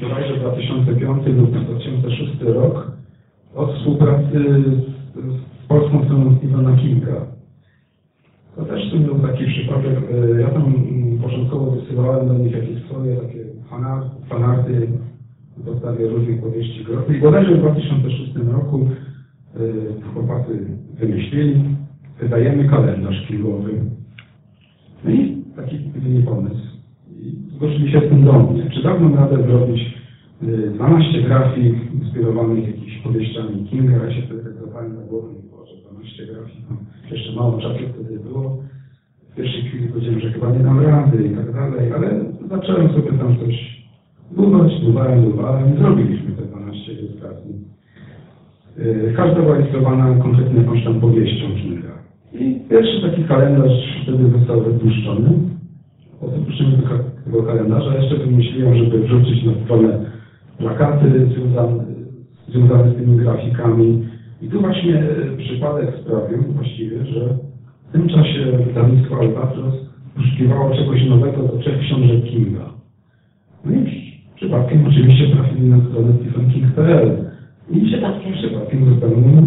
bodajże 0.00 0.36
2005 0.36 1.26
lub 1.26 1.50
2006 1.50 2.40
rok 2.40 2.92
od 3.54 3.72
współpracy 3.72 4.44
z, 5.14 5.64
z 5.64 5.66
polską 5.68 6.04
stroną 6.04 6.36
Stephena 6.38 6.76
Kinga. 6.76 7.26
To 8.56 8.64
też 8.64 8.90
w 8.90 8.98
był 8.98 9.18
taki 9.18 9.46
przypadek, 9.46 9.98
e, 10.12 10.40
ja 10.40 10.48
tam 10.48 10.74
początkowo 11.22 11.70
wysyłałem 11.70 12.28
do 12.28 12.34
nich 12.34 12.52
jakieś 12.52 12.84
swoje 12.84 13.16
takie 13.16 13.44
fanar- 13.70 14.08
fanarty 14.28 14.88
na 15.58 15.64
podstawie 15.64 16.08
różnych 16.08 16.40
powieści 16.40 16.84
grozy 16.84 17.16
i 17.16 17.20
bodajże 17.20 17.54
w 17.54 17.58
2006 17.58 18.34
roku 18.52 18.88
e, 19.56 19.60
chłopacy 20.14 20.66
wymyślili, 20.98 21.64
wydajemy 22.20 22.68
kalendarz 22.68 23.26
kingowy. 23.28 23.72
No 25.04 25.10
i 25.10 25.42
taki 25.56 25.78
gdyby 25.78 26.22
pomysł. 26.22 26.73
Zgłosili 27.54 27.92
się 27.92 28.00
z 28.00 28.08
tym 28.08 28.24
do 28.24 28.32
mnie. 28.32 28.70
Czy 28.70 28.82
dałbym 28.82 29.14
radę 29.14 29.42
zrobić 29.42 29.80
y, 30.42 30.70
12 30.74 31.22
grafik 31.22 31.74
inspirowanych 31.94 32.66
jakimiś 32.66 32.98
powieściami 32.98 33.64
Kinga? 33.70 33.96
Ja 34.04 34.14
się 34.14 34.22
wtedy 34.22 34.42
tak 34.42 34.54
zapałem 34.54 34.94
na 34.96 35.02
głowę 35.02 35.28
i 35.32 35.50
Boże, 35.50 35.72
12 35.92 36.26
grafik. 36.26 36.60
No, 36.70 36.76
jeszcze 37.10 37.32
mało 37.32 37.58
czasu 37.60 37.78
wtedy 37.94 38.20
było. 38.20 38.58
W 39.32 39.36
pierwszej 39.36 39.62
chwili 39.62 39.88
powiedziałem, 39.88 40.20
że 40.20 40.32
chyba 40.32 40.50
nie 40.50 40.58
dam 40.58 40.80
rady 40.80 41.24
i 41.24 41.36
tak 41.36 41.52
dalej, 41.52 41.92
ale 41.92 42.24
zacząłem 42.48 42.88
sobie 42.88 43.12
tam 43.18 43.36
coś 43.38 43.84
dłubać, 44.32 44.80
dłubałem, 44.80 45.22
dłubałem 45.24 45.74
i 45.74 45.78
zrobiliśmy 45.78 46.30
te 46.32 46.42
12 46.42 46.92
ilustracji. 46.92 47.52
Y, 48.78 49.12
Każda 49.16 49.42
była 49.42 49.58
ilustrowana 49.58 50.14
konkretnie 50.22 50.60
jakąś 50.60 50.84
tam 50.84 51.00
powieścią 51.00 51.46
Kinga. 51.62 51.94
I 52.34 52.60
pierwszy 52.70 53.02
taki 53.02 53.24
kalendarz 53.24 54.02
wtedy 54.02 54.30
został 54.38 54.60
wypuszczony. 54.60 55.53
Po 56.24 56.30
wypuszczeniu 56.30 56.76
tego, 56.76 56.98
tego 57.24 57.42
kalendarza 57.42 57.96
jeszcze 57.96 58.16
wymyśliłem, 58.16 58.76
żeby 58.76 58.98
wrzucić 58.98 59.44
na 59.44 59.52
stronę 59.64 60.00
plakaty 60.58 61.26
związane, 61.26 61.84
związane 62.48 62.92
z 62.92 62.96
tymi 62.96 63.16
grafikami. 63.16 64.04
I 64.42 64.48
tu 64.48 64.60
właśnie 64.60 64.98
e, 64.98 65.36
przypadek 65.36 65.90
sprawił 66.00 66.42
właściwie, 66.42 67.06
że 67.06 67.20
w 67.88 67.92
tym 67.92 68.08
czasie 68.08 68.58
wydawnictwo 68.66 69.20
Albatros 69.20 69.74
poszukiwało 70.16 70.76
czegoś 70.76 71.04
nowego 71.04 71.42
do 71.42 71.58
trzech 71.58 71.80
książek 71.80 72.24
Kinga. 72.24 72.70
No 73.64 73.72
i 73.72 74.12
przypadkiem 74.36 74.86
oczywiście 74.86 75.28
trafili 75.28 75.70
na 75.70 75.80
stronę 75.80 76.12
stephenking.pl 76.20 77.24
i 77.70 77.90
się 77.90 77.98
takim 77.98 78.32
przypadkiem 78.32 78.94
zupełnie, 78.94 79.42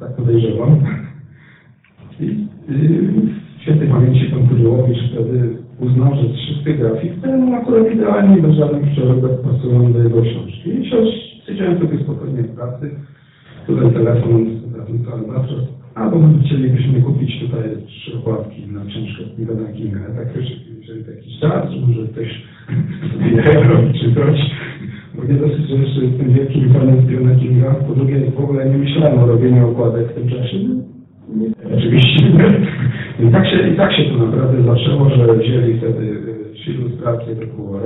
tak 0.00 0.16
podejrzewam, 0.16 0.78
I 2.20 2.24
yy, 2.68 3.12
świętej 3.60 3.88
pamięci 3.88 4.24
pan 4.24 4.48
Kuryłowicz 4.48 4.98
wtedy 5.10 5.57
uznał, 5.80 6.14
że 6.14 6.28
czysty 6.28 6.74
grafik 6.74 7.20
ten 7.22 7.54
akurat 7.54 7.92
idealnie, 7.94 8.42
bez 8.42 8.56
żadnych 8.56 8.92
przeróbek 8.92 9.40
pasują 9.40 9.92
do 9.92 10.02
jego 10.02 10.22
książki. 10.22 10.70
I 10.70 10.90
siąść, 10.90 11.42
siedziałem 11.46 11.78
sobie 11.78 11.98
spokojnie 11.98 12.42
w 12.42 12.54
pracy, 12.54 12.90
tutaj 13.66 13.92
telefon 13.92 14.46
z 14.46 14.64
wydawnictwa 14.64 15.12
Albatros, 15.12 15.64
albo 15.94 16.20
chcielibyśmy 16.44 17.02
kupić 17.02 17.40
tutaj 17.40 17.62
trzy 17.86 18.18
okładki 18.18 18.66
na 18.66 18.84
książkę 18.84 19.24
Stephena 19.32 19.72
Kinga. 19.72 19.98
Ja 20.00 20.24
tak 20.24 20.36
już, 20.36 20.46
jeżeli 20.80 21.16
jakiś 21.16 21.38
czas, 21.40 21.70
że 21.70 21.80
może 21.86 22.08
ktoś 22.08 22.42
sobie 23.12 23.42
robi 23.68 23.98
czy 24.00 24.14
coś, 24.14 24.38
bo 25.14 25.24
nie 25.24 25.34
dosyć, 25.34 25.68
że 25.68 25.74
jeszcze 25.74 26.04
jestem 26.04 26.32
wielkim 26.32 26.72
fanem 26.72 27.02
Stephena 27.04 27.34
Kinga, 27.34 27.74
po 27.74 27.94
drugie 27.94 28.30
w 28.30 28.40
ogóle 28.40 28.70
nie 28.70 28.78
myślałem 28.78 29.18
o 29.18 29.26
robieniu 29.26 29.70
okładek 29.70 30.12
w 30.12 30.14
tym 30.14 30.28
czasie. 30.28 30.58
Oczywiście. 31.76 32.26
I 33.20 33.32
tak, 33.32 33.46
się, 33.46 33.68
I 33.68 33.76
tak 33.76 33.92
się 33.92 34.04
to 34.04 34.16
naprawdę 34.16 34.62
zaczęło, 34.62 35.10
że 35.10 35.34
wzięli 35.34 35.78
wtedy 35.78 36.04
y, 36.66 36.70
ilustracje, 36.70 37.36
to 37.36 37.46
było 37.56 37.80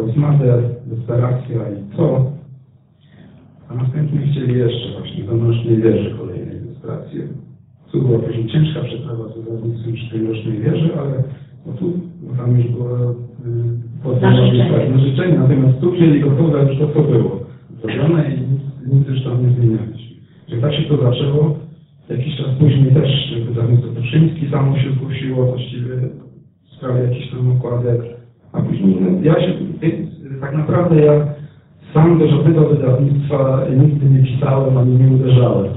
Desperacja 0.87 1.57
i 1.57 1.97
co. 1.97 2.33
A 3.69 3.75
następnie 3.75 4.21
chcieli 4.21 4.59
jeszcze 4.59 4.99
właśnie 4.99 5.25
do 5.25 5.35
Nocznej 5.35 5.77
Wieży 5.77 6.15
kolejne 6.19 6.53
ilustracje. 6.55 7.21
Tu 7.93 8.03
była 8.03 8.19
później 8.19 8.47
ciężka 8.47 8.81
przeprawa 8.81 9.29
z 9.29 9.39
wydawnictwem 9.39 9.93
przy 9.93 10.11
tej 10.11 10.21
Nocznej 10.21 10.59
Wieży, 10.59 10.91
ale 10.99 11.23
no 11.67 11.73
tu 11.73 11.93
bo 12.23 12.37
tam 12.37 12.57
już 12.57 12.67
było 12.67 13.11
y, 13.11 14.21
tak, 14.21 14.91
na 14.91 14.99
życzenie. 14.99 15.39
Natomiast 15.39 15.81
tu 15.81 15.93
wzięli 15.93 16.21
gotowe 16.21 16.67
już 16.69 16.79
to, 16.79 16.89
co 16.95 17.03
było 17.03 17.41
zrobione 17.83 18.31
i 18.31 18.41
nic, 18.41 18.63
nic 18.93 19.09
już 19.09 19.25
tam 19.25 19.47
nie 19.47 19.55
zmienialiśmy. 19.55 20.17
Że 20.49 20.57
tak 20.57 20.75
się 20.75 20.83
to 20.83 20.97
zaczęło. 20.97 21.59
Jakiś 22.13 22.37
czas 22.37 22.47
później 22.59 22.95
też 22.95 23.35
wydawnictwo 23.47 23.89
Tuszyński 23.89 24.51
samo 24.51 24.79
się 24.79 24.91
zgłosiło 24.93 25.47
właściwie 25.47 25.97
w 26.65 26.77
sprawie 26.77 27.03
jakichś 27.03 27.31
tam 27.31 27.53
okładek. 27.53 28.01
A 28.53 28.63
później 28.63 28.97
no, 29.01 29.09
ja 29.23 29.35
się, 29.41 29.53
tak 30.41 30.57
naprawdę 30.57 31.05
ja 31.05 31.27
sam 31.95 32.19
do 32.19 32.29
żadnego 32.29 32.69
wydawnictwa 32.69 33.67
nigdy 33.77 34.11
nie 34.11 34.23
pisałem 34.27 34.79
ani 34.79 34.97
nie 34.97 35.15
uderzałem. 35.15 35.73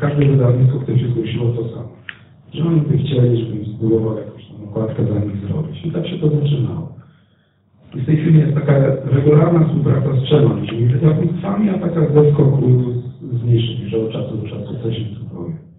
Każde 0.00 0.26
wydawnictwo, 0.26 0.78
które 0.78 0.98
się 0.98 1.08
zgłosiło, 1.08 1.52
to 1.52 1.68
samo. 1.68 1.88
Że 2.54 2.64
oni 2.64 2.80
by 2.80 2.98
chcieli, 2.98 3.44
żebym 3.44 3.64
spróbował 3.64 4.16
jakąś 4.16 4.46
tam 4.46 4.68
okładkę 4.68 5.02
dla 5.04 5.20
nich 5.20 5.36
zrobić. 5.36 5.86
I 5.86 5.90
tak 5.90 6.06
się 6.06 6.18
to 6.18 6.28
zaczynało. 6.28 6.88
I 7.94 8.00
w 8.00 8.06
tej 8.06 8.16
chwili 8.16 8.38
jest 8.38 8.54
taka 8.54 8.72
regularna 9.04 9.64
współpraca 9.64 10.12
z 10.12 10.22
trzema, 10.22 10.56
czyli 10.68 10.86
wydawnictwami, 10.86 11.70
a 11.70 11.78
taka 11.78 12.00
ze 12.00 12.32
skoku 12.32 13.01
zmniejszyć, 13.38 13.90
że 13.90 13.96
od 13.96 14.12
czasu 14.12 14.36
do 14.36 14.48
czasu 14.48 14.74
coś 14.82 14.98
im 14.98 15.14
sugeruje. 15.14 15.71